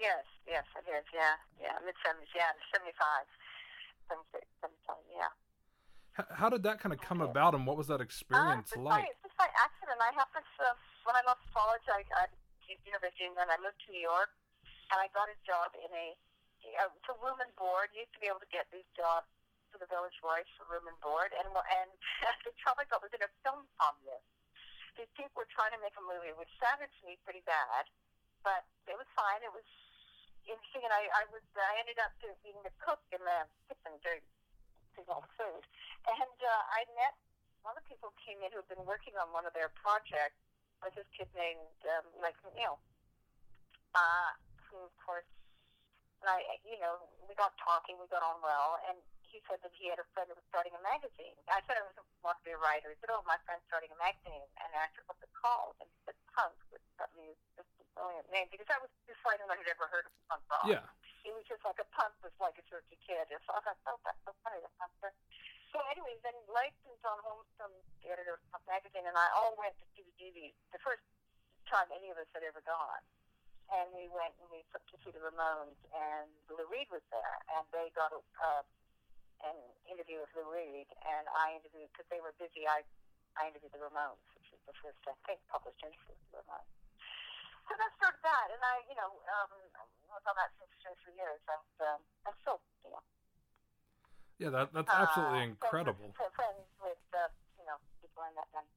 Yes, 0.01 0.25
yes, 0.53 0.69
I 0.77 0.85
did. 0.85 1.05
Yeah, 1.17 1.41
yeah, 1.57 1.81
mid 1.81 1.97
'70s. 2.05 2.29
Yeah, 2.37 2.53
'75, 2.77 2.93
75. 4.13 5.01
Yeah. 5.09 5.33
How, 6.13 6.29
how 6.29 6.49
did 6.53 6.61
that 6.69 6.77
kind 6.77 6.93
of 6.93 7.01
come 7.01 7.25
about, 7.25 7.57
and 7.57 7.65
what 7.65 7.81
was 7.81 7.89
that 7.89 8.05
experience 8.05 8.77
uh, 8.77 8.85
like? 8.85 9.09
By, 9.09 9.25
just 9.25 9.37
by 9.41 9.49
accident. 9.57 9.97
I 9.97 10.13
happened 10.13 10.45
to 10.61 10.77
when 11.09 11.17
I 11.17 11.25
left 11.25 11.41
college, 11.57 11.83
I, 11.89 12.05
I 12.13 12.29
University, 12.69 13.29
and 13.29 13.37
then 13.37 13.49
I 13.53 13.57
moved 13.61 13.81
to 13.85 13.91
New 13.93 14.01
York, 14.01 14.33
and 14.93 14.97
I 15.01 15.09
got 15.13 15.29
a 15.29 15.37
job 15.45 15.73
in 15.77 15.89
a 15.93 16.17
uh, 16.81 16.93
for 17.05 17.17
room 17.21 17.41
and 17.43 17.53
board. 17.57 17.93
You 17.97 18.05
used 18.07 18.15
to 18.17 18.23
be 18.23 18.29
able 18.29 18.41
to 18.41 18.53
get 18.53 18.69
these 18.73 18.87
jobs 18.97 19.29
for 19.73 19.81
the 19.81 19.89
Village 19.89 20.17
Voice 20.21 20.49
for 20.57 20.69
room 20.69 20.85
and 20.89 20.97
board, 21.01 21.33
and 21.37 21.49
and 21.49 21.89
the 22.47 22.53
job 22.61 22.77
I 22.81 22.85
got 22.89 23.01
was 23.01 23.13
in 23.13 23.21
a 23.25 23.31
film 23.45 23.65
commune. 23.81 24.25
These 24.97 25.13
people 25.17 25.45
were 25.45 25.53
trying 25.53 25.73
to 25.73 25.81
make 25.81 25.97
a 25.97 26.05
movie, 26.05 26.37
which 26.37 26.53
sounded 26.61 26.93
to 26.93 27.03
me 27.09 27.17
pretty 27.25 27.41
bad, 27.49 27.89
but 28.45 28.69
it 28.85 28.97
was 28.97 29.09
fine. 29.17 29.41
It 29.41 29.53
was 29.53 29.65
interesting, 30.47 30.83
and 30.83 30.95
I 30.95 31.07
I 31.13 31.25
was 31.31 31.45
I 31.55 31.79
ended 31.79 31.99
up 32.03 32.13
being 32.43 32.59
the 32.63 32.75
cook 32.83 33.03
in 33.15 33.23
the 33.23 33.47
kitchen 33.69 33.95
all 35.09 35.25
the 35.25 35.35
food, 35.39 35.63
and 36.09 36.37
uh, 36.43 36.63
I 36.73 36.87
met 36.97 37.15
one 37.63 37.79
of 37.79 37.85
people 37.87 38.11
came 38.19 38.43
in 38.43 38.51
who 38.51 38.61
had 38.63 38.71
been 38.71 38.87
working 38.87 39.15
on 39.19 39.31
one 39.31 39.47
of 39.47 39.55
their 39.55 39.71
projects 39.79 40.39
was 40.83 40.91
this 40.99 41.07
kid 41.15 41.31
named 41.39 41.79
um, 41.87 42.07
like 42.19 42.35
know, 42.67 42.77
uh, 43.95 44.31
who 44.67 44.83
of 44.83 44.95
course, 44.99 45.29
and 46.23 46.29
I 46.29 46.43
you 46.67 46.79
know 46.83 46.99
we 47.31 47.39
got 47.39 47.55
talking, 47.63 47.97
we 48.03 48.11
got 48.11 48.27
on 48.27 48.43
well, 48.43 48.83
and 48.91 48.99
he 49.23 49.41
said 49.49 49.63
that 49.65 49.73
he 49.79 49.89
had 49.89 49.97
a 49.97 50.07
friend 50.13 50.29
who 50.29 50.37
was 50.37 50.45
starting 50.51 50.75
a 50.75 50.83
magazine. 50.83 51.39
I 51.49 51.63
said 51.65 51.79
I 51.79 51.87
was 51.87 51.97
want 52.23 52.39
to 52.39 52.45
be 52.47 52.55
a 52.55 52.61
writer. 52.61 52.91
He 52.91 52.99
said, 53.03 53.11
"Oh, 53.11 53.23
my 53.27 53.39
friend's 53.47 53.67
starting 53.67 53.91
a 53.91 53.99
magazine," 53.99 54.47
and 54.63 54.69
I 54.75 54.87
asked 54.87 54.99
him 54.99 55.07
what 55.07 55.19
it 55.23 55.31
called, 55.35 55.79
and 55.83 55.87
he 55.91 55.99
said 56.07 56.19
Punk, 56.35 56.55
which 56.71 56.85
probably 56.99 57.35
is 57.35 57.41
just 57.59 57.71
brilliant 57.95 58.29
name 58.33 58.49
because 58.51 58.69
that 58.69 58.81
was 58.81 58.91
before 59.05 59.37
anyone 59.37 59.57
had 59.61 59.69
ever 59.69 59.87
heard 59.89 60.07
of 60.09 60.15
punk 60.29 60.43
rock. 60.49 60.67
Yeah, 60.69 60.85
it 61.23 61.33
was 61.35 61.47
just 61.47 61.63
like 61.63 61.79
a 61.79 61.89
punk 61.95 62.15
was 62.23 62.35
like 62.43 62.59
a 62.59 62.65
churchy 62.67 62.99
kid. 63.03 63.31
And 63.31 63.41
so 63.47 63.55
I 63.55 63.61
thought, 63.63 63.79
oh, 63.87 63.99
that's 64.03 64.19
so 64.27 64.35
funny, 64.43 64.59
the. 64.79 65.15
So, 65.71 65.81
anyways, 65.89 66.21
then 66.21 66.37
and 66.85 66.97
John 67.01 67.17
Holmstrom, 67.25 67.73
the 68.05 68.13
editor 68.13 68.37
of 68.37 68.43
Punk 68.53 68.65
Magazine, 68.69 69.09
and 69.09 69.17
I 69.17 69.25
all 69.33 69.57
went 69.57 69.73
to 69.81 69.85
CBGB 69.97 70.53
the 70.69 70.81
first 70.85 71.01
time 71.65 71.89
any 71.97 72.13
of 72.13 72.21
us 72.21 72.29
had 72.37 72.45
ever 72.45 72.61
gone. 72.69 73.01
And 73.73 73.89
we 73.97 74.05
went 74.13 74.37
and 74.37 74.53
we 74.53 74.69
took 74.69 74.85
to 74.93 75.01
see 75.01 75.17
the 75.17 75.23
Ramones, 75.25 75.81
and 75.97 76.29
Lou 76.53 76.69
Reed 76.69 76.93
was 76.93 77.01
there, 77.09 77.37
and 77.57 77.65
they 77.73 77.89
got 77.97 78.13
a, 78.13 78.21
uh, 78.21 78.61
an 79.49 79.57
interview 79.89 80.21
with 80.21 80.29
Lou 80.37 80.45
Reed, 80.53 80.93
and 81.09 81.25
I 81.33 81.57
interviewed, 81.57 81.89
because 81.89 82.05
they 82.13 82.21
were 82.21 82.37
busy, 82.37 82.69
I, 82.69 82.85
I 83.41 83.49
interviewed 83.49 83.73
the 83.73 83.81
Ramones, 83.81 84.21
which 84.37 84.53
was 84.53 84.61
the 84.69 84.77
first, 84.77 85.01
I 85.09 85.17
think, 85.25 85.41
published 85.49 85.81
interview 85.81 86.13
with 86.13 86.21
the 86.37 86.45
Ramones. 86.45 86.82
So 87.73 87.81
that 87.81 87.97
started 87.97 88.21
that, 88.21 88.53
and 88.53 88.61
I, 88.61 88.85
you 88.85 88.93
know, 89.01 89.17
um, 89.33 89.49
was 90.13 90.21
on 90.29 90.37
that 90.37 90.53
since 90.61 90.69
for 91.01 91.09
years, 91.17 91.41
and 91.49 91.73
um, 91.89 92.05
I'm 92.29 92.37
still, 92.45 92.61
you 92.85 92.93
know, 92.93 93.01
yeah, 94.37 94.51
that 94.53 94.77
that's 94.77 94.93
absolutely 94.93 95.41
uh, 95.41 95.57
incredible. 95.57 96.13
Friends 96.13 96.69
with, 96.85 97.01
uh, 97.17 97.33
you 97.57 97.65
know, 97.65 97.81
people 98.05 98.29
in 98.29 98.37
that 98.37 98.53
time. 98.53 98.69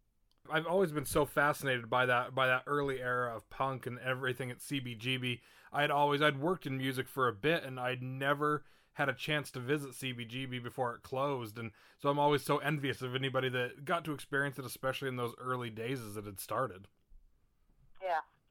I've 0.49 0.65
always 0.65 0.93
been 0.93 1.05
so 1.05 1.25
fascinated 1.25 1.89
by 1.89 2.05
that 2.05 2.33
by 2.33 2.47
that 2.47 2.63
early 2.67 3.01
era 3.01 3.35
of 3.35 3.49
punk 3.49 3.85
and 3.85 3.99
everything 3.99 4.49
at 4.49 4.59
CBGB. 4.59 5.39
I'd 5.73 5.91
always 5.91 6.21
I'd 6.21 6.39
worked 6.39 6.65
in 6.65 6.77
music 6.77 7.09
for 7.09 7.27
a 7.27 7.33
bit 7.33 7.65
and 7.65 7.79
I'd 7.79 8.01
never 8.01 8.63
had 8.93 9.09
a 9.09 9.13
chance 9.13 9.51
to 9.51 9.59
visit 9.59 9.91
CBGB 9.91 10.63
before 10.63 10.95
it 10.95 11.01
closed 11.01 11.57
and 11.57 11.71
so 12.01 12.07
I'm 12.07 12.19
always 12.19 12.43
so 12.43 12.59
envious 12.59 13.01
of 13.01 13.13
anybody 13.13 13.49
that 13.49 13.83
got 13.83 14.05
to 14.05 14.13
experience 14.13 14.57
it 14.57 14.63
especially 14.63 15.09
in 15.09 15.17
those 15.17 15.33
early 15.37 15.69
days 15.69 15.99
as 15.99 16.15
it 16.15 16.25
had 16.25 16.39
started. 16.39 16.87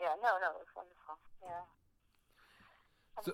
Yeah. 0.05 0.21
No, 0.21 0.37
no, 0.37 0.53
it 0.53 0.61
was 0.61 0.73
wonderful. 0.77 1.17
Yeah. 1.41 1.65
So, 3.23 3.33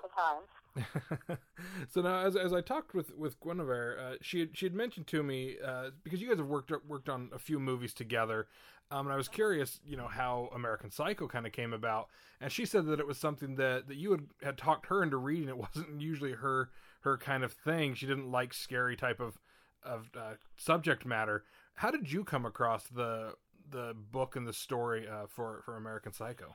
so 1.88 2.00
now, 2.02 2.20
as, 2.26 2.36
as 2.36 2.52
I 2.52 2.60
talked 2.60 2.94
with 2.94 3.16
with 3.16 3.40
Guinevere, 3.40 3.98
uh, 3.98 4.14
she 4.20 4.40
had, 4.40 4.56
she 4.56 4.66
had 4.66 4.74
mentioned 4.74 5.06
to 5.08 5.22
me 5.22 5.56
uh, 5.64 5.90
because 6.04 6.20
you 6.20 6.28
guys 6.28 6.38
have 6.38 6.46
worked 6.46 6.70
worked 6.86 7.08
on 7.08 7.30
a 7.34 7.38
few 7.38 7.58
movies 7.58 7.94
together, 7.94 8.46
um, 8.90 9.06
and 9.06 9.12
I 9.12 9.16
was 9.16 9.28
curious, 9.28 9.80
you 9.84 9.96
know, 9.96 10.06
how 10.06 10.50
American 10.54 10.90
Psycho 10.90 11.26
kind 11.28 11.46
of 11.46 11.52
came 11.52 11.72
about, 11.72 12.08
and 12.40 12.52
she 12.52 12.66
said 12.66 12.86
that 12.86 13.00
it 13.00 13.06
was 13.06 13.18
something 13.18 13.56
that, 13.56 13.88
that 13.88 13.96
you 13.96 14.10
had, 14.10 14.26
had 14.42 14.58
talked 14.58 14.86
her 14.86 15.02
into 15.02 15.16
reading. 15.16 15.48
It 15.48 15.56
wasn't 15.56 16.00
usually 16.00 16.32
her 16.32 16.70
her 17.00 17.16
kind 17.16 17.42
of 17.42 17.52
thing. 17.52 17.94
She 17.94 18.06
didn't 18.06 18.30
like 18.30 18.52
scary 18.52 18.96
type 18.96 19.20
of 19.20 19.38
of 19.82 20.10
uh, 20.16 20.34
subject 20.56 21.06
matter. 21.06 21.44
How 21.74 21.90
did 21.90 22.12
you 22.12 22.24
come 22.24 22.44
across 22.44 22.84
the 22.84 23.34
the 23.70 23.94
book 23.94 24.36
and 24.36 24.46
the 24.46 24.52
story 24.52 25.06
uh, 25.06 25.26
for 25.30 25.62
for 25.64 25.78
American 25.78 26.12
Psycho? 26.12 26.54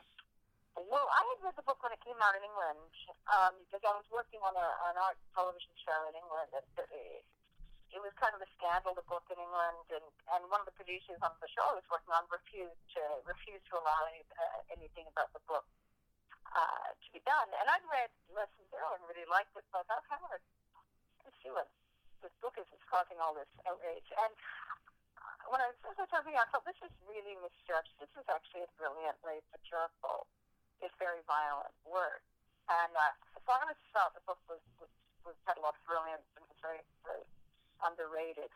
Well, 0.75 1.07
I 1.09 1.21
had 1.23 1.39
read 1.43 1.55
the 1.55 1.65
book 1.65 1.81
when 1.81 1.95
it 1.95 2.01
came 2.03 2.19
out 2.19 2.35
in 2.35 2.43
England 2.43 2.91
um, 3.31 3.55
because 3.65 3.83
I 3.83 3.93
was 3.95 4.07
working 4.11 4.39
on 4.43 4.53
a, 4.55 4.67
an 4.91 4.99
art 4.99 5.17
television 5.31 5.71
show 5.79 5.99
in 6.11 6.15
England. 6.19 6.51
It, 6.55 6.67
it, 7.95 8.03
was 8.03 8.11
kind 8.21 8.35
of 8.37 8.43
a 8.43 8.49
scandal, 8.59 8.93
the 8.93 9.07
book 9.07 9.25
in 9.33 9.39
England, 9.39 9.87
and, 9.89 10.05
and 10.35 10.41
one 10.53 10.61
of 10.61 10.67
the 10.69 10.77
producers 10.77 11.17
on 11.25 11.31
the 11.41 11.49
show 11.49 11.63
I 11.63 11.79
was 11.79 11.87
working 11.89 12.13
on 12.13 12.27
refused 12.29 12.83
to 12.93 13.01
refused 13.25 13.65
to 13.71 13.81
allow 13.81 13.97
any, 14.11 14.21
uh, 14.35 14.59
anything 14.77 15.09
about 15.09 15.33
the 15.33 15.41
book 15.49 15.65
uh, 16.53 16.91
to 16.93 17.07
be 17.15 17.23
done. 17.25 17.49
And 17.55 17.65
I'd 17.65 17.87
read 17.89 18.11
Less 18.29 18.51
Than 18.59 18.67
Zero 18.69 18.93
and 18.93 19.01
really 19.09 19.25
liked 19.25 19.57
it, 19.57 19.65
so 19.73 19.81
I 19.81 19.83
thought, 19.89 20.05
how 20.05 20.21
would 20.27 20.43
I 21.23 21.31
see 21.41 21.49
what 21.49 21.71
this 22.25 22.33
book 22.41 22.57
is 22.57 22.65
that's 22.73 22.81
causing 22.89 23.21
all 23.21 23.37
this 23.37 23.49
outrage. 23.69 24.09
And 24.17 24.33
when 25.49 25.61
I 25.61 25.69
was 25.69 25.77
reading, 26.25 26.39
I 26.39 26.47
thought 26.49 26.65
this 26.65 26.79
is 26.81 26.93
really 27.05 27.37
misjudged. 27.39 27.93
This 28.01 28.11
is 28.17 28.25
actually 28.29 28.65
a 28.65 28.71
brilliantly 28.77 29.41
satirical 29.53 30.25
is 30.83 30.91
very 30.99 31.23
violent 31.25 31.71
word. 31.87 32.21
And 32.67 32.91
uh, 32.91 33.13
so 33.45 33.53
I 33.53 33.73
felt 33.93 34.11
the 34.17 34.25
book 34.25 34.41
was, 34.49 34.59
was, 34.81 34.91
was 35.23 35.37
had 35.45 35.55
a 35.57 35.63
lot 35.63 35.77
of 35.77 35.81
brilliance 35.85 36.25
and 36.35 36.43
was 36.49 36.59
very, 36.59 36.81
very 37.05 37.23
underrated. 37.85 38.49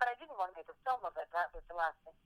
But 0.00 0.10
I 0.10 0.14
didn't 0.18 0.34
want 0.34 0.50
to 0.52 0.56
make 0.58 0.68
a 0.68 0.78
film 0.82 1.04
of 1.06 1.14
it. 1.20 1.28
That 1.30 1.52
was 1.54 1.62
the 1.70 1.76
last 1.78 1.96
thing. 2.02 2.16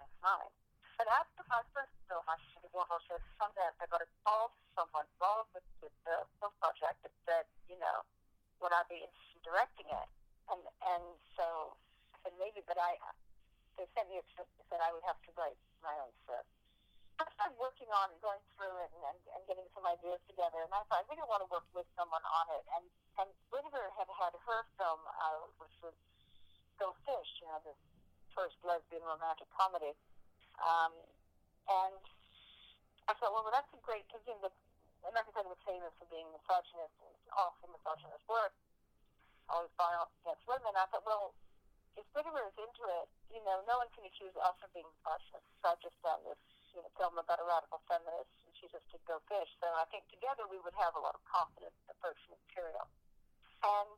That's 0.00 0.16
fine. 0.18 0.50
But 0.98 1.08
after 1.08 1.40
my 1.48 1.62
first 1.72 1.94
film, 2.10 2.24
I 2.28 2.36
should 2.50 2.64
have 2.66 2.74
watched 2.74 3.08
Sundance. 3.40 3.76
I 3.80 3.86
got 3.88 4.04
a 4.04 4.10
call 4.26 4.52
from 4.74 4.84
someone 4.84 5.06
involved 5.16 5.52
with, 5.56 5.64
with 5.80 5.94
the 6.04 6.26
film 6.42 6.52
project 6.60 7.00
that 7.06 7.14
said, 7.24 7.44
you 7.70 7.78
know, 7.80 8.04
would 8.60 8.74
I 8.74 8.84
be 8.90 9.00
interested 9.00 9.40
in 9.40 9.42
directing 9.46 9.88
it. 9.88 10.08
And 10.52 10.60
and 10.60 11.04
so 11.38 11.72
I 11.78 11.89
said 12.22 12.34
maybe, 12.38 12.60
but 12.64 12.76
I 12.76 12.96
they 13.78 13.88
sent 13.96 14.12
me 14.12 14.20
a 14.20 14.24
script 14.32 14.52
that 14.68 14.82
I 14.84 14.92
would 14.92 15.04
have 15.08 15.16
to 15.24 15.30
write 15.40 15.56
my 15.80 15.96
own 16.04 16.12
script. 16.20 16.48
I 17.20 17.28
started 17.36 17.56
working 17.60 17.88
on 17.92 18.12
it, 18.12 18.20
going 18.24 18.40
through 18.56 18.72
it, 18.80 18.90
and, 18.96 19.12
and, 19.12 19.18
and 19.36 19.42
getting 19.44 19.68
some 19.76 19.84
ideas 19.84 20.20
together. 20.24 20.64
And 20.64 20.72
I 20.72 20.80
thought 20.88 21.04
I 21.04 21.06
really 21.08 21.24
want 21.28 21.44
to 21.44 21.48
work 21.52 21.68
with 21.76 21.88
someone 21.96 22.24
on 22.24 22.46
it. 22.56 22.64
And 22.76 22.84
and 23.20 23.28
Guinevere 23.52 23.92
had 23.96 24.08
had 24.16 24.32
her 24.32 24.60
film, 24.80 25.00
uh, 25.04 25.48
which 25.60 25.76
was 25.84 25.92
Go 26.80 26.96
Fish, 27.04 27.30
you 27.44 27.48
know, 27.48 27.60
the 27.64 27.76
first 28.32 28.56
lesbian 28.64 29.04
romantic 29.04 29.48
comedy. 29.52 29.92
Um, 30.60 30.96
and 31.68 32.00
I 33.08 33.12
thought, 33.20 33.32
well, 33.36 33.44
well 33.44 33.52
that's 33.52 33.68
a 33.76 33.80
great 33.84 34.08
because 34.08 34.24
you 34.24 34.32
know, 34.40 34.48
the 34.48 34.52
American 35.12 35.36
Cinema 35.36 35.52
was 35.52 35.62
famous 35.68 35.92
for 36.00 36.08
being 36.08 36.28
misogynist 36.32 36.96
awful 37.36 37.70
misogynist 37.70 38.24
work, 38.26 38.54
always 39.48 39.70
violent 39.78 40.10
against 40.22 40.42
women. 40.46 40.72
I 40.74 40.86
thought, 40.90 41.06
well, 41.06 41.34
if 41.98 42.06
Guinevere 42.14 42.50
is 42.50 42.58
into 42.58 42.84
it, 43.02 43.06
you 43.30 43.42
know, 43.46 43.62
no 43.66 43.80
one 43.82 43.90
can 43.94 44.06
accuse 44.06 44.34
us 44.38 44.56
of 44.62 44.70
being 44.74 44.86
misogynist. 45.00 45.46
So 45.62 45.72
I 45.72 45.74
just 45.82 45.98
done 46.02 46.22
this, 46.26 46.38
you 46.74 46.82
know, 46.82 46.90
film 46.98 47.18
about 47.18 47.42
a 47.42 47.46
radical 47.46 47.82
feminist, 47.90 48.30
and 48.46 48.52
she 48.58 48.66
just 48.70 48.86
did 48.90 49.02
Go 49.06 49.18
Fish. 49.26 49.50
So 49.58 49.66
I 49.66 49.86
think 49.90 50.06
together 50.10 50.46
we 50.46 50.62
would 50.62 50.76
have 50.78 50.94
a 50.94 51.02
lot 51.02 51.14
of 51.14 51.22
confidence 51.26 51.76
approaching 51.90 52.34
material. 52.46 52.86
And 53.62 53.90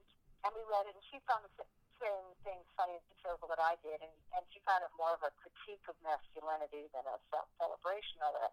and 0.43 0.51
we 0.59 0.63
read 0.67 0.91
it, 0.91 0.99
and 0.99 1.05
she 1.07 1.23
found 1.23 1.47
the 1.47 1.67
same 2.03 2.27
things 2.43 2.67
funny 2.75 2.99
and 2.99 3.05
satirical 3.15 3.47
that 3.47 3.63
I 3.63 3.79
did, 3.79 4.03
and, 4.03 4.11
and 4.35 4.43
she 4.51 4.59
found 4.67 4.83
it 4.83 4.91
more 4.99 5.15
of 5.15 5.23
a 5.23 5.31
critique 5.39 5.87
of 5.87 5.95
masculinity 6.03 6.91
than 6.91 7.07
a 7.07 7.17
celebration 7.63 8.19
of 8.27 8.35
it. 8.43 8.53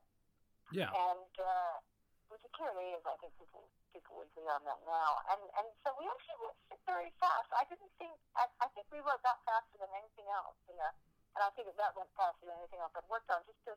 Yeah. 0.70 0.94
And 0.94 1.34
uh, 1.42 1.82
which 2.30 2.46
it 2.46 2.54
clearly 2.54 2.94
is, 2.94 3.02
I 3.06 3.18
think 3.22 3.34
people 3.38 3.66
people 3.90 4.22
would 4.22 4.30
agree 4.34 4.50
on 4.50 4.62
that 4.66 4.80
now. 4.86 5.12
And 5.34 5.42
and 5.58 5.68
so 5.82 5.94
we 5.98 6.06
actually 6.06 6.40
went 6.46 6.58
very 6.86 7.12
fast. 7.18 7.50
I 7.54 7.66
didn't 7.66 7.92
think 7.98 8.14
I, 8.38 8.46
I 8.62 8.68
think 8.74 8.86
we 8.94 9.02
wrote 9.02 9.22
that 9.26 9.42
faster 9.46 9.78
than 9.82 9.90
anything 9.98 10.30
else, 10.30 10.58
you 10.70 10.78
know. 10.78 10.94
And 11.38 11.42
I 11.46 11.50
think 11.54 11.70
that 11.70 11.78
that 11.78 11.94
went 11.98 12.10
faster 12.18 12.46
than 12.46 12.58
anything 12.58 12.82
else 12.82 12.94
I've 12.94 13.10
worked 13.10 13.30
on. 13.30 13.42
Just 13.46 13.62
to 13.70 13.74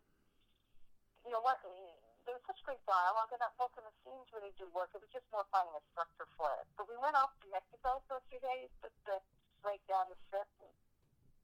you 1.25 1.33
know 1.33 1.43
what 1.45 1.61
there 1.65 2.35
was 2.35 2.45
such 2.47 2.61
great 2.63 2.81
dialogue 2.87 3.33
in 3.35 3.41
that 3.43 3.57
book, 3.59 3.75
and 3.75 3.87
the 3.89 3.95
scenes 4.05 4.29
really 4.31 4.55
do 4.55 4.69
work. 4.71 4.95
It 4.95 5.03
was 5.03 5.11
just 5.11 5.27
more 5.35 5.47
finding 5.51 5.75
a 5.75 5.83
structure 5.91 6.29
for 6.39 6.49
it. 6.63 6.67
But 6.79 6.87
we 6.87 6.97
went 7.01 7.19
off 7.19 7.35
to 7.43 7.47
Mexico 7.51 8.05
for 8.07 8.23
a 8.23 8.25
few 8.31 8.39
days 8.39 8.71
just 8.79 8.95
to 9.11 9.19
break 9.65 9.83
down 9.91 10.07
the 10.07 10.19
script. 10.29 10.55
And 10.63 10.71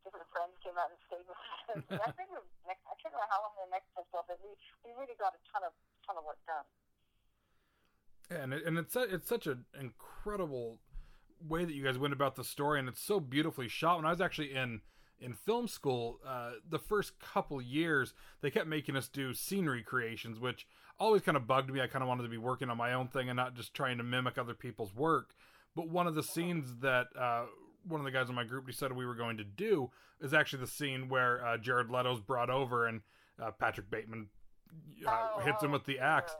different 0.06 0.28
friends 0.32 0.54
came 0.62 0.76
out 0.78 0.88
and 0.88 0.98
stayed 1.04 1.26
with 1.26 1.36
us. 1.36 1.84
I 2.08 2.10
think 2.14 2.30
we 2.32 2.40
I 2.64 2.94
can't 2.96 3.12
remember 3.12 3.28
how 3.28 3.44
long 3.44 3.54
the 3.58 3.68
next 3.68 3.90
was, 3.98 4.06
but 4.12 4.24
we 4.40 4.54
we 4.86 4.90
really 4.96 5.18
got 5.18 5.34
a 5.34 5.40
ton 5.50 5.66
of 5.66 5.74
ton 6.06 6.16
of 6.16 6.24
work 6.24 6.40
done. 6.46 6.64
And 8.30 8.52
it, 8.52 8.64
and 8.66 8.78
it's 8.78 8.96
it's 8.96 9.28
such 9.28 9.46
an 9.46 9.64
incredible 9.78 10.78
way 11.46 11.64
that 11.64 11.74
you 11.74 11.84
guys 11.84 11.98
went 11.98 12.12
about 12.12 12.36
the 12.36 12.44
story, 12.44 12.78
and 12.78 12.88
it's 12.88 13.00
so 13.00 13.20
beautifully 13.20 13.68
shot. 13.68 13.96
When 13.96 14.06
I 14.06 14.10
was 14.10 14.20
actually 14.20 14.54
in 14.54 14.80
in 15.20 15.34
film 15.34 15.66
school, 15.66 16.20
uh, 16.26 16.52
the 16.68 16.78
first 16.78 17.18
couple 17.18 17.60
years, 17.60 18.14
they 18.40 18.50
kept 18.50 18.66
making 18.66 18.96
us 18.96 19.08
do 19.08 19.34
scenery 19.34 19.82
creations, 19.82 20.38
which 20.38 20.66
always 21.00 21.22
kind 21.22 21.36
of 21.36 21.46
bugged 21.46 21.72
me. 21.72 21.80
I 21.80 21.86
kind 21.86 22.02
of 22.02 22.08
wanted 22.08 22.24
to 22.24 22.28
be 22.28 22.38
working 22.38 22.70
on 22.70 22.76
my 22.76 22.92
own 22.92 23.08
thing 23.08 23.28
and 23.28 23.36
not 23.36 23.54
just 23.54 23.74
trying 23.74 23.98
to 23.98 24.04
mimic 24.04 24.38
other 24.38 24.54
people's 24.54 24.94
work. 24.94 25.34
But 25.74 25.88
one 25.88 26.06
of 26.06 26.14
the 26.14 26.22
scenes 26.22 26.76
that 26.80 27.06
uh, 27.18 27.44
one 27.86 28.00
of 28.00 28.04
the 28.04 28.10
guys 28.10 28.28
in 28.28 28.34
my 28.34 28.44
group 28.44 28.66
decided 28.66 28.96
we 28.96 29.06
were 29.06 29.14
going 29.14 29.36
to 29.38 29.44
do 29.44 29.90
is 30.20 30.34
actually 30.34 30.60
the 30.60 30.66
scene 30.70 31.08
where 31.08 31.44
uh, 31.44 31.56
Jared 31.56 31.90
Leto's 31.90 32.20
brought 32.20 32.50
over 32.50 32.86
and 32.86 33.00
uh, 33.40 33.50
Patrick 33.52 33.90
Bateman 33.90 34.28
uh, 35.06 35.28
oh, 35.36 35.40
hits 35.40 35.62
him 35.62 35.70
with 35.70 35.84
the 35.84 35.98
axe. 35.98 36.34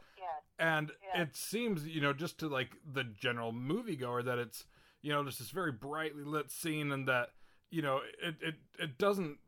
And 0.58 0.90
Yeah. 1.02 1.22
it 1.22 1.36
seems, 1.36 1.86
you 1.86 2.00
know, 2.00 2.12
just 2.12 2.38
to 2.38 2.48
like 2.48 2.76
the 2.92 3.04
general 3.04 3.52
moviegoer 3.52 4.24
that 4.24 4.38
it's, 4.38 4.64
you 5.02 5.12
know, 5.12 5.24
just 5.24 5.38
this 5.38 5.50
very 5.50 5.72
brightly 5.72 6.24
lit 6.24 6.50
scene 6.50 6.90
and 6.92 7.06
that, 7.06 7.30
you 7.70 7.82
know, 7.82 8.00
it, 8.22 8.34
it, 8.40 8.54
it 8.78 8.98
doesn't, 8.98 9.38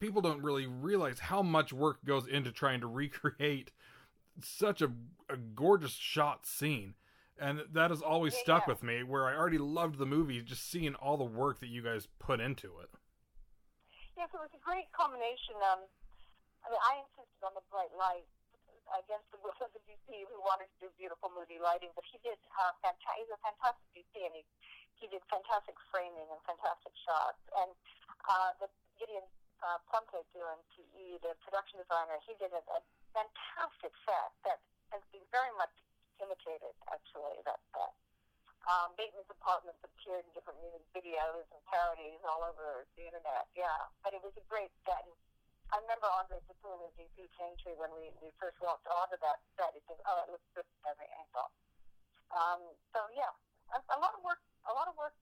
people 0.00 0.20
don't 0.20 0.42
really 0.42 0.66
realize 0.66 1.20
how 1.20 1.42
much 1.42 1.72
work 1.72 2.04
goes 2.04 2.26
into 2.26 2.50
trying 2.50 2.80
to 2.80 2.86
recreate 2.86 3.70
such 4.42 4.82
a, 4.82 4.90
a 5.28 5.36
gorgeous 5.36 5.92
shot 5.92 6.46
scene. 6.46 6.94
And 7.40 7.62
that 7.72 7.90
has 7.90 8.02
always 8.02 8.34
Yeah, 8.34 8.40
stuck 8.40 8.66
yeah. 8.66 8.74
with 8.74 8.82
me 8.82 9.02
where 9.04 9.26
I 9.26 9.36
already 9.36 9.58
loved 9.58 9.98
the 9.98 10.06
movie, 10.06 10.42
just 10.42 10.68
seeing 10.68 10.96
all 10.96 11.16
the 11.16 11.24
work 11.24 11.60
that 11.60 11.68
you 11.68 11.82
guys 11.82 12.08
put 12.18 12.40
into 12.40 12.78
it. 12.80 12.90
Yes, 14.16 14.28
it 14.34 14.40
was 14.42 14.50
a 14.54 14.58
great 14.58 14.90
combination. 14.90 15.54
Um, 15.62 15.86
I 16.66 16.70
mean, 16.70 16.82
I 16.82 16.98
insisted 17.06 17.42
on 17.46 17.54
the 17.54 17.62
bright 17.70 17.94
light 17.94 18.26
against 18.96 19.28
the 19.34 19.38
will 19.44 19.56
of 19.60 19.70
the 19.74 19.82
DP 19.84 20.24
who 20.28 20.38
wanted 20.40 20.68
to 20.76 20.76
do 20.84 20.88
beautiful, 20.96 21.28
moody 21.34 21.60
lighting, 21.60 21.92
but 21.92 22.04
he 22.08 22.16
did 22.24 22.38
uh, 22.56 22.72
fantastic. 22.80 23.24
He's 23.24 23.32
a 23.32 23.40
fantastic 23.44 23.86
DP, 23.92 24.14
and 24.24 24.34
he 24.34 24.42
he 24.98 25.06
did 25.06 25.22
fantastic 25.30 25.78
framing 25.94 26.26
and 26.26 26.40
fantastic 26.42 26.90
shots. 27.06 27.38
And 27.54 27.70
uh, 28.26 28.50
the 28.58 28.68
Gideon 28.98 29.22
uh, 29.62 29.78
Plunkett 29.86 30.26
doing 30.34 30.58
PE, 30.74 31.22
the 31.22 31.38
production 31.46 31.78
designer, 31.78 32.18
he 32.26 32.34
did 32.42 32.50
a, 32.50 32.62
a 32.74 32.80
fantastic 33.14 33.94
set 34.02 34.30
that 34.42 34.58
has 34.90 35.02
been 35.14 35.22
very 35.30 35.54
much 35.54 35.72
imitated, 36.18 36.74
actually. 36.90 37.38
That 37.46 37.62
set. 37.70 37.94
Um, 38.66 38.92
Bateman's 39.00 39.30
apartments 39.32 39.80
appeared 39.80 40.28
in 40.28 40.30
different 40.36 40.60
music 40.60 40.84
videos 40.92 41.46
and 41.54 41.60
parodies 41.70 42.20
all 42.26 42.44
over 42.44 42.84
the 42.98 43.04
internet. 43.06 43.48
Yeah, 43.56 43.88
but 44.04 44.12
it 44.12 44.20
was 44.20 44.34
a 44.36 44.44
great 44.50 44.74
set. 44.84 45.06
And 45.08 45.14
I 45.68 45.76
remember 45.84 46.08
Andre 46.08 46.40
Sekula, 46.48 46.80
the 46.80 47.04
DP, 47.04 47.28
came 47.36 47.52
to 47.68 47.76
when 47.76 47.92
we, 47.92 48.08
we 48.24 48.32
first 48.40 48.56
walked 48.64 48.88
onto 48.88 49.20
that 49.20 49.44
set. 49.56 49.72
He 49.76 49.82
said, 49.84 50.00
"Oh, 50.08 50.24
it 50.24 50.32
looks 50.32 50.48
good 50.56 50.64
from 50.64 50.96
every 50.96 51.08
angle." 51.20 51.48
Um, 52.32 52.60
so 52.96 53.04
yeah, 53.12 53.28
a, 53.76 53.78
a 53.92 53.98
lot 54.00 54.16
of 54.16 54.24
work. 54.24 54.40
A 54.68 54.72
lot 54.72 54.88
of 54.88 54.96
work. 54.96 55.12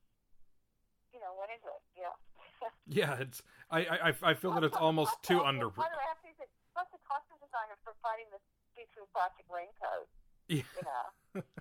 You 1.14 1.18
know, 1.22 1.34
went 1.38 1.50
into 1.54 1.66
it. 1.70 1.82
Yeah. 1.98 2.14
Yeah, 2.86 3.18
it's 3.20 3.42
I 3.70 4.10
I, 4.10 4.30
I 4.30 4.34
feel 4.34 4.52
that 4.54 4.62
it's 4.64 4.76
almost 4.78 5.12
too 5.22 5.42
under. 5.42 5.68
By 5.68 5.90
the 5.90 5.98
way, 5.98 6.06
I 6.06 6.08
have 6.14 6.22
to 6.22 6.30
say, 6.38 6.46
plus 6.72 6.86
the 6.94 6.98
costume 7.02 7.36
designer 7.42 7.76
for 7.84 7.92
fighting 8.00 8.26
the 8.30 8.38
see-through 8.74 9.10
plastic 9.12 9.44
raincoat. 9.50 10.06
Yeah. 10.48 10.62
You 10.78 10.82
know. 10.86 11.42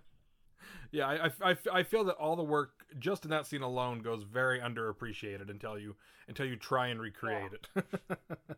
Yeah, 0.91 1.07
I, 1.07 1.25
I, 1.25 1.31
I- 1.51 1.79
I 1.79 1.83
feel 1.83 2.03
that 2.05 2.15
all 2.15 2.35
the 2.35 2.43
work 2.43 2.85
just 2.99 3.25
in 3.25 3.31
that 3.31 3.45
scene 3.45 3.61
alone 3.61 3.99
goes 3.99 4.23
very 4.23 4.59
underappreciated 4.59 5.49
until 5.49 5.77
you 5.77 5.95
until 6.27 6.45
you 6.45 6.55
try 6.55 6.87
and 6.87 7.01
recreate 7.01 7.51
it. 7.53 7.67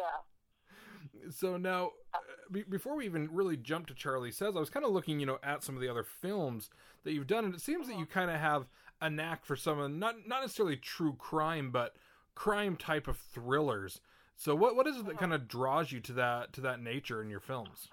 yeah. 0.00 1.30
so 1.30 1.56
now, 1.56 1.90
uh, 2.14 2.18
be, 2.50 2.62
before 2.62 2.96
we 2.96 3.04
even 3.04 3.28
really 3.32 3.56
jump 3.56 3.86
to 3.88 3.94
Charlie 3.94 4.32
Says, 4.32 4.56
I 4.56 4.60
was 4.60 4.70
kind 4.70 4.84
of 4.84 4.92
looking, 4.92 5.20
you 5.20 5.26
know, 5.26 5.38
at 5.42 5.62
some 5.62 5.74
of 5.74 5.80
the 5.80 5.88
other 5.88 6.04
films 6.04 6.70
that 7.04 7.12
you've 7.12 7.26
done, 7.26 7.44
and 7.44 7.54
it 7.54 7.60
seems 7.60 7.88
that 7.88 7.98
you 7.98 8.06
kind 8.06 8.30
of 8.30 8.40
have 8.40 8.66
a 9.00 9.08
knack 9.08 9.44
for 9.44 9.56
some 9.56 9.78
of 9.78 9.90
not 9.90 10.26
not 10.26 10.42
necessarily 10.42 10.76
true 10.76 11.14
crime, 11.14 11.70
but 11.70 11.96
crime 12.34 12.76
type 12.76 13.08
of 13.08 13.18
thrillers. 13.18 14.00
So 14.36 14.54
what 14.54 14.76
what 14.76 14.86
is 14.86 14.96
it 14.96 15.06
that 15.06 15.18
kind 15.18 15.32
of 15.32 15.48
draws 15.48 15.92
you 15.92 16.00
to 16.00 16.12
that 16.14 16.52
to 16.54 16.60
that 16.62 16.80
nature 16.80 17.22
in 17.22 17.28
your 17.28 17.40
films? 17.40 17.88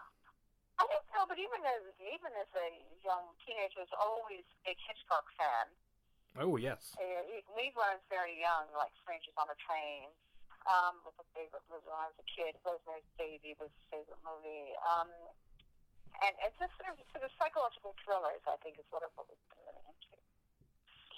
I 0.80 0.86
don't 0.88 1.04
know, 1.12 1.26
but 1.28 1.40
even 1.40 1.60
as 1.64 1.84
even 2.00 2.32
as 2.40 2.48
a 2.56 2.68
young 3.04 3.36
teenager, 3.44 3.80
I 3.80 3.88
was 3.88 3.96
always 4.00 4.48
a 4.64 4.76
Hitchcock 4.76 5.28
fan. 5.36 5.68
Oh 6.40 6.56
yes, 6.56 6.94
Uh, 6.96 7.24
we 7.58 7.74
learned 7.74 8.04
very 8.14 8.38
young, 8.40 8.70
like 8.78 8.94
Strangers 9.02 9.34
on 9.42 9.50
a 9.50 9.58
Train. 9.58 10.08
Um, 10.68 11.00
was 11.08 11.16
a 11.16 11.28
favorite 11.32 11.64
movie 11.72 11.88
when 11.88 11.96
I 11.96 12.12
was 12.12 12.20
a 12.20 12.28
kid. 12.28 12.60
Rosemary's 12.68 13.08
Baby 13.16 13.56
was 13.56 13.72
a 13.72 13.84
favorite 13.88 14.20
movie. 14.28 14.76
Um, 14.84 15.08
and 16.24 16.34
it's 16.44 16.58
just 16.60 16.76
sort 16.76 16.92
of, 16.92 17.00
sort 17.14 17.24
of 17.24 17.32
psychological 17.40 17.96
thrillers, 18.04 18.44
I 18.50 18.60
think, 18.60 18.76
is 18.76 18.88
what 18.92 19.06
I've 19.06 19.16
always 19.16 19.40
been 19.48 19.62
really 19.64 19.84
into. 19.88 20.12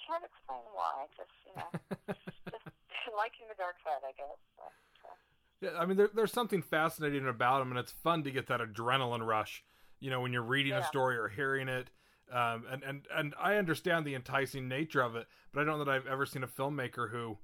Can't 0.06 0.22
explain 0.22 0.64
why. 0.70 1.10
Just 1.18 1.34
you 1.46 1.54
know, 1.58 1.70
just 2.54 2.66
liking 3.18 3.48
the 3.48 3.58
dark 3.58 3.80
side, 3.82 4.02
I 4.06 4.12
guess. 4.14 4.38
But, 4.54 4.72
uh, 5.02 5.18
Yeah, 5.60 5.74
I 5.80 5.86
mean, 5.86 5.96
there, 5.96 6.10
there's 6.12 6.32
something 6.32 6.62
fascinating 6.62 7.26
about 7.26 7.60
them, 7.60 7.70
and 7.70 7.78
it's 7.78 7.92
fun 7.92 8.22
to 8.24 8.30
get 8.30 8.46
that 8.48 8.60
adrenaline 8.60 9.26
rush. 9.26 9.64
You 10.00 10.10
know, 10.10 10.20
when 10.20 10.32
you're 10.32 10.42
reading 10.42 10.72
a 10.72 10.84
story 10.86 11.16
or 11.16 11.28
hearing 11.28 11.68
it, 11.68 11.90
um, 12.32 12.64
and 12.70 12.82
and 12.82 13.06
and 13.14 13.34
I 13.38 13.56
understand 13.56 14.06
the 14.06 14.14
enticing 14.14 14.68
nature 14.68 15.02
of 15.02 15.16
it, 15.16 15.26
but 15.52 15.60
I 15.60 15.64
don't 15.64 15.78
know 15.78 15.84
that 15.84 15.92
I've 15.92 16.06
ever 16.06 16.24
seen 16.24 16.42
a 16.42 16.48
filmmaker 16.48 17.10
who 17.10 17.38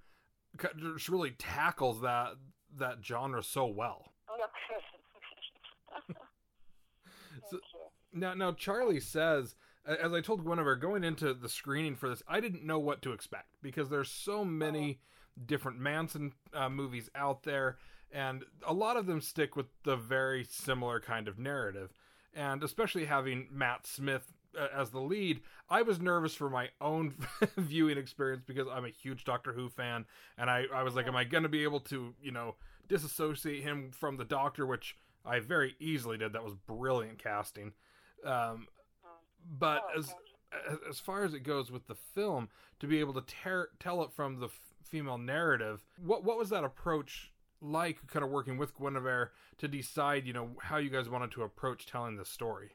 just 0.95 1.09
really 1.09 1.31
tackles 1.33 2.01
that 2.03 2.35
that 2.79 2.99
genre 3.05 3.43
so 3.43 3.67
well. 3.67 4.13
So- 7.51 7.59
Now, 8.13 8.35
now 8.35 8.53
Charlie 8.53 9.01
says, 9.01 9.55
as 9.85 10.13
I 10.13 10.21
told 10.21 10.45
Guinevere 10.45 10.77
going 10.81 11.05
into 11.05 11.33
the 11.35 11.49
screening 11.49 11.95
for 11.95 12.09
this, 12.09 12.23
I 12.27 12.41
didn't 12.41 12.65
know 12.67 12.79
what 12.79 13.03
to 13.03 13.13
expect 13.13 13.49
because 13.63 13.89
there's 13.89 14.11
so 14.11 14.45
many 14.45 15.01
different 15.45 15.79
Manson 15.79 16.33
uh, 16.55 16.69
movies 16.69 17.11
out 17.15 17.43
there, 17.45 17.77
and 18.11 18.45
a 18.67 18.73
lot 18.73 18.97
of 18.97 19.07
them 19.07 19.21
stick 19.21 19.55
with 19.55 19.67
the 19.85 19.97
very 19.97 20.45
similar 20.45 20.99
kind 20.99 21.29
of 21.29 21.39
narrative. 21.39 21.93
And 22.35 22.63
especially 22.65 23.05
having 23.07 23.49
Matt 23.51 23.87
Smith 23.87 24.33
as 24.75 24.91
the 24.91 25.01
lead, 25.01 25.41
I 25.69 25.83
was 25.83 26.01
nervous 26.01 26.35
for 26.35 26.49
my 26.51 26.69
own 26.81 27.15
viewing 27.57 27.99
experience 27.99 28.43
because 28.47 28.67
I'm 28.73 28.85
a 28.85 28.91
huge 28.91 29.25
Doctor 29.25 29.53
Who 29.53 29.69
fan, 29.69 30.05
and 30.39 30.51
I, 30.51 30.65
I 30.75 30.83
was 30.83 30.95
like, 30.95 31.07
am 31.07 31.17
I 31.17 31.25
going 31.25 31.43
to 31.43 31.49
be 31.49 31.63
able 31.63 31.81
to, 31.81 32.15
you 32.23 32.33
know, 32.33 32.55
disassociate 32.89 33.63
him 33.63 33.91
from 33.93 34.17
the 34.17 34.25
Doctor, 34.25 34.67
which 34.67 34.97
I 35.25 35.41
very 35.41 35.75
easily 35.81 36.19
did. 36.19 36.33
That 36.33 36.45
was 36.45 36.55
brilliant 36.55 37.19
casting. 37.19 37.73
Um, 38.25 38.69
but 39.59 39.83
Oh, 39.95 39.99
as 39.99 40.15
as 40.89 41.01
far 41.01 41.25
as 41.25 41.35
it 41.35 41.41
goes 41.41 41.71
with 41.71 41.87
the 41.87 41.95
film, 41.95 42.49
to 42.81 42.87
be 42.87 43.01
able 43.01 43.13
to 43.15 43.23
tear, 43.23 43.69
tell 43.79 44.03
it 44.03 44.13
from 44.13 44.41
the 44.41 44.47
f- 44.47 44.61
female 44.83 45.19
narrative, 45.19 45.85
what 46.03 46.25
what 46.25 46.39
was 46.39 46.51
that 46.51 46.65
approach 46.65 47.33
like? 47.61 47.99
Kind 48.07 48.25
of 48.25 48.31
working 48.31 48.57
with 48.57 48.77
Guinevere 48.77 49.33
to 49.59 49.69
decide, 49.69 50.27
you 50.27 50.33
know, 50.33 50.51
how 50.63 50.77
you 50.79 50.91
guys 50.91 51.09
wanted 51.09 51.33
to 51.33 51.43
approach 51.43 51.87
telling 51.87 52.17
the 52.17 52.25
story. 52.25 52.71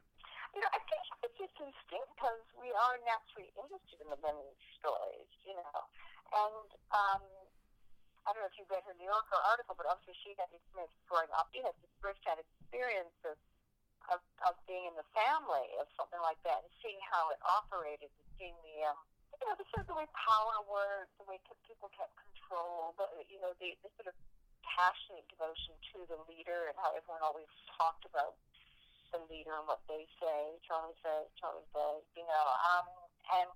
You 0.53 0.61
know, 0.61 0.67
I 0.73 0.77
think 0.77 1.50
instinct 1.61 2.09
because 2.17 2.41
we 2.57 2.73
are 2.73 2.97
naturally 3.05 3.53
interested 3.55 4.01
in 4.01 4.09
the 4.09 4.19
women's 4.19 4.59
stories, 4.81 5.29
you 5.45 5.53
know. 5.53 5.79
And 6.33 6.69
um, 6.91 7.23
I 8.25 8.33
don't 8.33 8.41
know 8.41 8.49
if 8.49 8.57
you 8.57 8.65
read 8.69 8.85
her 8.85 8.95
New 8.97 9.09
Yorker 9.09 9.39
article, 9.45 9.77
but 9.77 9.85
obviously 9.89 10.17
she 10.21 10.33
had 10.37 10.49
experience 10.53 10.93
growing 11.05 11.29
up. 11.37 11.49
Had 11.53 11.77
this 11.81 11.93
first-hand 12.01 12.41
experience 12.41 13.17
of, 13.25 13.37
of 14.45 14.53
being 14.65 14.89
in 14.89 14.95
the 14.97 15.05
family 15.13 15.69
of 15.77 15.85
something 15.93 16.19
like 16.25 16.41
that, 16.43 16.65
and 16.65 16.71
seeing 16.81 16.97
how 17.05 17.29
it 17.29 17.39
operated, 17.45 18.09
and 18.09 18.27
seeing 18.37 18.57
the 18.65 18.89
um, 18.89 18.97
you 19.37 19.45
know 19.45 19.57
the 19.57 19.65
sort 19.73 19.85
of 19.85 19.89
the 19.89 19.97
way 19.97 20.09
power 20.17 20.57
worked, 20.65 21.13
the 21.21 21.27
way 21.29 21.37
people 21.65 21.89
kept 21.93 22.13
control, 22.17 22.97
the 22.97 23.05
you 23.29 23.37
know 23.41 23.53
the, 23.61 23.77
the 23.85 23.89
sort 23.97 24.09
of 24.09 24.15
passionate 24.65 25.25
devotion 25.29 25.73
to 25.93 26.05
the 26.09 26.17
leader, 26.29 26.69
and 26.69 26.75
how 26.81 26.93
everyone 26.93 27.21
always 27.21 27.49
talked 27.77 28.05
about 28.05 28.37
the 29.11 29.21
leader 29.27 29.53
and 29.55 29.67
what 29.67 29.83
they 29.87 30.07
say. 30.19 30.55
Charlie 30.63 30.95
says, 31.03 31.27
Charlie 31.39 31.67
says, 31.75 32.03
you 32.15 32.23
know, 32.25 32.45
um, 32.75 32.87
and 33.31 33.49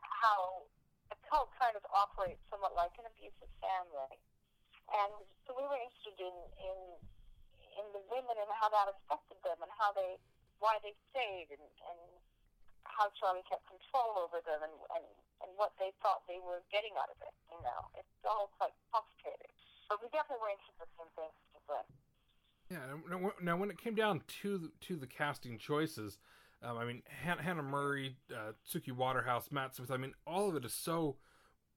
how 0.00 0.64
a 1.12 1.16
cult 1.28 1.52
kind 1.60 1.76
of 1.76 1.84
operates 1.92 2.40
somewhat 2.48 2.72
like 2.76 2.92
an 3.00 3.06
abusive 3.08 3.52
family. 3.60 4.16
And 4.92 5.12
so 5.44 5.56
we 5.56 5.64
were 5.64 5.80
interested 5.80 6.16
in 6.20 6.36
in 6.60 6.78
in 7.80 7.86
the 7.96 8.02
women 8.12 8.36
and 8.36 8.50
how 8.52 8.68
that 8.68 8.92
affected 8.92 9.40
them 9.42 9.58
and 9.64 9.72
how 9.72 9.92
they 9.96 10.20
why 10.60 10.76
they 10.84 10.92
stayed 11.12 11.52
and, 11.52 11.66
and 11.88 12.00
how 12.84 13.08
Charlie 13.16 13.44
kept 13.48 13.64
control 13.64 14.20
over 14.28 14.44
them 14.44 14.60
and, 14.60 14.76
and 15.00 15.06
and 15.44 15.50
what 15.56 15.72
they 15.80 15.92
thought 16.04 16.24
they 16.28 16.40
were 16.40 16.60
getting 16.68 16.92
out 17.00 17.08
of 17.08 17.18
it. 17.24 17.34
You 17.48 17.60
know, 17.64 17.80
it's 17.96 18.12
all 18.28 18.52
quite 18.60 18.76
complicated. 18.92 19.48
But 19.88 20.00
we 20.00 20.08
definitely 20.12 20.40
were 20.40 20.52
interested 20.52 20.88
in 21.00 21.08
things. 21.16 21.36
Yeah. 22.74 23.20
Now, 23.40 23.56
when 23.56 23.70
it 23.70 23.78
came 23.78 23.94
down 23.94 24.22
to 24.42 24.58
the, 24.58 24.70
to 24.82 24.96
the 24.96 25.06
casting 25.06 25.58
choices, 25.58 26.18
um, 26.62 26.76
I 26.76 26.84
mean, 26.84 27.02
Hannah 27.06 27.62
Murray, 27.62 28.16
uh, 28.32 28.52
Suki 28.66 28.90
Waterhouse, 28.90 29.50
Matt 29.52 29.76
Smith. 29.76 29.90
I 29.90 29.96
mean, 29.96 30.14
all 30.26 30.48
of 30.48 30.56
it 30.56 30.64
is 30.64 30.72
so 30.72 31.16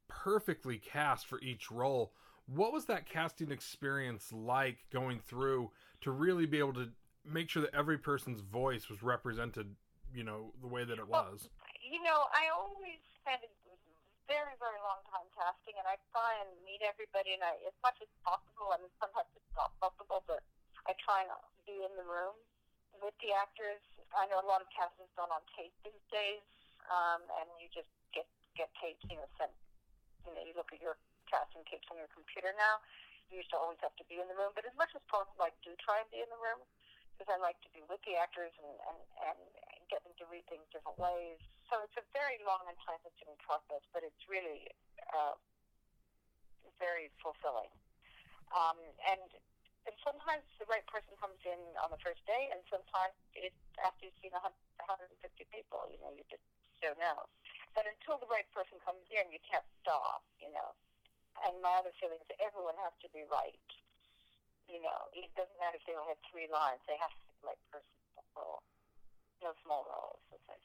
perfectly 0.07 0.77
cast 0.77 1.27
for 1.27 1.39
each 1.41 1.69
role. 1.69 2.13
What 2.47 2.73
was 2.73 2.85
that 2.85 3.05
casting 3.05 3.51
experience 3.51 4.31
like 4.31 4.77
going 4.91 5.19
through 5.19 5.69
to 6.01 6.11
really 6.11 6.45
be 6.45 6.57
able 6.57 6.73
to 6.73 6.89
make 7.25 7.49
sure 7.49 7.61
that 7.61 7.75
every 7.75 7.97
person's 7.97 8.41
voice 8.41 8.89
was 8.89 9.03
represented, 9.03 9.75
you 10.15 10.23
know, 10.23 10.53
the 10.61 10.67
way 10.67 10.85
that 10.85 10.97
it 10.97 11.07
was? 11.07 11.45
Well, 11.45 11.77
you 11.83 12.01
know, 12.01 12.25
I 12.33 12.49
always 12.55 13.03
spend 13.21 13.43
a 13.43 13.51
very, 14.25 14.55
very 14.57 14.79
long 14.81 15.03
time 15.11 15.27
casting, 15.35 15.75
and 15.77 15.85
I 15.85 15.99
try 16.15 16.39
and 16.41 16.49
meet 16.63 16.81
everybody, 16.81 17.35
and 17.35 17.43
I, 17.43 17.59
as 17.67 17.75
much 17.83 17.99
as 18.01 18.07
possible. 18.23 18.71
Mean, 18.79 18.87
sometimes 18.99 19.27
it's 19.35 19.53
not 19.55 19.75
possible, 19.83 20.23
but 20.27 20.39
I 20.87 20.95
try 21.03 21.27
to 21.27 21.35
be 21.67 21.83
in 21.83 21.91
the 21.99 22.07
room 22.07 22.33
with 23.03 23.13
the 23.19 23.35
actors. 23.35 23.83
I 24.15 24.23
know 24.31 24.39
a 24.39 24.47
lot 24.47 24.63
of 24.63 24.71
casting 24.71 25.03
is 25.03 25.13
done 25.19 25.27
on 25.29 25.43
tape 25.53 25.75
these 25.83 26.05
days, 26.07 26.41
um, 26.87 27.21
and 27.43 27.47
you 27.59 27.67
just 27.75 27.91
get 28.15 28.25
get 28.55 28.71
tapes, 28.79 29.03
you 29.11 29.19
know, 29.19 29.27
sent. 29.35 29.51
You 30.23 30.31
know, 30.31 30.43
you 30.43 30.55
look 30.55 30.71
at 30.71 30.79
your 30.79 30.95
casting 31.27 31.63
tapes 31.67 31.87
on 31.91 31.99
your 31.99 32.11
computer 32.11 32.55
now. 32.55 32.79
You 33.27 33.43
used 33.43 33.51
to 33.51 33.59
always 33.59 33.79
have 33.83 33.95
to 33.99 34.07
be 34.07 34.23
in 34.23 34.27
the 34.31 34.35
room, 34.39 34.55
but 34.55 34.63
as 34.63 34.71
much 34.79 34.95
as 34.95 35.03
possible, 35.11 35.43
I 35.43 35.51
do 35.59 35.75
try 35.83 35.99
and 35.99 36.07
be 36.07 36.23
in 36.23 36.31
the 36.31 36.39
room 36.39 36.63
because 37.19 37.27
I 37.27 37.35
like 37.43 37.59
to 37.67 37.71
be 37.75 37.83
with 37.91 37.99
the 38.07 38.15
actors 38.15 38.55
and, 38.55 38.71
and, 38.87 38.99
and 39.27 39.39
get 39.91 39.99
them 40.07 40.15
to 40.23 40.25
read 40.31 40.47
things 40.47 40.63
different 40.71 40.95
ways. 40.95 41.41
So 41.67 41.83
it's 41.83 41.97
a 41.99 42.05
very 42.15 42.39
long 42.47 42.63
and 42.71 42.77
time-consuming 42.87 43.41
process, 43.43 43.83
but 43.91 44.07
it's 44.07 44.23
really 44.31 44.71
uh, 45.11 45.35
very 46.79 47.11
fulfilling. 47.19 47.73
Um, 48.55 48.79
and 49.03 49.27
and 49.87 49.95
sometimes 50.03 50.43
the 50.59 50.67
right 50.67 50.83
person 50.91 51.15
comes 51.15 51.39
in 51.47 51.57
on 51.79 51.89
the 51.89 52.01
first 52.03 52.19
day, 52.27 52.51
and 52.51 52.59
sometimes 52.67 53.15
it's 53.31 53.55
after 53.79 54.11
you've 54.11 54.19
seen 54.19 54.35
150 54.35 55.15
people. 55.47 55.87
You 55.87 55.97
know, 56.03 56.11
you 56.11 56.27
just 56.27 56.43
don't 56.83 56.99
know. 56.99 57.31
But 57.71 57.87
until 57.87 58.19
the 58.19 58.27
right 58.27 58.47
person 58.51 58.77
comes 58.83 59.07
in, 59.09 59.31
you 59.31 59.39
can't 59.47 59.65
stop. 59.79 60.27
You 60.43 60.51
know. 60.51 60.75
And 61.47 61.61
my 61.61 61.79
other 61.79 61.93
feeling 62.01 62.19
is 62.19 62.29
everyone 62.41 62.75
has 62.81 62.91
to 63.05 63.09
be 63.13 63.23
right. 63.31 63.69
You 64.67 64.83
know, 64.83 65.07
it 65.15 65.31
doesn't 65.39 65.55
matter 65.61 65.79
if 65.79 65.85
they 65.87 65.95
only 65.95 66.11
have 66.11 66.21
three 66.27 66.51
lines; 66.51 66.83
they 66.83 66.99
have 66.99 67.13
to 67.13 67.21
be 67.23 67.31
the 67.39 67.55
right 67.55 67.63
person 67.71 67.87
role. 68.35 68.59
No 69.39 69.55
small 69.63 69.87
roles. 69.87 70.19
Okay. 70.33 70.59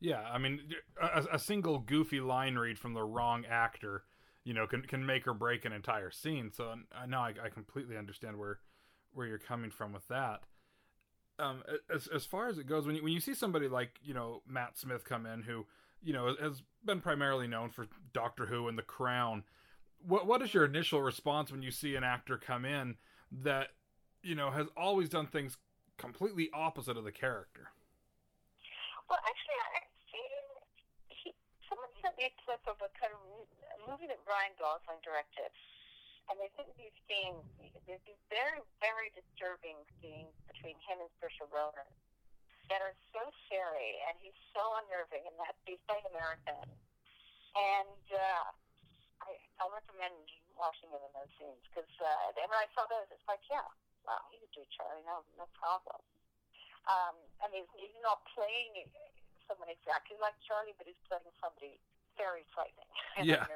Yeah, 0.00 0.26
I 0.26 0.38
mean, 0.38 0.66
a, 1.00 1.36
a 1.36 1.38
single 1.38 1.78
goofy 1.78 2.20
line 2.20 2.56
read 2.56 2.78
from 2.78 2.94
the 2.94 3.04
wrong 3.04 3.44
actor 3.46 4.04
you 4.44 4.54
know 4.54 4.66
can 4.66 4.82
can 4.82 5.04
make 5.04 5.26
or 5.26 5.34
break 5.34 5.64
an 5.64 5.72
entire 5.72 6.10
scene. 6.10 6.50
So 6.52 6.64
uh, 6.70 7.06
now 7.06 7.22
I, 7.22 7.34
I 7.44 7.48
completely 7.48 7.96
understand 7.96 8.38
where 8.38 8.58
where 9.12 9.26
you're 9.26 9.38
coming 9.38 9.70
from 9.70 9.92
with 9.92 10.06
that. 10.08 10.40
Um, 11.38 11.62
as 11.92 12.06
as 12.06 12.24
far 12.24 12.48
as 12.48 12.58
it 12.58 12.66
goes, 12.66 12.86
when 12.86 12.96
you 12.96 13.02
when 13.02 13.12
you 13.12 13.20
see 13.20 13.34
somebody 13.34 13.68
like 13.68 13.98
you 14.02 14.14
know 14.14 14.42
Matt 14.46 14.78
Smith 14.78 15.04
come 15.04 15.26
in, 15.26 15.42
who 15.42 15.66
you 16.02 16.12
know 16.12 16.34
has 16.40 16.62
been 16.84 17.00
primarily 17.00 17.46
known 17.46 17.70
for 17.70 17.86
Doctor 18.12 18.46
Who 18.46 18.68
and 18.68 18.76
The 18.76 18.82
Crown, 18.82 19.44
what 20.06 20.26
what 20.26 20.42
is 20.42 20.52
your 20.52 20.64
initial 20.64 21.02
response 21.02 21.50
when 21.50 21.62
you 21.62 21.70
see 21.70 21.96
an 21.96 22.04
actor 22.04 22.36
come 22.38 22.64
in 22.64 22.96
that 23.42 23.68
you 24.22 24.34
know 24.34 24.50
has 24.50 24.66
always 24.76 25.08
done 25.08 25.26
things 25.26 25.56
completely 25.96 26.50
opposite 26.52 26.96
of 26.96 27.04
the 27.04 27.12
character? 27.12 27.68
Well, 29.08 29.18
actually, 29.26 29.58
I, 29.58 29.69
sent 32.00 32.16
me 32.16 32.28
a 32.28 32.34
clip 32.44 32.64
of 32.66 32.80
a 32.80 32.88
kind 32.96 33.12
of 33.12 33.20
movie 33.84 34.08
that 34.08 34.20
Ryan 34.24 34.52
Gosling 34.56 35.00
directed. 35.04 35.52
And 36.28 36.38
there's 36.38 36.54
these 36.78 36.94
scenes, 37.10 37.42
there's 37.88 38.04
these 38.06 38.22
very, 38.30 38.62
very 38.78 39.10
disturbing 39.16 39.76
scenes 39.98 40.30
between 40.46 40.78
him 40.86 41.02
and 41.02 41.10
Saoirse 41.18 41.42
Ronan 41.50 41.90
that 42.70 42.78
are 42.78 42.94
so 43.10 43.26
scary, 43.46 43.98
and 44.06 44.14
he's 44.22 44.36
so 44.54 44.62
unnerving, 44.78 45.26
and 45.26 45.34
that 45.42 45.58
he's 45.66 45.82
playing 45.90 46.06
American. 46.14 46.70
And 47.58 48.04
uh, 48.14 48.46
I, 49.26 49.34
I 49.58 49.64
recommend 49.74 50.22
watching 50.54 50.86
him 50.86 51.02
in 51.02 51.10
those 51.10 51.32
scenes 51.34 51.58
because 51.66 51.90
uh, 51.98 52.30
when 52.38 52.54
I 52.54 52.70
saw 52.78 52.86
those, 52.86 53.10
it's 53.10 53.26
like, 53.26 53.42
yeah, 53.50 53.66
wow, 54.06 54.22
he 54.30 54.38
could 54.38 54.54
do 54.54 54.62
Charlie, 54.70 55.02
no, 55.02 55.26
no 55.34 55.50
problem. 55.58 55.98
Um, 56.86 57.18
and 57.42 57.50
he's, 57.50 57.66
he's 57.74 57.98
not 58.06 58.22
playing 58.38 58.86
someone 59.50 59.66
exactly 59.66 60.14
like 60.22 60.38
Charlie, 60.46 60.78
but 60.78 60.86
he's 60.86 61.02
playing 61.10 61.26
somebody 61.42 61.82
very 62.14 62.46
frightening. 62.54 62.86
And 63.18 63.26
yeah. 63.26 63.50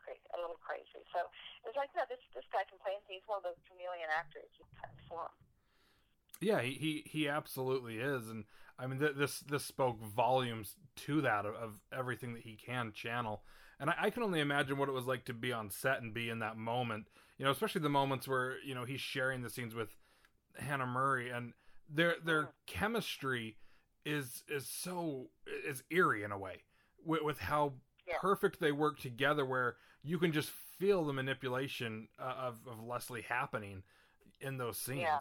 crazy, 0.00 0.26
a 0.32 0.40
little 0.40 0.56
crazy. 0.64 1.04
So 1.12 1.28
it's 1.68 1.76
like, 1.76 1.92
no, 1.92 2.08
this 2.08 2.24
this 2.32 2.48
guy 2.48 2.64
can 2.64 2.80
play. 2.80 2.96
anything. 2.96 3.20
He's 3.20 3.28
one 3.28 3.44
of 3.44 3.44
those 3.44 3.60
chameleon 3.68 4.08
actors. 4.08 4.48
You 4.56 4.64
form. 5.12 5.28
Yeah, 6.40 6.60
he, 6.62 6.72
he 6.72 6.92
he 7.04 7.28
absolutely 7.28 7.98
is, 7.98 8.28
and 8.28 8.44
I 8.78 8.86
mean 8.86 8.98
th- 8.98 9.16
this 9.16 9.40
this 9.40 9.64
spoke 9.64 10.00
volumes 10.02 10.76
to 11.06 11.20
that 11.22 11.44
of, 11.44 11.54
of 11.54 11.80
everything 11.92 12.34
that 12.34 12.42
he 12.42 12.56
can 12.56 12.92
channel, 12.92 13.42
and 13.80 13.90
I, 13.90 13.94
I, 14.02 14.10
can 14.10 14.22
only 14.22 14.40
imagine 14.40 14.76
what 14.76 14.88
it 14.88 14.92
was 14.92 15.06
like 15.06 15.24
to 15.26 15.34
be 15.34 15.52
on 15.52 15.70
set 15.70 16.02
and 16.02 16.12
be 16.12 16.28
in 16.28 16.40
that 16.40 16.56
moment. 16.56 17.08
You 17.38 17.44
know, 17.44 17.50
especially 17.50 17.82
the 17.82 17.88
moments 17.88 18.28
where 18.28 18.56
you 18.64 18.74
know 18.74 18.84
he's 18.84 19.00
sharing 19.00 19.42
the 19.42 19.50
scenes 19.50 19.74
with 19.74 19.96
Hannah 20.58 20.86
Murray, 20.86 21.30
and 21.30 21.52
their 21.88 22.16
their 22.22 22.42
mm. 22.42 22.48
chemistry 22.66 23.56
is 24.06 24.46
is 24.48 24.64
so 24.70 25.26
is 25.66 25.82
eerie 25.90 26.22
in 26.22 26.30
a 26.30 26.38
way 26.38 26.62
with, 27.04 27.22
with 27.26 27.38
how 27.42 27.74
yeah. 28.06 28.14
perfect 28.22 28.62
they 28.62 28.70
work 28.70 29.02
together, 29.02 29.44
where 29.44 29.76
you 30.06 30.16
can 30.22 30.30
just 30.30 30.48
feel 30.78 31.04
the 31.04 31.12
manipulation 31.12 32.06
uh, 32.16 32.48
of 32.48 32.62
of 32.70 32.78
Leslie 32.80 33.26
happening 33.26 33.82
in 34.40 34.56
those 34.56 34.78
scenes. 34.78 35.02
Yeah. 35.02 35.20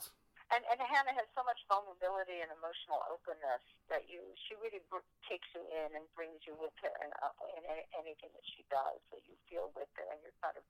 And, 0.54 0.62
and 0.70 0.78
Hannah 0.78 1.18
has 1.18 1.26
so 1.34 1.42
much 1.42 1.58
vulnerability 1.66 2.38
and 2.46 2.54
emotional 2.54 3.02
openness 3.10 3.66
that 3.90 4.06
you 4.06 4.22
she 4.46 4.54
really 4.62 4.86
takes 5.26 5.50
you 5.58 5.66
in 5.66 5.98
and 5.98 6.06
brings 6.14 6.46
you 6.46 6.54
with 6.62 6.78
her 6.86 6.94
in, 7.02 7.10
uh, 7.26 7.34
in 7.58 7.66
anything 7.98 8.30
that 8.30 8.46
she 8.46 8.62
does. 8.70 9.02
That 9.10 9.26
you 9.26 9.34
feel 9.50 9.74
with 9.74 9.90
her 9.98 10.06
and 10.14 10.22
you're 10.22 10.38
kind 10.46 10.54
of 10.54 10.64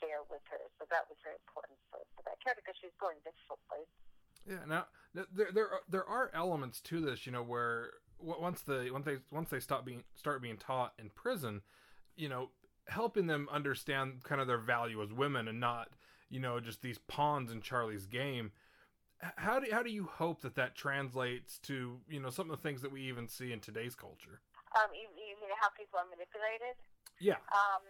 there 0.00 0.24
with 0.32 0.42
her. 0.48 0.64
So 0.80 0.88
that 0.88 1.04
was 1.12 1.20
very 1.20 1.36
important 1.44 1.76
for, 1.92 2.00
for 2.16 2.24
that 2.24 2.40
character 2.40 2.64
because 2.64 2.80
she's 2.80 2.96
going 2.96 3.20
difficult 3.20 3.60
places. 3.68 4.07
Yeah. 4.46 4.64
Now 4.66 4.86
there 5.14 5.48
there 5.52 5.66
are, 5.66 5.80
there 5.88 6.08
are 6.08 6.30
elements 6.34 6.80
to 6.82 7.00
this, 7.00 7.26
you 7.26 7.32
know, 7.32 7.42
where 7.42 7.90
once 8.20 8.62
the 8.62 8.90
once 8.92 9.06
they 9.06 9.16
once 9.30 9.50
they 9.50 9.60
stop 9.60 9.84
being 9.84 10.04
start 10.14 10.42
being 10.42 10.56
taught 10.56 10.92
in 10.98 11.10
prison, 11.10 11.62
you 12.16 12.28
know, 12.28 12.50
helping 12.88 13.26
them 13.26 13.48
understand 13.50 14.24
kind 14.24 14.40
of 14.40 14.46
their 14.46 14.58
value 14.58 15.02
as 15.02 15.12
women 15.12 15.48
and 15.48 15.60
not 15.60 15.88
you 16.30 16.40
know 16.40 16.60
just 16.60 16.82
these 16.82 16.98
pawns 16.98 17.50
in 17.50 17.60
Charlie's 17.60 18.06
game. 18.06 18.52
How 19.36 19.58
do 19.58 19.66
how 19.72 19.82
do 19.82 19.90
you 19.90 20.04
hope 20.04 20.42
that 20.42 20.54
that 20.54 20.76
translates 20.76 21.58
to 21.60 21.98
you 22.08 22.20
know 22.20 22.30
some 22.30 22.50
of 22.50 22.56
the 22.56 22.62
things 22.62 22.82
that 22.82 22.92
we 22.92 23.02
even 23.02 23.28
see 23.28 23.52
in 23.52 23.60
today's 23.60 23.94
culture? 23.94 24.40
Um, 24.76 24.92
you, 24.92 25.08
you 25.16 25.34
mean 25.40 25.50
how 25.60 25.68
people 25.72 25.98
are 25.98 26.06
manipulated? 26.06 26.76
Yeah. 27.18 27.40
Um, 27.50 27.82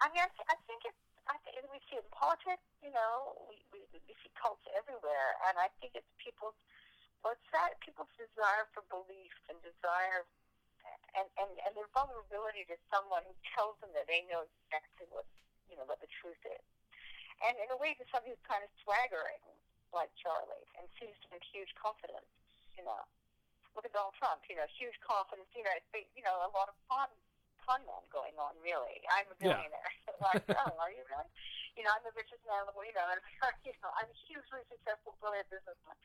I 0.00 0.08
mean, 0.14 0.22
I, 0.22 0.30
th- 0.30 0.48
I 0.48 0.56
think 0.70 0.86
it's 0.86 1.02
I 1.32 1.40
think 1.48 1.64
we 1.72 1.80
see 1.88 1.96
in 1.96 2.04
politics. 2.12 2.60
You 2.84 2.92
know, 2.92 3.40
we, 3.48 3.56
we 3.72 3.80
we 3.88 4.12
see 4.20 4.32
cults 4.36 4.68
everywhere, 4.76 5.40
and 5.48 5.56
I 5.56 5.72
think 5.80 5.96
it's 5.96 6.12
people's 6.20 6.56
what's 7.24 7.40
that? 7.56 7.80
People's 7.80 8.12
desire 8.20 8.68
for 8.76 8.84
belief 8.92 9.32
and 9.48 9.56
desire 9.64 10.28
and, 11.16 11.28
and, 11.40 11.50
and 11.64 11.72
their 11.72 11.88
vulnerability 11.96 12.68
to 12.68 12.76
someone 12.92 13.24
who 13.24 13.32
tells 13.56 13.80
them 13.80 13.94
that 13.96 14.04
they 14.10 14.28
know 14.28 14.44
exactly 14.44 15.08
what 15.08 15.24
you 15.72 15.80
know 15.80 15.88
what 15.88 16.04
the 16.04 16.10
truth 16.20 16.40
is. 16.44 16.64
And 17.40 17.56
in 17.56 17.72
a 17.72 17.78
way 17.80 17.96
to 17.96 18.04
somebody 18.12 18.36
who's 18.36 18.44
kind 18.44 18.60
of 18.60 18.70
swaggering 18.84 19.40
like 19.96 20.12
Charlie 20.20 20.68
and 20.76 20.84
seems 21.00 21.16
to 21.24 21.26
have 21.32 21.42
huge 21.48 21.72
confidence, 21.80 22.28
you 22.76 22.84
know. 22.84 23.08
Look 23.72 23.88
at 23.88 23.96
Donald 23.96 24.12
Trump, 24.20 24.44
you 24.52 24.56
know, 24.56 24.68
huge 24.76 25.00
confidence, 25.00 25.48
you 25.56 25.64
know, 25.64 25.72
it's, 25.72 25.88
you 26.12 26.20
know, 26.20 26.44
a 26.44 26.50
lot 26.52 26.68
of 26.68 26.76
fun 26.92 27.08
fun 27.66 27.82
man 27.86 28.04
going 28.12 28.34
on 28.38 28.54
really. 28.60 29.02
I'm 29.10 29.28
a 29.30 29.36
billionaire. 29.38 29.92
Yeah. 30.06 30.22
like, 30.26 30.44
oh, 30.54 30.74
are 30.78 30.92
you 30.92 31.02
really? 31.08 31.30
You 31.78 31.82
know, 31.88 31.92
I'm 31.96 32.04
the 32.04 32.12
richest 32.12 32.44
man 32.44 32.62
in 32.62 32.68
the 32.68 32.76
world, 32.76 32.90
you 32.90 32.96
know, 32.96 33.08
and 33.08 33.20
you 33.66 33.72
know, 33.80 33.90
I'm 33.96 34.10
a 34.10 34.18
hugely 34.28 34.62
successful, 34.68 35.16
brilliant 35.18 35.48
businessman. 35.48 35.96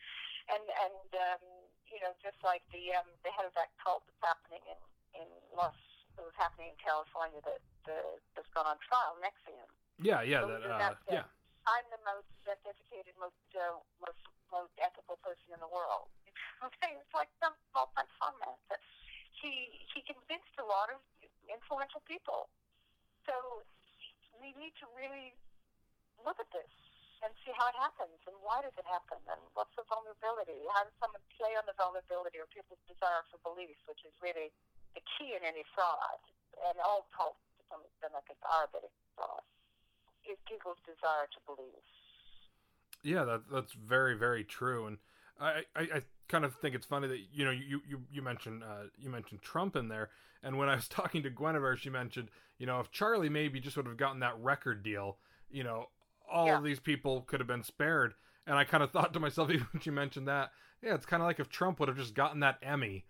And 0.47 0.63
and 0.63 1.09
um, 1.17 1.43
you 1.91 1.99
know, 1.99 2.15
just 2.23 2.39
like 2.45 2.63
the 2.71 2.95
um 2.95 3.07
the 3.21 3.31
head 3.35 3.45
of 3.45 3.53
that 3.59 3.73
cult 3.81 4.05
that's 4.07 4.23
happening 4.23 4.63
in 4.65 4.79
in 5.23 5.29
Los 5.51 5.75
that 6.17 6.25
was 6.25 6.35
happening 6.37 6.73
in 6.73 6.77
California 6.81 7.41
that 7.45 7.61
the 7.85 7.97
that's 8.33 8.49
gone 8.57 8.65
on 8.65 8.77
trial 8.85 9.17
next 9.21 9.41
to 9.45 9.53
him. 9.53 9.69
Yeah, 9.97 10.21
yeah, 10.21 10.45
so 10.45 10.53
that, 10.53 10.61
uh, 10.61 10.93
yeah. 11.09 11.25
I'm 11.65 11.85
the 11.89 12.01
most 12.05 12.29
educated, 12.47 13.17
most 13.17 13.37
uh, 13.57 13.81
most 13.99 14.21
most 14.49 14.73
ethical 14.79 15.19
person 15.19 15.51
in 15.51 15.59
the 15.59 15.69
world. 15.69 16.07
okay, 16.63 16.95
it's 16.99 17.13
like 17.13 17.29
some 17.43 17.53
small 17.69 17.91
fun 17.93 18.35
man. 18.41 18.57
But 18.71 18.79
he 19.41 19.85
he 19.93 20.01
convinced 20.05 20.55
a 20.57 20.65
lot 20.65 20.89
of 20.89 20.99
influential 21.49 22.03
people. 22.05 22.51
So 23.27 23.63
we 24.39 24.53
need 24.55 24.75
to 24.79 24.87
really 24.95 25.35
look 26.21 26.39
at 26.39 26.47
this 26.53 26.71
and 27.25 27.33
see 27.41 27.51
how 27.57 27.65
it 27.73 27.77
happens 27.77 28.17
and 28.29 28.37
why 28.45 28.61
does 28.61 28.75
it 28.77 28.85
happen 28.85 29.17
and 29.25 29.41
what's 29.57 29.73
the 29.73 29.85
vulnerability? 29.89 30.61
How 30.69 30.85
does 30.85 30.93
someone 31.01 31.23
play 31.33 31.57
on 31.57 31.65
the 31.65 31.73
vulnerability 31.73 32.37
or 32.37 32.45
people's 32.53 32.81
desire 32.85 33.25
for 33.33 33.41
belief, 33.41 33.77
which 33.89 34.05
is 34.05 34.13
really 34.21 34.53
the 34.93 35.01
key 35.17 35.33
in 35.33 35.41
any 35.41 35.65
fraud 35.73 36.21
and 36.69 36.77
all 36.81 37.09
cults 37.09 37.41
to 37.57 37.61
some 37.69 37.81
extent 37.85 38.13
I 38.13 38.21
think 38.25 38.37
are 38.45 38.69
a 38.69 38.71
bit 38.71 38.85
fraud, 39.17 39.45
is 40.29 40.37
people's 40.45 40.81
desire 40.85 41.25
to 41.25 41.39
believe. 41.49 41.85
Yeah, 43.01 43.25
that 43.25 43.49
that's 43.49 43.73
very 43.73 44.17
very 44.17 44.43
true, 44.43 44.85
and 44.87 44.97
I, 45.39 45.63
I, 45.75 45.81
I 45.81 45.99
kind 46.27 46.45
of 46.45 46.55
think 46.55 46.75
it's 46.75 46.85
funny 46.85 47.07
that 47.07 47.19
you 47.33 47.45
know 47.45 47.51
you 47.51 47.81
you 47.87 48.01
you 48.11 48.21
mentioned 48.21 48.63
uh, 48.63 48.87
you 48.97 49.09
mentioned 49.09 49.41
Trump 49.41 49.75
in 49.75 49.87
there, 49.87 50.09
and 50.43 50.57
when 50.57 50.69
I 50.69 50.75
was 50.75 50.87
talking 50.89 51.23
to 51.23 51.29
Guinevere, 51.29 51.77
she 51.77 51.89
mentioned 51.89 52.29
you 52.57 52.65
know 52.65 52.79
if 52.79 52.91
Charlie 52.91 53.29
maybe 53.29 53.59
just 53.59 53.77
would 53.77 53.85
have 53.85 53.97
gotten 53.97 54.19
that 54.19 54.37
record 54.39 54.83
deal, 54.83 55.17
you 55.49 55.63
know 55.63 55.87
all 56.29 56.47
yeah. 56.47 56.57
of 56.57 56.63
these 56.63 56.79
people 56.79 57.21
could 57.21 57.39
have 57.39 57.47
been 57.47 57.63
spared, 57.63 58.13
and 58.45 58.57
I 58.57 58.63
kind 58.63 58.83
of 58.83 58.91
thought 58.91 59.13
to 59.13 59.19
myself 59.19 59.49
even 59.53 59.67
when 59.71 59.81
she 59.81 59.91
mentioned 59.91 60.27
that, 60.27 60.51
yeah, 60.81 60.93
it's 60.93 61.05
kind 61.05 61.21
of 61.21 61.27
like 61.27 61.39
if 61.39 61.49
Trump 61.49 61.79
would 61.79 61.89
have 61.89 61.97
just 61.97 62.13
gotten 62.13 62.41
that 62.41 62.59
Emmy, 62.61 63.05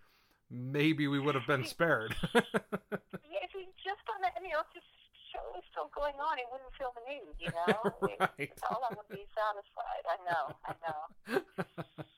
maybe 0.50 1.08
we 1.08 1.18
would 1.18 1.34
have 1.34 1.46
been 1.46 1.64
spared. 1.66 2.14
yeah, 2.34 2.40
if 2.40 3.50
he 3.52 3.66
just 3.84 4.02
on 4.14 4.20
the 4.22 4.28
Emmy, 4.36 4.50
just 4.72 4.86
show 5.32 5.40
was 5.52 5.64
still 5.70 5.90
going 5.94 6.14
on, 6.14 6.38
he 6.38 6.44
wouldn't 6.50 6.72
feel 6.78 6.92
the 6.96 7.04
need, 7.04 7.36
you 7.38 7.50
know. 7.52 7.92
right. 8.38 8.52
All 8.70 8.82
I 8.88 8.94
would 8.94 9.08
be 9.10 9.26
satisfied. 9.34 10.04
I 10.08 10.16
know, 10.24 10.44
I 10.64 10.74
know. 10.82 12.17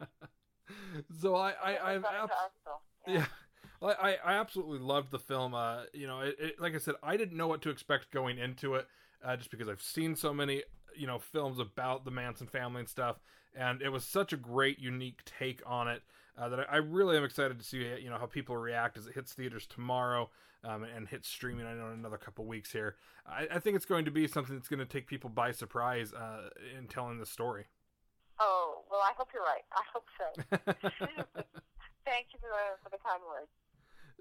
So 1.20 1.36
I, 1.36 1.52
I, 1.62 1.94
abs- 1.94 2.04
yeah. 3.06 3.14
yeah. 3.14 3.24
I, 3.82 4.18
I 4.24 4.32
absolutely 4.34 4.78
loved 4.78 5.10
the 5.10 5.18
film. 5.18 5.54
Uh, 5.54 5.84
you 5.92 6.06
know, 6.06 6.20
it, 6.20 6.36
it, 6.38 6.60
like 6.60 6.74
I 6.74 6.78
said, 6.78 6.94
I 7.02 7.16
didn't 7.16 7.36
know 7.36 7.48
what 7.48 7.62
to 7.62 7.70
expect 7.70 8.10
going 8.10 8.38
into 8.38 8.74
it, 8.74 8.86
uh, 9.24 9.36
just 9.36 9.50
because 9.50 9.68
I've 9.68 9.82
seen 9.82 10.14
so 10.16 10.34
many, 10.34 10.62
you 10.96 11.06
know, 11.06 11.18
films 11.18 11.58
about 11.58 12.04
the 12.04 12.10
Manson 12.10 12.46
family 12.46 12.80
and 12.80 12.88
stuff, 12.88 13.20
and 13.56 13.80
it 13.80 13.88
was 13.88 14.04
such 14.04 14.32
a 14.32 14.36
great, 14.36 14.78
unique 14.78 15.20
take 15.24 15.62
on 15.64 15.88
it 15.88 16.02
uh, 16.38 16.48
that 16.48 16.60
I, 16.60 16.64
I, 16.64 16.76
really 16.76 17.16
am 17.16 17.24
excited 17.24 17.58
to 17.58 17.64
see, 17.64 17.78
you 18.00 18.10
know, 18.10 18.18
how 18.18 18.26
people 18.26 18.56
react 18.56 18.98
as 18.98 19.06
it 19.06 19.14
hits 19.14 19.32
theaters 19.32 19.66
tomorrow 19.66 20.30
um, 20.64 20.84
and 20.84 21.08
hits 21.08 21.28
streaming. 21.28 21.66
I 21.66 21.74
know 21.74 21.88
in 21.88 21.98
another 21.98 22.18
couple 22.18 22.44
weeks 22.44 22.72
here. 22.72 22.96
I, 23.26 23.46
I, 23.54 23.58
think 23.58 23.76
it's 23.76 23.86
going 23.86 24.04
to 24.04 24.10
be 24.10 24.26
something 24.26 24.54
that's 24.54 24.68
going 24.68 24.80
to 24.80 24.86
take 24.86 25.06
people 25.06 25.30
by 25.30 25.52
surprise 25.52 26.12
uh, 26.12 26.50
in 26.78 26.86
telling 26.86 27.18
the 27.18 27.26
story. 27.26 27.66
Well, 29.00 29.08
I 29.08 29.16
hope 29.16 29.32
you're 29.32 29.48
right. 29.48 29.64
I 29.72 29.80
hope 29.96 30.04
so. 30.12 30.28
Thank 32.04 32.36
you 32.36 32.38
for 32.38 32.52
the, 32.52 32.76
for 32.84 32.92
the 32.92 33.00
kind 33.00 33.24
words. 33.24 33.48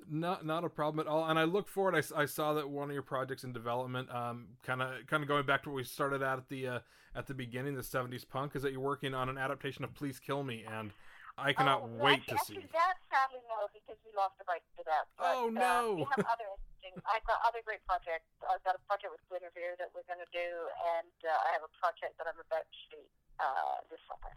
Not 0.08 0.48
not 0.48 0.64
a 0.64 0.72
problem 0.72 1.04
at 1.04 1.12
all. 1.12 1.28
And 1.28 1.36
I 1.36 1.44
look 1.44 1.68
forward. 1.68 2.00
I, 2.00 2.04
I 2.16 2.24
saw 2.24 2.56
that 2.56 2.64
one 2.64 2.88
of 2.88 2.94
your 2.96 3.04
projects 3.04 3.44
in 3.44 3.52
development, 3.52 4.08
kind 4.08 4.80
of 4.80 5.04
kind 5.12 5.20
of 5.20 5.28
going 5.28 5.44
back 5.44 5.68
to 5.68 5.70
what 5.70 5.76
we 5.76 5.84
started 5.84 6.24
at 6.24 6.40
at 6.40 6.48
the 6.48 6.80
uh, 6.80 6.80
at 7.12 7.28
the 7.28 7.36
beginning, 7.36 7.76
the 7.76 7.84
'70s 7.84 8.24
punk, 8.24 8.56
is 8.56 8.64
that 8.64 8.72
you're 8.72 8.80
working 8.80 9.12
on 9.14 9.28
an 9.28 9.38
adaptation 9.38 9.84
of 9.84 9.92
Please 9.94 10.18
Kill 10.18 10.48
Me, 10.48 10.64
and 10.64 10.96
I 11.38 11.52
cannot 11.52 11.84
oh, 11.84 11.92
wait 12.00 12.24
to 12.32 12.40
see. 12.48 12.64
That 12.72 12.96
sadly 13.12 13.44
no, 13.52 13.68
because 13.76 14.00
we 14.08 14.16
lost 14.16 14.40
the 14.40 14.48
rights 14.48 14.72
to 14.80 14.84
that. 14.88 15.12
But, 15.20 15.28
oh 15.28 15.52
no! 15.52 15.92
Uh, 15.92 15.96
we 15.96 16.08
have 16.16 16.24
other 16.24 16.48
interesting. 16.80 17.04
I've 17.14 17.28
got 17.28 17.44
other 17.44 17.60
great 17.68 17.84
projects. 17.84 18.32
I've 18.48 18.64
got 18.64 18.80
a 18.80 18.82
project 18.88 19.12
with 19.12 19.22
Guinevere 19.28 19.76
that 19.84 19.92
we're 19.92 20.08
going 20.08 20.24
to 20.24 20.32
do, 20.32 20.48
and 20.96 21.12
uh, 21.28 21.48
I 21.52 21.60
have 21.60 21.68
a 21.68 21.74
project 21.76 22.16
that 22.16 22.32
I'm 22.32 22.40
about 22.40 22.64
to 22.64 22.78
shoot 22.88 23.10
uh, 23.44 23.84
this 23.92 24.00
summer 24.08 24.32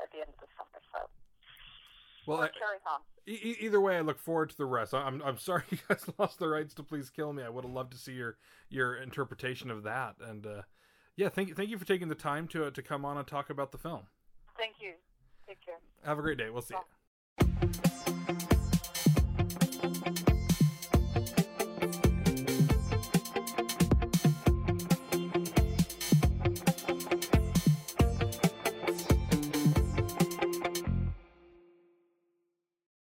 at 0.00 0.10
the 0.12 0.18
end 0.18 0.28
of 0.28 0.40
the 0.40 0.46
summer. 0.56 0.80
So. 0.92 1.08
Well, 2.26 2.42
I, 2.42 2.50
e- 3.26 3.56
either 3.60 3.80
way, 3.80 3.96
I 3.96 4.00
look 4.00 4.18
forward 4.18 4.50
to 4.50 4.56
the 4.56 4.66
rest. 4.66 4.94
I'm 4.94 5.22
I'm 5.22 5.38
sorry 5.38 5.64
you 5.70 5.78
guys 5.88 6.04
lost 6.18 6.38
the 6.38 6.48
rights 6.48 6.74
to 6.74 6.82
Please 6.82 7.10
Kill 7.10 7.32
Me. 7.32 7.42
I 7.42 7.48
would 7.48 7.64
have 7.64 7.72
loved 7.72 7.92
to 7.92 7.98
see 7.98 8.12
your 8.12 8.36
your 8.68 8.96
interpretation 8.96 9.70
of 9.70 9.82
that. 9.84 10.16
And 10.24 10.46
uh, 10.46 10.62
yeah, 11.16 11.28
thank 11.28 11.48
you 11.48 11.54
thank 11.54 11.70
you 11.70 11.78
for 11.78 11.84
taking 11.86 12.08
the 12.08 12.14
time 12.14 12.46
to 12.48 12.66
uh, 12.66 12.70
to 12.70 12.82
come 12.82 13.04
on 13.04 13.18
and 13.18 13.26
talk 13.26 13.50
about 13.50 13.72
the 13.72 13.78
film. 13.78 14.02
Thank 14.56 14.74
you. 14.80 14.92
Take 15.46 15.64
care. 15.64 15.78
Have 16.04 16.18
a 16.18 16.22
great 16.22 16.38
day. 16.38 16.50
We'll 16.50 16.62
see 16.62 16.74
Bye. 16.74 17.46
you. 18.28 18.71